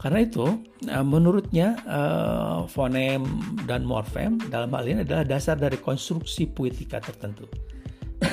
karena 0.00 0.24
itu, 0.24 0.48
eh, 0.88 1.04
menurutnya 1.04 1.76
uh, 1.84 2.64
fonem 2.64 3.20
dan 3.68 3.84
morfem 3.84 4.40
dalam 4.48 4.72
hal 4.72 4.88
ini 4.88 5.04
adalah 5.04 5.28
dasar 5.28 5.60
dari 5.60 5.76
konstruksi 5.76 6.48
poetika 6.48 7.04
tertentu. 7.04 7.44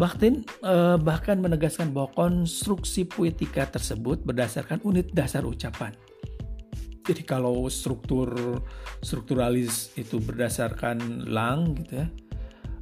Bakhtin 0.00 0.46
uh, 0.62 0.96
bahkan 1.02 1.42
menegaskan 1.42 1.90
bahwa 1.90 2.14
konstruksi 2.14 3.04
poetika 3.10 3.66
tersebut 3.66 4.22
berdasarkan 4.22 4.86
unit 4.86 5.10
dasar 5.10 5.42
ucapan. 5.42 5.92
Jadi 7.00 7.22
kalau 7.24 7.66
struktur 7.72 8.60
strukturalis 9.00 9.90
itu 9.96 10.20
berdasarkan 10.20 11.26
lang 11.26 11.74
gitu 11.80 12.04
ya. 12.04 12.08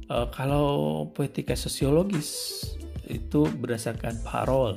Uh, 0.09 0.27
kalau 0.33 0.67
poetika 1.13 1.53
sosiologis 1.53 2.61
itu 3.09 3.45
berdasarkan 3.45 4.17
parol 4.25 4.73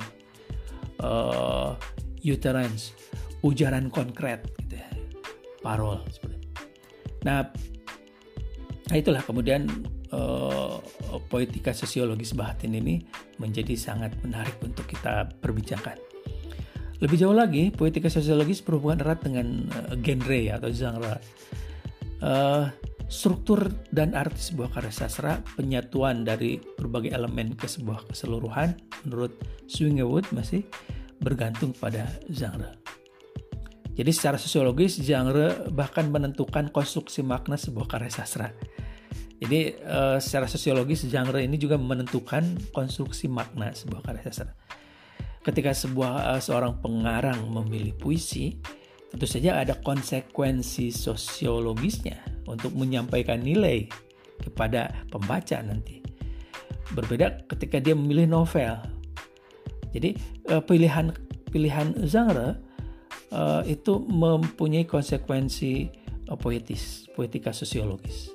uh, 1.01 1.73
utterance, 2.21 2.93
ujaran 3.41 3.89
konkret, 3.89 4.45
gitu 4.63 4.77
ya. 4.77 4.89
parol. 5.61 6.01
Nah, 7.25 7.49
nah 8.89 8.95
itulah 8.95 9.25
kemudian 9.25 9.67
uh, 10.13 10.77
poetika 11.27 11.73
sosiologis 11.73 12.37
batin 12.37 12.77
ini 12.77 13.01
menjadi 13.41 13.73
sangat 13.73 14.13
menarik 14.21 14.55
untuk 14.61 14.85
kita 14.85 15.33
perbincangkan. 15.41 16.12
Lebih 17.03 17.19
jauh 17.19 17.35
lagi, 17.35 17.67
poetika 17.67 18.07
sosiologis 18.07 18.63
berhubungan 18.63 19.03
erat 19.03 19.27
dengan 19.27 19.67
uh, 19.75 19.91
genre 19.99 20.39
ya, 20.39 20.55
atau 20.55 20.71
genre. 20.71 21.19
Uh, 22.23 22.71
struktur 23.11 23.67
dan 23.91 24.15
arti 24.15 24.39
sebuah 24.39 24.71
karya 24.71 24.95
sastra, 24.95 25.43
penyatuan 25.59 26.23
dari 26.23 26.63
berbagai 26.79 27.11
elemen 27.11 27.59
ke 27.59 27.67
sebuah 27.67 28.07
keseluruhan, 28.07 28.79
menurut 29.03 29.35
Swingewood 29.67 30.31
masih 30.31 30.63
bergantung 31.19 31.75
pada 31.75 32.07
genre. 32.31 32.71
Jadi 33.99 34.11
secara 34.15 34.39
sosiologis, 34.39 34.95
genre 35.03 35.67
bahkan 35.75 36.07
menentukan 36.07 36.71
konstruksi 36.71 37.19
makna 37.19 37.59
sebuah 37.59 37.91
karya 37.91 38.15
sastra. 38.15 38.47
Jadi 39.43 39.75
uh, 39.83 40.23
secara 40.23 40.47
sosiologis, 40.47 41.03
genre 41.11 41.43
ini 41.43 41.59
juga 41.59 41.75
menentukan 41.75 42.71
konstruksi 42.71 43.27
makna 43.27 43.75
sebuah 43.75 44.07
karya 44.07 44.23
sastra 44.31 44.62
ketika 45.43 45.75
sebuah 45.75 46.33
uh, 46.33 46.41
seorang 46.41 46.79
pengarang 46.79 47.51
memilih 47.51 47.91
puisi, 47.99 48.57
tentu 49.11 49.27
saja 49.27 49.59
ada 49.59 49.75
konsekuensi 49.77 50.89
sosiologisnya 50.89 52.17
untuk 52.47 52.73
menyampaikan 52.73 53.43
nilai 53.43 53.85
kepada 54.39 55.05
pembaca 55.11 55.59
nanti. 55.61 55.99
Berbeda 56.95 57.43
ketika 57.51 57.83
dia 57.83 57.93
memilih 57.93 58.25
novel. 58.25 58.79
Jadi 59.93 60.17
uh, 60.49 60.63
pilihan 60.63 61.13
pilihan 61.53 61.93
genre 62.09 62.57
uh, 63.29 63.61
itu 63.67 64.01
mempunyai 64.01 64.89
konsekuensi 64.89 65.91
uh, 66.31 66.39
poetis, 66.39 67.05
poetika 67.13 67.53
sosiologis. 67.53 68.33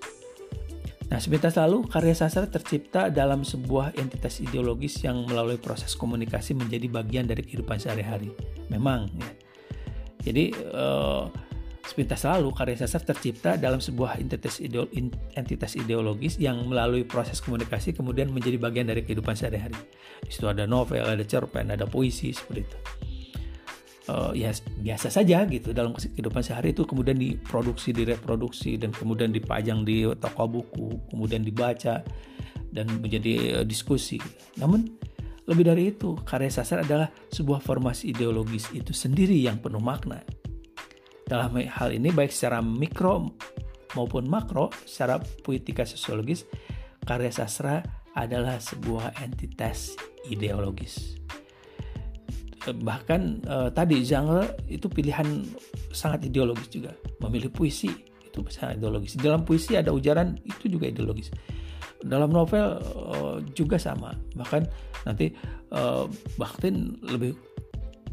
Nah, 1.08 1.16
sebentar 1.16 1.48
lalu 1.64 1.88
karya 1.88 2.12
sastra 2.12 2.44
tercipta 2.44 3.08
dalam 3.08 3.40
sebuah 3.40 3.96
entitas 3.96 4.44
ideologis 4.44 5.00
yang 5.00 5.24
melalui 5.24 5.56
proses 5.56 5.96
komunikasi 5.96 6.52
menjadi 6.52 6.84
bagian 6.92 7.24
dari 7.24 7.40
kehidupan 7.40 7.80
sehari-hari. 7.80 8.28
Memang, 8.68 9.08
ya. 9.16 9.30
Jadi 10.28 10.52
uh, 10.68 11.32
sebentar 11.88 12.20
lalu 12.36 12.52
karya 12.52 12.76
sastra 12.84 13.16
tercipta 13.16 13.56
dalam 13.56 13.80
sebuah 13.80 14.20
entitas, 14.20 14.60
ideo, 14.60 14.84
entitas 15.32 15.80
ideologis 15.80 16.36
yang 16.36 16.60
melalui 16.68 17.08
proses 17.08 17.40
komunikasi 17.40 17.96
kemudian 17.96 18.28
menjadi 18.28 18.60
bagian 18.60 18.92
dari 18.92 19.00
kehidupan 19.00 19.32
sehari-hari. 19.32 19.80
Di 20.20 20.28
situ 20.28 20.44
ada 20.44 20.68
novel, 20.68 21.08
ada 21.08 21.24
cerpen, 21.24 21.72
ada 21.72 21.88
puisi 21.88 22.36
seperti 22.36 22.68
itu 22.68 22.78
uh, 24.08 24.32
ya 24.32 24.50
biasa 24.80 25.12
saja 25.12 25.44
gitu 25.46 25.76
dalam 25.76 25.94
kehidupan 25.94 26.42
sehari 26.42 26.72
itu 26.72 26.88
kemudian 26.88 27.16
diproduksi 27.16 27.92
direproduksi 27.92 28.80
dan 28.80 28.90
kemudian 28.90 29.30
dipajang 29.30 29.84
di 29.84 30.08
toko 30.18 30.44
buku 30.48 30.88
kemudian 31.12 31.44
dibaca 31.44 32.02
dan 32.72 32.86
menjadi 33.00 33.62
uh, 33.62 33.64
diskusi. 33.64 34.20
Namun 34.60 34.88
lebih 35.48 35.64
dari 35.64 35.92
itu 35.92 36.12
karya 36.28 36.52
sastra 36.52 36.84
adalah 36.84 37.08
sebuah 37.32 37.64
formasi 37.64 38.12
ideologis 38.12 38.68
itu 38.76 38.92
sendiri 38.92 39.36
yang 39.36 39.56
penuh 39.60 39.80
makna. 39.80 40.20
Dalam 41.24 41.56
hal 41.60 41.92
ini 41.92 42.08
baik 42.08 42.32
secara 42.32 42.60
mikro 42.64 43.36
maupun 43.96 44.28
makro 44.28 44.68
secara 44.84 45.20
poetika 45.20 45.84
sosiologis 45.84 46.44
karya 47.04 47.32
sastra 47.32 47.80
adalah 48.12 48.60
sebuah 48.60 49.16
entitas 49.24 49.96
ideologis 50.28 51.16
bahkan 52.82 53.40
uh, 53.46 53.70
tadi 53.70 54.02
genre 54.02 54.44
itu 54.66 54.90
pilihan 54.90 55.46
sangat 55.94 56.26
ideologis 56.26 56.68
juga. 56.68 56.92
Memilih 57.22 57.50
puisi 57.52 57.90
itu 58.24 58.40
sangat 58.50 58.82
ideologis. 58.82 59.16
Dalam 59.16 59.46
puisi 59.46 59.78
ada 59.78 59.94
ujaran 59.94 60.36
itu 60.44 60.68
juga 60.68 60.90
ideologis. 60.90 61.30
Dalam 62.02 62.30
novel 62.30 62.78
uh, 62.78 63.38
juga 63.54 63.78
sama. 63.78 64.14
Bahkan 64.34 64.62
nanti 65.06 65.34
uh, 65.74 66.06
Bakhtin 66.38 66.98
lebih 67.02 67.34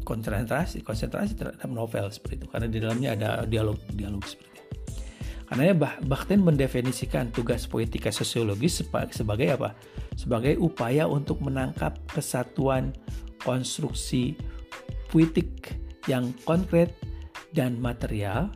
konsentrasi 0.06 0.86
konsentrasi 0.86 1.34
terhadap 1.34 1.66
novel 1.66 2.06
seperti 2.14 2.42
itu. 2.42 2.46
Karena 2.46 2.66
di 2.70 2.78
dalamnya 2.78 3.10
ada 3.18 3.30
dialog 3.46 3.78
dialog 3.94 4.22
seperti 4.22 4.50
itu. 4.54 4.62
Karena 5.46 5.74
Bakhtin 6.02 6.42
mendefinisikan 6.42 7.30
tugas 7.30 7.70
poetika 7.70 8.10
sosiologis 8.10 8.82
sebagai 9.14 9.46
apa? 9.54 9.78
Sebagai 10.18 10.58
upaya 10.58 11.06
untuk 11.06 11.38
menangkap 11.38 11.94
kesatuan 12.10 12.90
konstruksi 13.46 14.34
puitik 15.06 15.78
yang 16.10 16.34
konkret 16.42 16.98
dan 17.54 17.78
material 17.78 18.50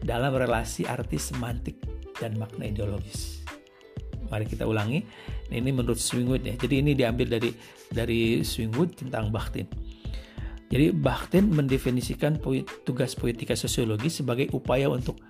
dalam 0.00 0.32
relasi 0.32 0.88
arti 0.88 1.20
semantik 1.20 1.76
dan 2.16 2.40
makna 2.40 2.64
ideologis. 2.64 3.44
Mari 4.32 4.48
kita 4.48 4.64
ulangi. 4.64 5.04
Ini 5.52 5.68
menurut 5.68 6.00
Swingwood 6.00 6.48
ya. 6.48 6.56
Jadi 6.56 6.80
ini 6.80 6.96
diambil 6.96 7.36
dari 7.36 7.52
dari 7.92 8.40
Swingwood 8.40 9.04
tentang 9.04 9.28
Bakhtin. 9.28 9.68
Jadi 10.72 10.88
Bakhtin 10.96 11.52
mendefinisikan 11.52 12.40
tugas 12.88 13.12
poetika 13.12 13.52
sosiologi 13.52 14.08
sebagai 14.08 14.48
upaya 14.56 14.88
untuk 14.88 15.20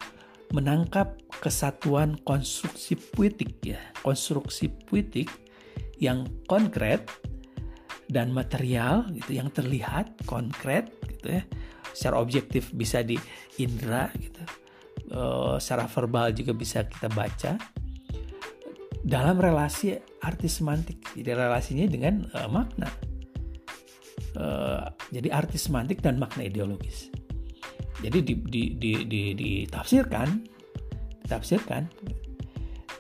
menangkap 0.55 1.19
kesatuan 1.43 2.15
konstruksi 2.23 2.95
puitik 2.95 3.59
ya, 3.67 3.83
konstruksi 4.07 4.71
puitik 4.87 5.27
yang 5.99 6.31
konkret 6.47 7.03
dan 8.13 8.29
material 8.29 9.09
gitu 9.17 9.41
yang 9.41 9.49
terlihat 9.49 10.13
konkret 10.29 10.93
gitu 11.09 11.41
ya. 11.41 11.43
Secara 11.97 12.21
objektif 12.21 12.69
bisa 12.77 13.01
di 13.01 13.17
indera 13.57 14.13
gitu. 14.21 14.45
Uh, 15.13 15.57
secara 15.57 15.89
verbal 15.89 16.33
juga 16.37 16.53
bisa 16.53 16.85
kita 16.85 17.09
baca. 17.13 17.57
Dalam 19.03 19.41
relasi 19.41 19.97
arti 20.23 20.47
semantik 20.47 21.03
jadi 21.17 21.35
relasinya 21.35 21.89
dengan 21.89 22.29
uh, 22.37 22.49
makna. 22.53 22.89
Uh, 24.33 24.89
jadi 25.13 25.33
arti 25.33 25.57
semantik 25.57 26.05
dan 26.05 26.21
makna 26.21 26.45
ideologis. 26.45 27.09
Jadi 28.01 28.19
di, 28.25 28.35
di, 28.41 28.63
di, 28.77 28.93
di, 29.05 29.23
ditafsirkan 29.37 30.53
ditafsirkan 31.23 31.87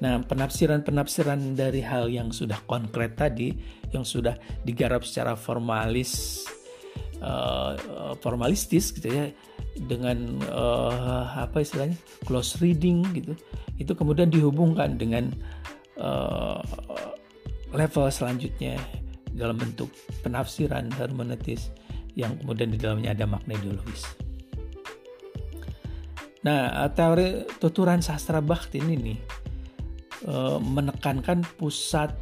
Nah, 0.02 0.18
penafsiran-penafsiran 0.26 1.54
dari 1.54 1.78
hal 1.78 2.10
yang 2.10 2.34
sudah 2.34 2.58
konkret 2.66 3.14
tadi, 3.14 3.54
yang 3.94 4.02
sudah 4.02 4.34
digarap 4.66 5.06
secara 5.06 5.38
formalis, 5.38 6.42
uh, 7.22 7.78
formalistis 8.18 8.90
gitu 8.90 9.06
ya, 9.14 9.30
dengan 9.78 10.42
uh, 10.50 11.46
apa 11.46 11.62
istilahnya 11.62 11.94
close 12.26 12.58
reading 12.58 13.06
gitu, 13.14 13.38
itu 13.78 13.94
kemudian 13.94 14.26
dihubungkan 14.26 14.98
dengan 14.98 15.30
uh, 16.02 16.58
level 17.70 18.10
selanjutnya 18.10 18.82
dalam 19.38 19.54
bentuk 19.54 19.86
penafsiran 20.26 20.90
hermeneutis 20.98 21.70
yang 22.18 22.34
kemudian 22.42 22.74
di 22.74 22.78
dalamnya 22.82 23.14
ada 23.14 23.22
makna 23.22 23.54
ideologis. 23.54 24.02
Nah, 26.42 26.90
teori 26.90 27.46
tuturan 27.62 28.02
sastra 28.02 28.42
Bakhtin 28.42 28.90
ini 28.90 29.14
Eh, 29.14 29.41
menekankan 30.62 31.42
pusat 31.58 32.14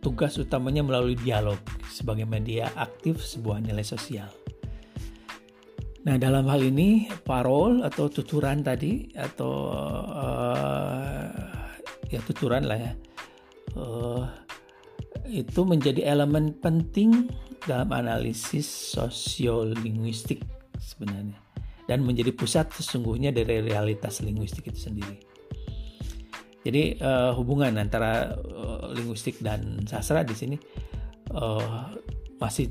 tugas 0.00 0.40
utamanya 0.40 0.80
melalui 0.80 1.14
dialog 1.18 1.60
sebagai 1.90 2.24
media 2.24 2.72
aktif 2.74 3.20
sebuah 3.20 3.60
nilai 3.60 3.84
sosial. 3.84 4.30
Nah, 6.00 6.16
dalam 6.16 6.48
hal 6.48 6.64
ini 6.64 7.12
parol 7.28 7.84
atau 7.84 8.08
tuturan 8.08 8.64
tadi 8.64 9.12
atau 9.12 9.68
uh, 10.08 11.28
ya 12.08 12.20
tuturan 12.24 12.64
lah 12.64 12.78
ya. 12.80 12.92
Uh, 13.76 14.24
itu 15.28 15.62
menjadi 15.62 16.10
elemen 16.10 16.56
penting 16.58 17.28
dalam 17.68 17.92
analisis 17.92 18.66
sosiolinguistik 18.96 20.40
sebenarnya 20.80 21.38
dan 21.86 22.02
menjadi 22.02 22.32
pusat 22.34 22.72
sesungguhnya 22.72 23.30
dari 23.30 23.60
realitas 23.62 24.24
linguistik 24.24 24.72
itu 24.72 24.90
sendiri. 24.90 25.29
Jadi 26.60 27.00
uh, 27.00 27.32
hubungan 27.32 27.72
antara 27.80 28.36
uh, 28.36 28.92
linguistik 28.92 29.40
dan 29.40 29.80
sastra 29.88 30.20
di 30.20 30.36
sini 30.36 30.56
uh, 31.32 31.88
masih 32.36 32.68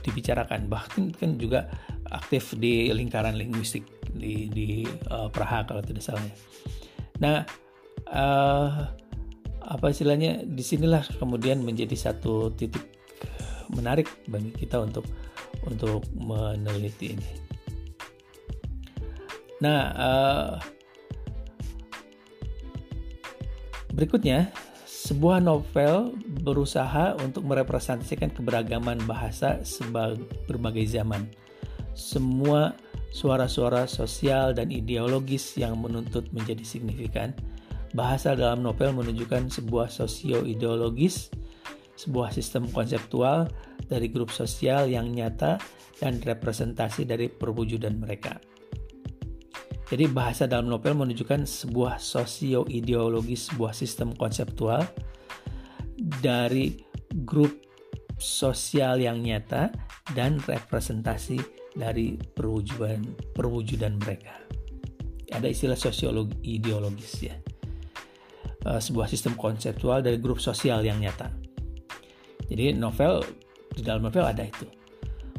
dibicarakan. 0.00 0.64
Bahkan 0.68 1.12
kan 1.12 1.36
juga 1.36 1.68
aktif 2.08 2.56
di 2.56 2.88
lingkaran 2.88 3.36
linguistik 3.36 3.84
di 4.08 4.48
di 4.48 4.88
uh, 5.12 5.28
Praha 5.28 5.68
kalau 5.68 5.84
tidak 5.84 6.00
salah. 6.00 6.24
Ya. 6.24 6.34
Nah, 7.20 7.38
uh, 8.08 8.88
apa 9.60 9.86
istilahnya? 9.92 10.40
Di 10.48 10.64
sinilah 10.64 11.04
kemudian 11.20 11.60
menjadi 11.60 11.96
satu 11.96 12.56
titik 12.56 12.84
menarik 13.68 14.08
bagi 14.24 14.56
kita 14.56 14.80
untuk 14.80 15.04
untuk 15.68 16.00
meneliti 16.16 17.12
ini. 17.12 17.28
Nah, 19.60 19.80
uh, 19.92 20.50
Berikutnya, 23.98 24.54
sebuah 24.86 25.42
novel 25.42 26.14
berusaha 26.46 27.18
untuk 27.18 27.42
merepresentasikan 27.42 28.30
keberagaman 28.30 29.02
bahasa 29.10 29.58
sebagai 29.66 30.22
berbagai 30.46 30.86
zaman. 30.86 31.26
Semua 31.98 32.78
suara-suara 33.10 33.90
sosial 33.90 34.54
dan 34.54 34.70
ideologis 34.70 35.58
yang 35.58 35.74
menuntut 35.82 36.30
menjadi 36.30 36.62
signifikan. 36.62 37.34
Bahasa 37.90 38.38
dalam 38.38 38.62
novel 38.62 38.94
menunjukkan 38.94 39.50
sebuah 39.50 39.90
sosio-ideologis 39.90 41.34
sebuah 41.98 42.30
sistem 42.30 42.70
konseptual 42.70 43.50
dari 43.90 44.06
grup 44.06 44.30
sosial 44.30 44.86
yang 44.86 45.10
nyata 45.10 45.58
dan 45.98 46.22
representasi 46.22 47.02
dari 47.02 47.26
perwujudan 47.26 47.98
mereka. 47.98 48.38
Jadi 49.88 50.04
bahasa 50.12 50.44
dalam 50.44 50.68
novel 50.68 50.92
menunjukkan 51.00 51.48
sebuah 51.48 51.96
sosio-ideologis 51.96 53.48
sebuah 53.48 53.72
sistem 53.72 54.12
konseptual 54.12 54.84
dari 56.20 56.76
grup 57.24 57.64
sosial 58.20 59.00
yang 59.00 59.24
nyata 59.24 59.72
dan 60.12 60.36
representasi 60.44 61.40
dari 61.72 62.20
perwujudan 62.20 63.00
perwujudan 63.32 63.96
mereka. 63.96 64.36
Ada 65.32 65.48
istilah 65.48 65.78
sosiologi 65.78 66.36
ideologis 66.44 67.12
ya. 67.24 67.36
Eh, 68.68 68.80
sebuah 68.84 69.08
sistem 69.08 69.40
konseptual 69.40 70.04
dari 70.04 70.20
grup 70.20 70.36
sosial 70.36 70.84
yang 70.84 71.00
nyata. 71.00 71.32
Jadi 72.44 72.76
novel 72.76 73.24
di 73.72 73.80
dalam 73.80 74.04
novel 74.04 74.24
ada 74.28 74.44
itu. 74.44 74.77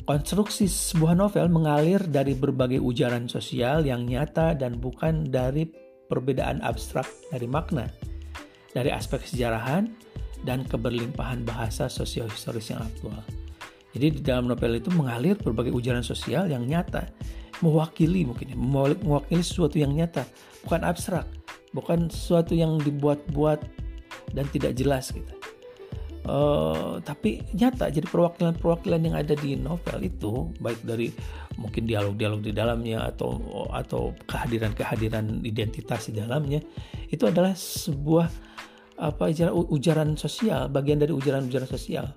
Konstruksi 0.10 0.66
sebuah 0.66 1.14
novel 1.14 1.53
mengalir 1.53 2.01
dari 2.01 2.34
berbagai 2.34 2.82
ujaran 2.82 3.30
sosial 3.30 3.86
yang 3.86 4.10
nyata 4.10 4.57
dan 4.57 4.82
bukan 4.82 5.30
dari 5.30 5.70
perbedaan 6.10 6.66
abstrak 6.66 7.05
dari 7.30 7.45
makna, 7.45 7.86
dari 8.74 8.89
aspek 8.89 9.22
sejarahan 9.22 9.86
dan 10.41 10.66
keberlimpahan 10.66 11.45
bahasa 11.45 11.86
sosio-historis 11.86 12.74
yang 12.74 12.82
aktual. 12.82 13.22
Jadi 13.93 14.18
di 14.18 14.22
dalam 14.26 14.49
novel 14.49 14.82
itu 14.82 14.89
mengalir 14.89 15.38
berbagai 15.38 15.78
ujaran 15.78 16.01
sosial 16.01 16.49
yang 16.49 16.66
nyata, 16.66 17.05
mewakili 17.62 18.26
mungkin, 18.26 18.57
mewakili 18.57 19.45
sesuatu 19.45 19.78
yang 19.78 19.93
nyata, 19.93 20.26
bukan 20.66 20.89
abstrak, 20.89 21.30
bukan 21.70 22.10
sesuatu 22.10 22.57
yang 22.57 22.82
dibuat-buat 22.82 23.62
dan 24.34 24.49
tidak 24.49 24.74
jelas 24.74 25.14
gitu. 25.14 25.38
Uh, 26.30 27.01
tapi 27.01 27.41
nyata 27.57 27.89
jadi 27.89 28.05
perwakilan-perwakilan 28.05 29.01
yang 29.01 29.17
ada 29.17 29.34
di 29.34 29.57
novel 29.57 29.97
itu 30.05 30.53
baik 30.61 30.86
dari 30.86 31.09
mungkin 31.57 31.89
dialog-dialog 31.89 32.45
di 32.45 32.53
dalamnya 32.53 33.09
atau 33.09 33.65
atau 33.73 34.13
kehadiran-kehadiran 34.30 35.41
identitas 35.41 36.13
di 36.13 36.21
dalamnya 36.21 36.61
itu 37.09 37.25
adalah 37.25 37.57
sebuah 37.57 38.30
apa 39.01 39.34
ujaran 39.73 40.21
sosial 40.21 40.69
bagian 40.69 41.01
dari 41.01 41.17
ujaran-ujaran 41.17 41.65
sosial 41.65 42.13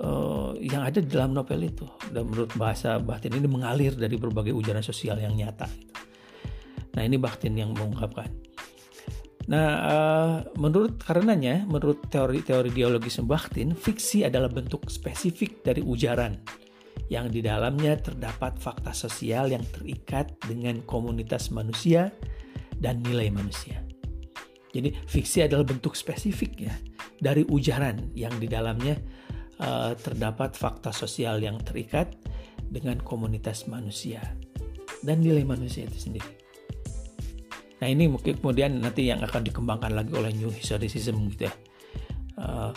uh, 0.00 0.50
yang 0.58 0.82
ada 0.82 0.98
di 0.98 1.06
dalam 1.06 1.38
novel 1.38 1.70
itu. 1.70 1.86
Dan 2.10 2.34
menurut 2.34 2.50
bahasa 2.58 2.98
batin 2.98 3.38
ini 3.38 3.46
mengalir 3.46 3.94
dari 3.94 4.18
berbagai 4.18 4.50
ujaran 4.50 4.82
sosial 4.82 5.22
yang 5.22 5.38
nyata. 5.38 5.70
Nah 6.98 7.02
ini 7.02 7.14
batin 7.14 7.54
yang 7.54 7.70
mengungkapkan 7.78 8.26
Nah, 9.44 9.68
uh, 9.84 10.36
menurut 10.56 10.96
karenanya, 11.04 11.68
menurut 11.68 12.08
teori-teori 12.08 12.72
dialogis 12.72 13.20
Bakhtin, 13.20 13.76
fiksi 13.76 14.24
adalah 14.24 14.48
bentuk 14.48 14.88
spesifik 14.88 15.60
dari 15.60 15.84
ujaran 15.84 16.40
yang 17.12 17.28
di 17.28 17.44
dalamnya 17.44 18.00
terdapat 18.00 18.56
fakta 18.56 18.96
sosial 18.96 19.52
yang 19.52 19.60
terikat 19.68 20.32
dengan 20.48 20.80
komunitas 20.88 21.52
manusia 21.52 22.08
dan 22.80 23.04
nilai 23.04 23.28
manusia. 23.28 23.84
Jadi, 24.72 24.96
fiksi 25.04 25.44
adalah 25.44 25.68
bentuk 25.68 25.92
spesifik 25.92 26.52
ya 26.64 26.74
dari 27.20 27.44
ujaran 27.44 28.16
yang 28.16 28.32
di 28.40 28.48
dalamnya 28.48 28.96
uh, 29.60 29.92
terdapat 29.92 30.56
fakta 30.56 30.90
sosial 30.90 31.38
yang 31.44 31.60
terikat 31.60 32.16
dengan 32.64 32.96
komunitas 33.04 33.68
manusia 33.68 34.24
dan 35.04 35.20
nilai 35.20 35.44
manusia 35.44 35.84
itu 35.84 36.00
sendiri. 36.10 36.43
Nah 37.82 37.86
ini 37.90 38.06
mungkin 38.06 38.38
kemudian 38.38 38.78
nanti 38.78 39.10
yang 39.10 39.22
akan 39.24 39.42
dikembangkan 39.42 39.92
lagi 39.94 40.12
oleh 40.14 40.30
New 40.36 40.50
Historicism 40.50 41.18
gitu 41.34 41.50
ya. 41.50 41.54
Uh, 42.34 42.70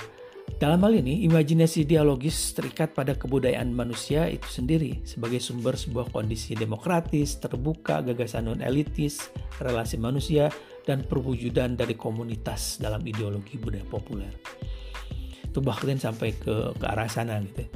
dalam 0.57 0.81
hal 0.81 0.95
ini, 0.97 1.21
imajinasi 1.29 1.85
dialogis 1.85 2.57
terikat 2.57 2.97
pada 2.97 3.13
kebudayaan 3.13 3.69
manusia 3.69 4.25
itu 4.25 4.47
sendiri 4.49 5.05
sebagai 5.05 5.37
sumber 5.37 5.77
sebuah 5.77 6.09
kondisi 6.09 6.57
demokratis, 6.57 7.37
terbuka, 7.37 8.01
gagasan 8.01 8.49
non-elitis, 8.49 9.29
relasi 9.61 10.01
manusia, 10.01 10.49
dan 10.87 11.05
perwujudan 11.05 11.77
dari 11.77 11.93
komunitas 11.93 12.81
dalam 12.81 13.05
ideologi 13.05 13.59
budaya 13.59 13.85
populer. 13.85 14.33
Itu 15.45 15.61
bahkan 15.61 15.99
sampai 15.99 16.33
ke, 16.33 16.73
ke 16.73 16.85
arah 16.89 17.11
sana 17.11 17.37
gitu. 17.43 17.67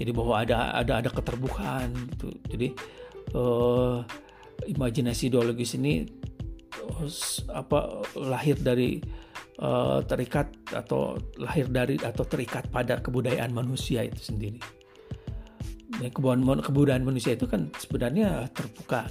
Jadi 0.00 0.10
bahwa 0.16 0.40
ada 0.40 0.72
ada 0.72 1.04
ada 1.04 1.10
keterbukaan 1.12 1.92
gitu. 2.16 2.32
Jadi 2.48 2.68
uh, 3.36 4.00
imajinasi 4.72 5.28
ideologis 5.28 5.76
ini 5.76 6.06
apa 7.50 8.02
lahir 8.18 8.56
dari 8.58 9.00
uh, 9.62 10.00
terikat 10.04 10.50
atau 10.72 11.18
lahir 11.38 11.68
dari 11.68 11.98
atau 12.00 12.24
terikat 12.24 12.68
pada 12.68 13.00
kebudayaan 13.02 13.52
manusia 13.52 14.06
itu 14.06 14.32
sendiri. 14.32 14.60
Dan 15.92 16.08
kebudayaan, 16.08 16.64
kebudayaan 16.64 17.04
manusia 17.04 17.36
itu 17.36 17.44
kan 17.44 17.68
sebenarnya 17.76 18.48
terbuka 18.56 19.06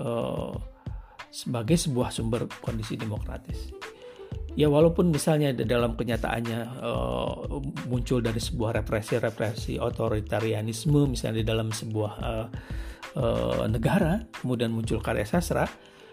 uh, 0.00 0.56
sebagai 1.32 1.76
sebuah 1.76 2.12
sumber 2.12 2.48
kondisi 2.60 2.96
demokratis. 2.96 3.72
Ya 4.52 4.68
walaupun 4.68 5.08
misalnya 5.08 5.56
dalam 5.64 5.96
kenyataannya 5.96 6.84
uh, 6.84 7.56
muncul 7.88 8.20
dari 8.20 8.36
sebuah 8.36 8.84
represi-represi 8.84 9.80
otoritarianisme 9.80 11.08
misalnya 11.08 11.40
di 11.40 11.46
dalam 11.48 11.72
sebuah 11.72 12.12
uh, 12.20 12.46
uh, 13.16 13.64
negara, 13.64 14.20
kemudian 14.44 14.68
muncul 14.68 15.00
karya 15.00 15.24
sastra, 15.24 15.64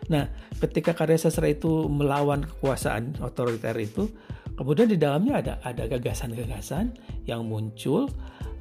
Nah, 0.07 0.31
ketika 0.63 0.95
karya 0.95 1.19
sastra 1.19 1.51
itu 1.51 1.91
melawan 1.91 2.47
kekuasaan 2.47 3.19
otoriter 3.19 3.75
itu, 3.75 4.07
kemudian 4.55 4.87
di 4.87 4.95
dalamnya 4.95 5.43
ada 5.43 5.53
ada 5.61 5.83
gagasan-gagasan 5.91 6.95
yang 7.27 7.43
muncul 7.43 8.07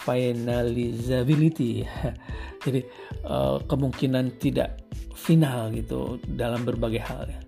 unfinalizability 0.00 1.84
jadi 2.64 2.80
uh, 3.28 3.60
kemungkinan 3.68 4.40
tidak 4.40 4.80
final 5.12 5.68
gitu 5.76 6.16
dalam 6.24 6.64
berbagai 6.64 7.04
hal 7.04 7.28
ya. 7.28 7.40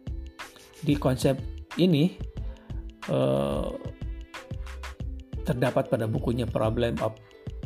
Di 0.82 0.98
konsep 1.00 1.38
ini 1.80 2.12
uh, 3.08 3.72
terdapat 5.48 5.88
pada 5.88 6.04
bukunya 6.04 6.44
Problem 6.44 7.00
of 7.00 7.16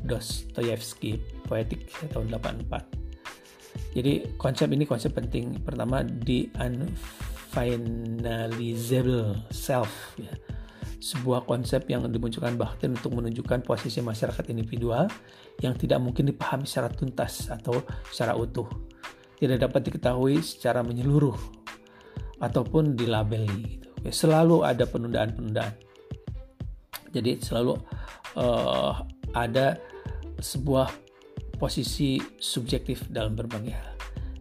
Dostoyevsky 0.06 1.18
Poetic 1.50 1.90
tahun 2.14 2.30
84 2.38 3.06
jadi 3.96 4.28
konsep 4.36 4.68
ini 4.76 4.84
konsep 4.84 5.16
penting. 5.16 5.56
Pertama 5.64 6.04
di 6.04 6.52
unfinalizable 6.60 9.48
self 9.48 9.88
ya 10.20 10.36
sebuah 10.96 11.44
konsep 11.44 11.84
yang 11.88 12.04
dimunculkan 12.08 12.56
Bakhtin 12.56 12.96
untuk 12.96 13.16
menunjukkan 13.16 13.62
posisi 13.62 14.00
masyarakat 14.00 14.48
individual 14.48 15.08
yang 15.60 15.76
tidak 15.76 16.00
mungkin 16.00 16.28
dipahami 16.28 16.64
secara 16.64 16.88
tuntas 16.92 17.48
atau 17.52 17.84
secara 18.08 18.36
utuh, 18.36 18.68
tidak 19.36 19.68
dapat 19.68 19.92
diketahui 19.92 20.40
secara 20.40 20.80
menyeluruh 20.80 21.36
ataupun 22.40 22.96
dilabeli. 22.96 23.76
Gitu. 23.76 23.88
Selalu 24.12 24.64
ada 24.64 24.84
penundaan-penundaan. 24.84 25.74
Jadi 27.12 27.40
selalu 27.40 27.80
uh, 28.36 29.00
ada 29.32 29.80
sebuah 30.36 30.92
posisi 31.56 32.20
subjektif 32.36 33.08
dalam 33.08 33.32
berbagai 33.32 33.72
hal. 33.72 33.96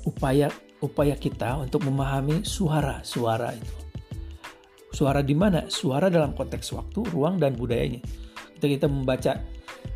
upaya 0.02 0.50
upaya 0.82 1.14
kita 1.14 1.62
untuk 1.62 1.86
memahami 1.86 2.42
suara-suara 2.42 3.54
itu. 3.54 3.74
Suara 4.92 5.22
di 5.22 5.32
mana? 5.32 5.70
Suara 5.70 6.12
dalam 6.12 6.36
konteks 6.36 6.74
waktu, 6.74 7.00
ruang, 7.14 7.40
dan 7.40 7.56
budayanya. 7.56 8.02
Ketika 8.58 8.68
kita 8.82 8.88
membaca 8.90 9.32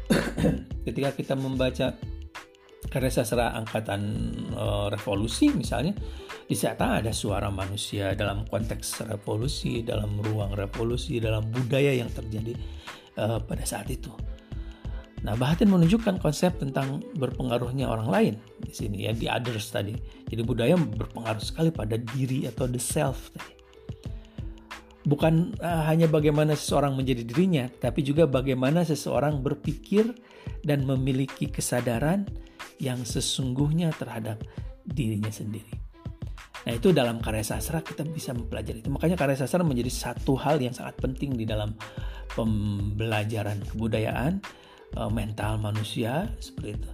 ketika 0.87 1.11
kita 1.13 1.35
membaca 1.35 1.99
karya 2.87 3.11
sastra 3.11 3.51
angkatan 3.59 4.01
uh, 4.55 4.87
revolusi 4.87 5.51
misalnya 5.51 5.93
di 6.47 6.55
sana 6.55 7.03
ada 7.03 7.11
suara 7.11 7.51
manusia 7.51 8.15
dalam 8.15 8.47
konteks 8.47 9.03
revolusi 9.11 9.83
dalam 9.83 10.15
ruang 10.23 10.55
revolusi 10.55 11.19
dalam 11.19 11.51
budaya 11.51 11.91
yang 11.91 12.07
terjadi 12.15 12.55
uh, 13.19 13.43
pada 13.43 13.67
saat 13.67 13.91
itu 13.91 14.15
Nah, 15.27 15.35
Bahatin 15.35 15.67
menunjukkan 15.67 16.23
konsep 16.23 16.55
tentang 16.63 17.03
berpengaruhnya 17.19 17.91
orang 17.91 18.07
lain 18.07 18.35
di 18.63 18.71
sini 18.71 19.11
ya 19.11 19.13
di 19.13 19.27
others 19.27 19.75
tadi. 19.75 19.99
Jadi 20.31 20.43
budaya 20.47 20.79
berpengaruh 20.79 21.43
sekali 21.43 21.75
pada 21.75 21.99
diri 21.99 22.47
atau 22.47 22.71
the 22.71 22.79
self 22.79 23.35
tadi. 23.35 23.59
Bukan 25.03 25.59
uh, 25.59 25.83
hanya 25.91 26.07
bagaimana 26.07 26.55
seseorang 26.55 26.95
menjadi 26.95 27.27
dirinya, 27.27 27.67
tapi 27.67 28.07
juga 28.07 28.31
bagaimana 28.31 28.87
seseorang 28.87 29.43
berpikir 29.43 30.15
dan 30.63 30.87
memiliki 30.87 31.51
kesadaran 31.51 32.27
yang 32.79 33.03
sesungguhnya 33.03 33.91
terhadap 33.99 34.43
dirinya 34.87 35.31
sendiri. 35.31 35.75
Nah 36.67 36.75
itu 36.75 36.91
dalam 36.91 37.23
karya 37.23 37.47
sastra 37.47 37.83
kita 37.83 38.03
bisa 38.03 38.35
mempelajari 38.35 38.83
itu. 38.83 38.91
Makanya 38.91 39.15
karya 39.15 39.39
sastra 39.39 39.63
menjadi 39.63 39.91
satu 39.91 40.35
hal 40.39 40.59
yang 40.59 40.75
sangat 40.75 40.99
penting 40.99 41.39
di 41.39 41.47
dalam 41.47 41.79
pembelajaran 42.35 43.63
kebudayaan, 43.71 44.43
eh, 44.97 45.11
mental 45.13 45.61
manusia 45.61 46.33
seperti 46.41 46.81
itu. 46.81 46.91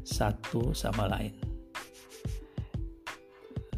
satu 0.06 0.78
sama 0.78 1.10
lain. 1.10 1.34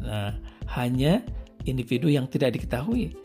Nah, 0.04 0.36
hanya 0.74 1.22
individu 1.68 2.08
yang 2.08 2.28
tidak 2.28 2.56
diketahui, 2.56 3.16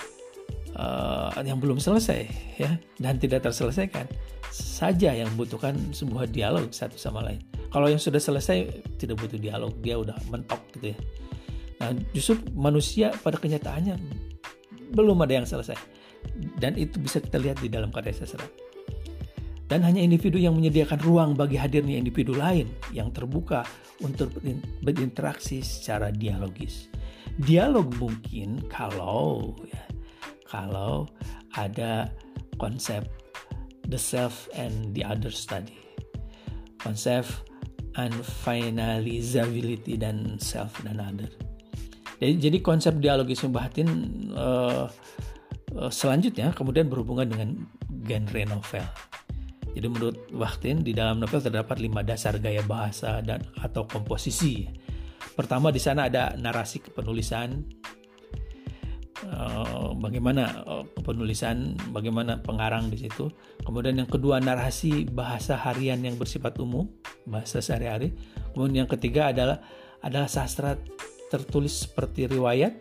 uh, 0.76 1.32
yang 1.44 1.60
belum 1.60 1.80
selesai, 1.80 2.28
ya, 2.60 2.80
dan 3.00 3.20
tidak 3.20 3.46
terselesaikan 3.46 4.08
saja 4.52 5.12
yang 5.12 5.28
membutuhkan 5.36 5.76
sebuah 5.92 6.32
dialog 6.32 6.72
satu 6.72 6.96
sama 6.96 7.24
lain. 7.24 7.44
Kalau 7.72 7.92
yang 7.92 8.00
sudah 8.00 8.24
selesai 8.24 8.72
tidak 8.96 9.20
butuh 9.20 9.36
dialog, 9.36 9.76
dia 9.84 10.00
udah 10.00 10.16
mentok 10.32 10.64
gitu 10.80 10.96
ya. 10.96 10.98
Nah, 11.84 11.92
justru 12.16 12.40
manusia 12.56 13.12
pada 13.20 13.36
kenyataannya 13.36 14.00
belum 14.96 15.20
ada 15.28 15.44
yang 15.44 15.48
selesai 15.48 15.76
dan 16.60 16.76
itu 16.76 16.98
bisa 16.98 17.22
kita 17.22 17.38
lihat 17.40 17.58
di 17.62 17.70
dalam 17.70 17.94
karya 17.94 18.14
sastra. 18.16 18.46
Dan 19.66 19.82
hanya 19.82 19.98
individu 19.98 20.38
yang 20.38 20.54
menyediakan 20.54 21.02
ruang 21.02 21.32
bagi 21.34 21.58
hadirnya 21.58 21.98
individu 21.98 22.38
lain 22.38 22.70
yang 22.94 23.10
terbuka 23.10 23.66
untuk 23.98 24.30
berinteraksi 24.86 25.66
secara 25.66 26.14
dialogis. 26.14 26.86
Dialog 27.42 27.92
mungkin 28.00 28.64
kalau 28.72 29.52
ya, 29.68 29.84
kalau 30.48 31.12
ada 31.60 32.08
konsep 32.56 33.04
the 33.92 34.00
self 34.00 34.48
and 34.56 34.96
the 34.96 35.04
others 35.04 35.44
tadi. 35.44 35.76
Konsep 36.80 37.28
unfinalizability 38.00 40.00
dan 40.00 40.40
self 40.40 40.80
dan 40.88 41.04
other. 41.04 41.28
Jadi, 42.24 42.40
jadi 42.40 42.58
konsep 42.64 43.04
dialogisme 43.04 43.52
batin 43.52 44.32
uh, 44.32 44.88
Eh, 45.76 45.92
selanjutnya 45.92 46.56
kemudian 46.56 46.88
berhubungan 46.88 47.28
dengan 47.28 47.50
genre 48.08 48.42
novel. 48.48 48.86
Jadi 49.76 49.88
menurut 49.92 50.18
Wachtin 50.32 50.88
di 50.88 50.96
dalam 50.96 51.20
novel 51.20 51.44
terdapat 51.44 51.84
lima 51.84 52.00
dasar 52.00 52.40
gaya 52.40 52.64
bahasa 52.64 53.20
dan 53.20 53.44
atau 53.60 53.84
komposisi. 53.84 54.72
Pertama 55.34 55.74
di 55.74 55.82
sana 55.82 56.06
ada 56.06 56.38
narasi 56.38 56.86
kepenulisan, 56.86 57.66
uh, 59.26 59.92
bagaimana 59.98 60.62
uh, 60.64 60.86
penulisan, 61.02 61.74
bagaimana 61.90 62.40
pengarang 62.40 62.94
di 62.94 63.02
situ. 63.02 63.32
Kemudian 63.66 63.98
yang 63.98 64.10
kedua 64.10 64.38
narasi 64.38 65.10
bahasa 65.10 65.58
harian 65.58 66.04
yang 66.06 66.20
bersifat 66.20 66.60
umum, 66.62 66.86
bahasa 67.26 67.64
sehari-hari. 67.64 68.14
Kemudian 68.54 68.86
yang 68.86 68.92
ketiga 68.92 69.34
adalah 69.34 69.64
adalah 70.06 70.30
sastra 70.30 70.78
tertulis 71.34 71.90
seperti 71.90 72.30
riwayat, 72.30 72.78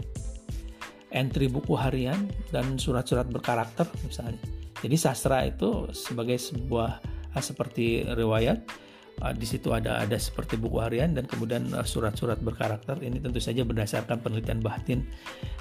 entry 1.15 1.49
buku 1.49 1.73
harian 1.79 2.29
dan 2.53 2.77
surat-surat 2.77 3.25
berkarakter 3.31 3.89
misalnya. 4.05 4.43
Jadi 4.85 4.97
sastra 5.01 5.49
itu 5.49 5.89
sebagai 5.97 6.37
sebuah 6.37 7.01
seperti 7.41 8.05
riwayat 8.05 8.84
di 9.33 9.47
situ 9.47 9.73
ada 9.73 10.03
ada 10.03 10.19
seperti 10.19 10.59
buku 10.59 10.83
harian 10.83 11.15
dan 11.15 11.25
kemudian 11.25 11.71
uh, 11.73 11.87
surat-surat 11.87 12.37
berkarakter 12.43 13.01
ini 13.01 13.23
tentu 13.23 13.41
saja 13.41 13.65
berdasarkan 13.65 14.21
penelitian 14.21 14.61
batin 14.61 15.07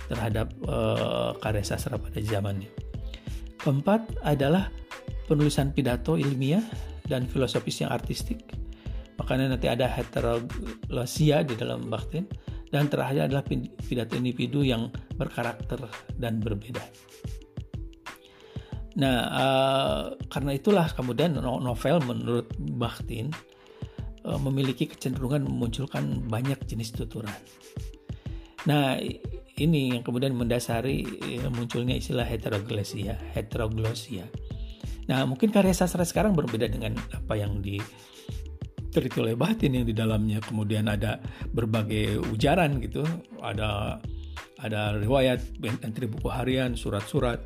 terhadap 0.09 0.51
uh, 0.67 1.37
karya 1.39 1.63
sastra 1.63 1.95
pada 1.95 2.19
zamannya. 2.19 2.67
Keempat 3.63 4.19
adalah 4.27 4.67
penulisan 5.31 5.71
pidato 5.71 6.19
ilmiah 6.19 6.63
dan 7.07 7.23
filosofis 7.29 7.85
yang 7.85 7.91
artistik. 7.95 8.43
Makanya 9.15 9.55
nanti 9.55 9.71
ada 9.71 9.87
heteroglosia 9.87 11.45
di 11.47 11.55
dalam 11.55 11.87
batin 11.87 12.27
dan 12.73 12.89
terakhir 12.89 13.29
adalah 13.29 13.45
pidato 13.85 14.17
individu 14.17 14.65
yang 14.65 14.89
berkarakter 15.15 15.85
dan 16.17 16.41
berbeda. 16.41 16.81
Nah, 18.93 19.17
uh, 19.33 20.01
karena 20.29 20.53
itulah 20.53 20.85
kemudian 20.93 21.33
novel 21.41 21.97
menurut 22.05 22.47
Bakhtin 22.77 23.33
uh, 24.21 24.37
memiliki 24.37 24.85
kecenderungan 24.85 25.49
memunculkan 25.49 26.29
banyak 26.29 26.61
jenis 26.69 26.93
tuturan. 26.93 27.33
Nah, 28.69 28.95
ini 29.57 29.97
yang 29.97 30.05
kemudian 30.05 30.37
mendasari 30.37 31.05
uh, 31.41 31.49
munculnya 31.49 31.97
istilah 31.97 32.25
heteroglosia, 32.25 33.17
heteroglosia. 33.33 34.29
Nah, 35.09 35.25
mungkin 35.25 35.49
karya 35.49 35.73
sastra 35.73 36.05
sekarang 36.05 36.37
berbeda 36.37 36.69
dengan 36.69 36.95
apa 37.11 37.33
yang 37.35 37.59
diteliti 37.59 39.19
oleh 39.19 39.35
Bakhtin 39.35 39.73
yang 39.75 39.85
di 39.89 39.91
dalamnya 39.91 40.39
kemudian 40.39 40.85
ada 40.87 41.17
berbagai 41.49 42.21
ujaran 42.29 42.77
gitu, 42.79 43.03
ada 43.41 43.99
ada 44.63 44.95
riwayat, 44.95 45.43
entry 45.83 46.07
buku 46.07 46.31
harian, 46.31 46.71
surat-surat, 46.79 47.43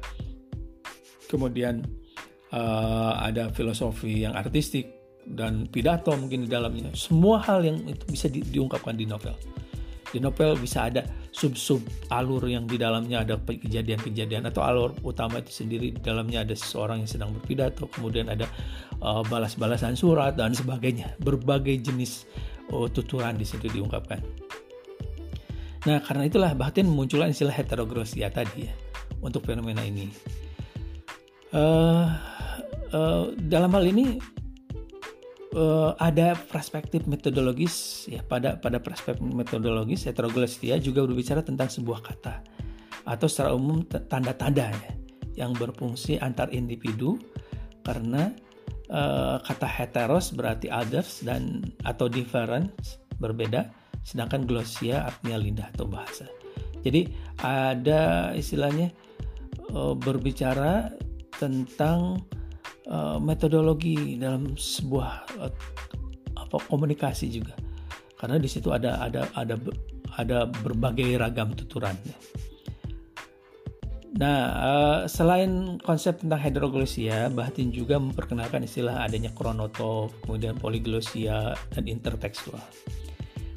kemudian 1.28 1.84
uh, 2.52 3.20
ada 3.20 3.52
filosofi 3.52 4.24
yang 4.24 4.34
artistik 4.34 4.98
dan 5.28 5.68
pidato 5.68 6.16
mungkin 6.16 6.48
di 6.48 6.50
dalamnya. 6.50 6.96
Semua 6.96 7.44
hal 7.44 7.68
yang 7.68 7.84
itu 7.84 8.04
bisa 8.08 8.32
di, 8.32 8.40
diungkapkan 8.44 8.96
di 8.96 9.04
novel. 9.04 9.36
Di 10.08 10.24
novel 10.24 10.56
bisa 10.56 10.88
ada 10.88 11.04
sub-sub 11.36 11.84
alur 12.08 12.40
yang 12.48 12.64
di 12.64 12.80
dalamnya 12.80 13.28
ada 13.28 13.36
kejadian-kejadian 13.44 14.48
atau 14.48 14.64
alur 14.64 14.96
utama 15.04 15.44
itu 15.44 15.52
sendiri 15.52 15.92
di 15.92 16.00
dalamnya 16.00 16.48
ada 16.48 16.56
seseorang 16.56 17.04
yang 17.04 17.12
sedang 17.12 17.30
berpidato, 17.36 17.92
kemudian 17.92 18.32
ada 18.32 18.48
uh, 19.04 19.20
balas-balasan 19.28 20.00
surat 20.00 20.40
dan 20.40 20.56
sebagainya. 20.56 21.12
Berbagai 21.20 21.76
jenis 21.84 22.24
uh, 22.72 22.88
tuturan 22.88 23.36
di 23.36 23.44
situ 23.44 23.68
diungkapkan. 23.68 24.24
Nah, 25.92 26.00
karena 26.04 26.24
itulah 26.28 26.52
bahkan 26.56 26.88
muncullah 26.88 27.28
istilah 27.28 27.54
heterogrosia 27.54 28.32
tadi 28.32 28.68
ya 28.68 28.74
untuk 29.20 29.44
fenomena 29.44 29.84
ini 29.84 30.12
uh, 31.54 32.06
uh, 32.92 33.24
dalam 33.48 33.72
hal 33.76 33.86
ini 33.88 34.20
uh, 35.56 35.96
ada 36.00 36.36
perspektif 36.36 37.06
metodologis 37.08 38.08
ya 38.10 38.24
pada 38.26 38.60
pada 38.60 38.82
perspektif 38.82 39.24
metodologis 39.24 40.08
heteroglossia 40.08 40.80
juga 40.82 41.06
berbicara 41.08 41.44
tentang 41.44 41.72
sebuah 41.72 42.00
kata 42.04 42.36
atau 43.08 43.28
secara 43.32 43.56
umum 43.56 43.88
tanda-tanda 43.88 44.68
ya, 44.68 44.92
yang 45.48 45.52
berfungsi 45.56 46.20
antar 46.20 46.52
individu 46.52 47.16
karena 47.88 48.36
uh, 48.92 49.40
kata 49.40 49.68
heteros 49.68 50.36
berarti 50.36 50.68
others 50.68 51.24
dan 51.24 51.64
atau 51.88 52.12
different 52.12 52.68
berbeda 53.24 53.72
sedangkan 54.04 54.44
glossia 54.48 55.04
artinya 55.08 55.38
lidah 55.40 55.68
atau 55.76 55.88
bahasa. 55.88 56.28
Jadi 56.80 57.12
ada 57.44 58.32
istilahnya 58.32 58.96
berbicara 60.00 60.96
tentang 61.38 62.22
uh, 62.90 63.22
metodologi 63.22 64.18
dalam 64.18 64.58
sebuah 64.58 65.12
uh, 65.40 65.54
apa 66.38 66.58
komunikasi 66.70 67.30
juga 67.30 67.54
karena 68.18 68.42
di 68.42 68.50
situ 68.50 68.74
ada 68.74 68.98
ada 69.06 69.30
ada 69.38 69.56
ada 70.18 70.50
berbagai 70.50 71.22
ragam 71.22 71.54
tuturan. 71.54 71.94
Nah, 74.18 74.42
uh, 74.58 75.00
selain 75.06 75.78
konsep 75.86 76.26
tentang 76.26 76.42
hidroglosia, 76.42 77.30
Bahatin 77.30 77.70
juga 77.70 78.02
memperkenalkan 78.02 78.66
istilah 78.66 79.06
adanya 79.06 79.30
kronotop, 79.38 80.10
kemudian 80.26 80.58
poliglosia, 80.58 81.54
dan 81.70 81.86
intertekstual. 81.86 82.58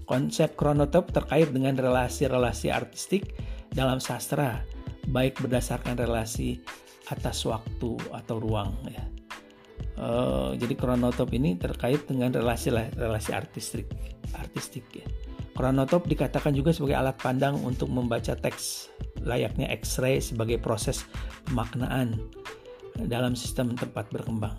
Konsep 0.05 0.52
kronotop 0.61 1.16
terkait 1.16 1.48
dengan 1.48 1.81
relasi-relasi 1.81 2.69
artistik 2.69 3.32
dalam 3.73 4.05
sastra, 4.05 4.61
baik 5.09 5.40
berdasarkan 5.40 5.97
relasi 5.97 6.61
atas 7.10 7.42
waktu 7.44 7.98
atau 8.14 8.36
ruang 8.38 8.72
ya. 8.88 9.04
Uh, 10.00 10.56
jadi 10.56 10.80
kronotop 10.80 11.28
ini 11.36 11.60
terkait 11.60 12.08
dengan 12.08 12.32
relasi 12.32 12.72
relasi 12.72 13.36
artistik 13.36 13.90
artistik 14.32 14.86
ya. 14.94 15.04
Kronotop 15.52 16.08
dikatakan 16.08 16.56
juga 16.56 16.72
sebagai 16.72 16.96
alat 16.96 17.20
pandang 17.20 17.60
untuk 17.60 17.92
membaca 17.92 18.32
teks 18.32 18.88
layaknya 19.20 19.68
X-ray 19.76 20.22
sebagai 20.24 20.56
proses 20.56 21.04
pemaknaan 21.44 22.16
dalam 22.96 23.36
sistem 23.36 23.76
tempat 23.76 24.08
berkembang. 24.08 24.56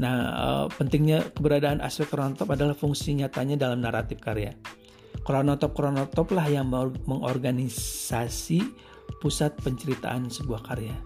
Nah, 0.00 0.16
uh, 0.32 0.66
pentingnya 0.72 1.28
keberadaan 1.36 1.84
aspek 1.84 2.08
kronotop 2.08 2.48
adalah 2.54 2.72
fungsi 2.72 3.12
nyatanya 3.20 3.60
dalam 3.60 3.84
naratif 3.84 4.16
karya. 4.22 4.56
Kronotop-kronotop 5.20 6.32
lah 6.32 6.48
yang 6.48 6.72
mengorganisasi 7.04 8.64
pusat 9.20 9.54
penceritaan 9.60 10.32
sebuah 10.32 10.64
karya. 10.64 10.96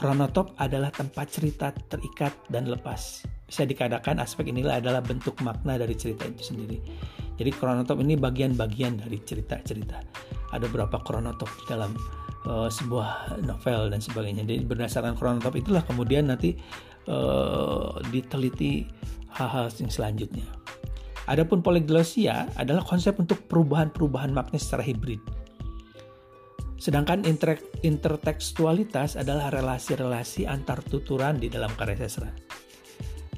Kronotop 0.00 0.56
adalah 0.56 0.88
tempat 0.88 1.28
cerita 1.28 1.76
terikat 1.92 2.32
dan 2.48 2.64
lepas. 2.64 3.20
Bisa 3.44 3.68
dikatakan 3.68 4.16
aspek 4.16 4.48
inilah 4.48 4.80
adalah 4.80 5.04
bentuk 5.04 5.36
makna 5.44 5.76
dari 5.76 5.92
cerita 5.92 6.24
itu 6.24 6.56
sendiri. 6.56 6.80
Jadi 7.36 7.50
kronotop 7.52 8.00
ini 8.00 8.16
bagian-bagian 8.16 9.04
dari 9.04 9.20
cerita-cerita. 9.20 10.00
Ada 10.56 10.66
berapa 10.72 11.04
kronotop 11.04 11.52
dalam 11.68 11.92
uh, 12.48 12.72
sebuah 12.72 13.40
novel 13.44 13.92
dan 13.92 14.00
sebagainya. 14.00 14.48
Jadi 14.48 14.64
berdasarkan 14.64 15.20
kronotop 15.20 15.52
itulah 15.52 15.84
kemudian 15.84 16.32
nanti 16.32 16.56
uh, 17.12 18.00
diteliti 18.08 18.88
hal-hal 19.36 19.68
yang 19.84 19.92
selanjutnya. 19.92 20.48
Adapun 21.28 21.60
poliglosia 21.60 22.48
adalah 22.56 22.82
konsep 22.88 23.20
untuk 23.20 23.44
perubahan-perubahan 23.52 24.32
makna 24.32 24.56
secara 24.56 24.80
hibrid 24.80 25.20
Sedangkan 26.80 27.28
inter 27.28 27.60
intertekstualitas 27.84 29.20
adalah 29.20 29.52
relasi-relasi 29.52 30.48
antar 30.48 30.80
tuturan 30.80 31.36
di 31.36 31.52
dalam 31.52 31.68
karya 31.76 32.08
sastra. 32.08 32.32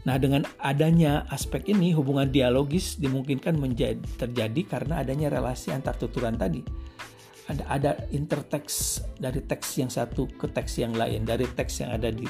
Nah, 0.02 0.18
dengan 0.18 0.46
adanya 0.62 1.26
aspek 1.30 1.66
ini, 1.70 1.90
hubungan 1.94 2.30
dialogis 2.30 2.98
dimungkinkan 2.98 3.54
menjadi, 3.58 3.98
terjadi 4.18 4.62
karena 4.66 5.02
adanya 5.02 5.30
relasi 5.30 5.74
antar 5.74 5.98
tuturan 5.98 6.38
tadi. 6.38 6.62
Ada 7.50 7.62
ada 7.66 7.90
interteks 8.14 9.02
dari 9.18 9.42
teks 9.42 9.78
yang 9.82 9.90
satu 9.90 10.30
ke 10.38 10.46
teks 10.46 10.78
yang 10.78 10.94
lain, 10.94 11.26
dari 11.26 11.46
teks 11.46 11.82
yang 11.82 11.98
ada 11.98 12.14
di 12.14 12.26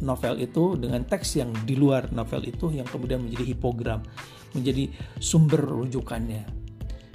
novel 0.00 0.40
itu 0.40 0.76
dengan 0.80 1.04
teks 1.04 1.36
yang 1.36 1.52
di 1.68 1.76
luar 1.76 2.08
novel 2.16 2.48
itu 2.48 2.72
yang 2.72 2.88
kemudian 2.88 3.24
menjadi 3.24 3.44
hipogram, 3.52 4.00
menjadi 4.56 4.88
sumber 5.20 5.60
rujukannya. 5.60 6.57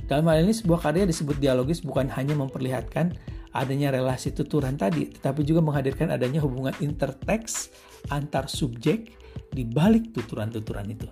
Dalam 0.04 0.28
hal 0.28 0.44
ini 0.44 0.54
sebuah 0.54 0.84
karya 0.84 1.08
disebut 1.08 1.40
dialogis 1.40 1.80
bukan 1.80 2.12
hanya 2.12 2.36
memperlihatkan 2.36 3.16
adanya 3.54 3.94
relasi 3.94 4.34
tuturan 4.34 4.76
tadi, 4.76 5.08
tetapi 5.14 5.46
juga 5.46 5.62
menghadirkan 5.62 6.10
adanya 6.12 6.42
hubungan 6.42 6.74
interteks 6.82 7.70
antar 8.10 8.50
subjek 8.50 9.16
di 9.54 9.64
balik 9.64 10.12
tuturan-tuturan 10.12 10.90
itu. 10.90 11.08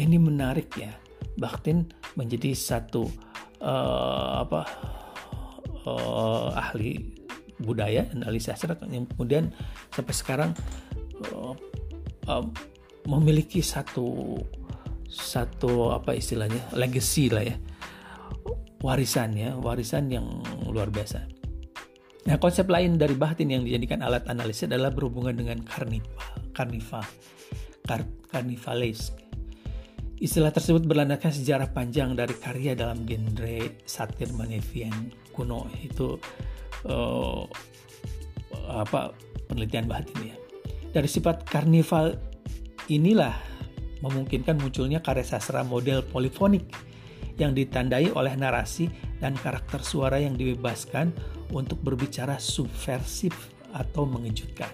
Ini 0.00 0.16
menarik 0.18 0.74
ya. 0.74 0.90
Bakhtin 1.34 1.90
menjadi 2.14 2.54
satu 2.54 3.10
uh, 3.58 4.46
apa 4.46 4.62
uh, 5.86 6.54
ahli 6.54 7.14
budaya 7.58 8.06
dan 8.10 8.26
ahli 8.26 8.38
sastra 8.38 8.74
yang 8.90 9.06
kemudian 9.14 9.50
sampai 9.94 10.14
sekarang 10.14 10.50
uh, 11.34 11.54
uh, 12.30 12.44
memiliki 13.06 13.62
satu 13.62 14.38
satu 15.14 15.94
apa 15.94 16.18
istilahnya 16.18 16.74
legacy 16.74 17.30
lah 17.30 17.46
ya 17.46 17.56
warisan 18.84 19.32
ya, 19.32 19.56
warisan 19.56 20.12
yang 20.12 20.28
luar 20.68 20.92
biasa. 20.92 21.24
Nah, 22.28 22.36
konsep 22.36 22.68
lain 22.68 23.00
dari 23.00 23.16
batin 23.16 23.48
yang 23.48 23.64
dijadikan 23.64 24.04
alat 24.04 24.28
analisis 24.28 24.68
adalah 24.68 24.92
berhubungan 24.92 25.32
dengan 25.32 25.64
karnival, 25.64 26.36
karnival, 26.52 27.04
kar, 27.88 28.04
karnivalesk. 28.28 29.16
Istilah 30.20 30.52
tersebut 30.52 30.84
berlandaskan 30.84 31.32
sejarah 31.32 31.68
panjang 31.72 32.12
dari 32.12 32.36
karya 32.36 32.76
dalam 32.76 33.04
genre 33.08 33.82
satir 33.84 34.30
Manevian 34.32 35.10
kuno 35.34 35.66
itu 35.82 36.16
uh, 36.86 37.44
apa 38.68 39.12
penelitian 39.50 39.84
batin 39.90 40.32
ya. 40.32 40.36
Dari 40.94 41.08
sifat 41.10 41.44
karnival 41.44 42.16
inilah 42.88 43.36
memungkinkan 44.04 44.60
munculnya 44.60 45.00
karya 45.00 45.24
sastra 45.24 45.64
model 45.64 46.04
polifonik 46.04 46.68
yang 47.40 47.56
ditandai 47.56 48.12
oleh 48.14 48.36
narasi 48.36 48.86
dan 49.18 49.34
karakter 49.34 49.82
suara 49.82 50.20
yang 50.20 50.36
dibebaskan 50.36 51.10
untuk 51.50 51.80
berbicara 51.82 52.38
subversif 52.38 53.34
atau 53.74 54.06
mengejutkan. 54.06 54.70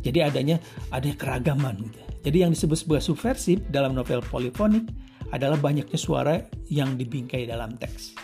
Jadi 0.00 0.24
adanya 0.24 0.56
ada 0.94 1.10
keragaman 1.12 1.76
gitu. 1.82 2.00
Jadi 2.24 2.36
yang 2.46 2.52
disebut 2.54 2.78
sebagai 2.78 3.04
subversif 3.04 3.58
dalam 3.68 3.92
novel 3.92 4.24
polifonik 4.24 4.88
adalah 5.34 5.60
banyaknya 5.60 5.98
suara 6.00 6.40
yang 6.72 6.96
dibingkai 6.96 7.44
dalam 7.44 7.76
teks. 7.76 8.16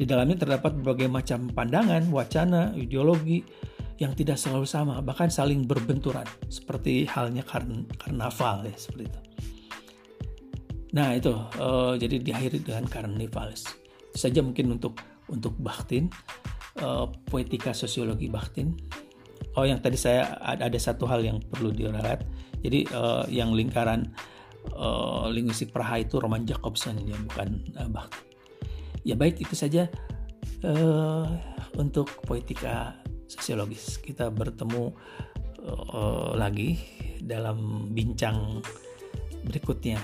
Di 0.00 0.08
dalamnya 0.08 0.40
terdapat 0.40 0.80
berbagai 0.80 1.12
macam 1.12 1.50
pandangan, 1.52 2.08
wacana, 2.08 2.72
ideologi 2.72 3.44
yang 4.00 4.16
tidak 4.16 4.40
selalu 4.40 4.64
sama, 4.64 5.04
bahkan 5.04 5.28
saling 5.28 5.68
berbenturan, 5.68 6.24
seperti 6.48 7.04
halnya 7.04 7.44
karn 7.44 7.84
karnaval 8.00 8.64
ya 8.64 8.72
seperti 8.72 9.12
itu. 9.12 9.20
Nah 10.96 11.12
itu, 11.14 11.36
uh, 11.36 11.94
jadi 12.00 12.16
diakhiri 12.18 12.64
dengan 12.64 12.88
karnivalis. 12.88 13.68
Saja 14.16 14.40
mungkin 14.40 14.80
untuk 14.80 14.98
untuk 15.28 15.54
Bakhtin, 15.60 16.08
uh, 16.80 17.06
poetika 17.28 17.76
sosiologi 17.76 18.26
Bakhtin. 18.26 18.74
Oh 19.54 19.68
yang 19.68 19.84
tadi 19.84 20.00
saya 20.00 20.40
ada, 20.40 20.72
ada 20.72 20.78
satu 20.80 21.04
hal 21.04 21.20
yang 21.20 21.38
perlu 21.38 21.68
diralat. 21.70 22.24
Jadi 22.64 22.88
uh, 22.96 23.28
yang 23.28 23.52
lingkaran 23.52 24.08
uh, 24.74 25.28
linguistik 25.28 25.76
Praha 25.76 26.00
itu 26.00 26.16
Roman 26.18 26.48
Jacobson 26.48 26.98
ya 27.04 27.20
bukan 27.20 27.62
uh, 27.76 27.86
Bakhtin. 27.92 28.24
Ya 29.04 29.12
baik 29.12 29.44
itu 29.44 29.52
saja 29.52 29.92
uh, 30.64 31.24
untuk 31.76 32.10
poetika 32.24 32.99
sosiologis. 33.40 33.98
Kita 33.98 34.28
bertemu 34.28 34.92
uh, 35.64 36.36
lagi 36.36 36.76
dalam 37.24 37.88
bincang 37.90 38.60
berikutnya 39.48 39.98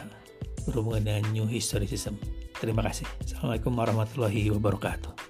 berhubungan 0.64 1.04
dengan 1.04 1.24
New 1.36 1.46
Historicism. 1.46 2.16
Terima 2.56 2.80
kasih. 2.80 3.04
Assalamualaikum 3.20 3.76
warahmatullahi 3.76 4.48
wabarakatuh. 4.50 5.25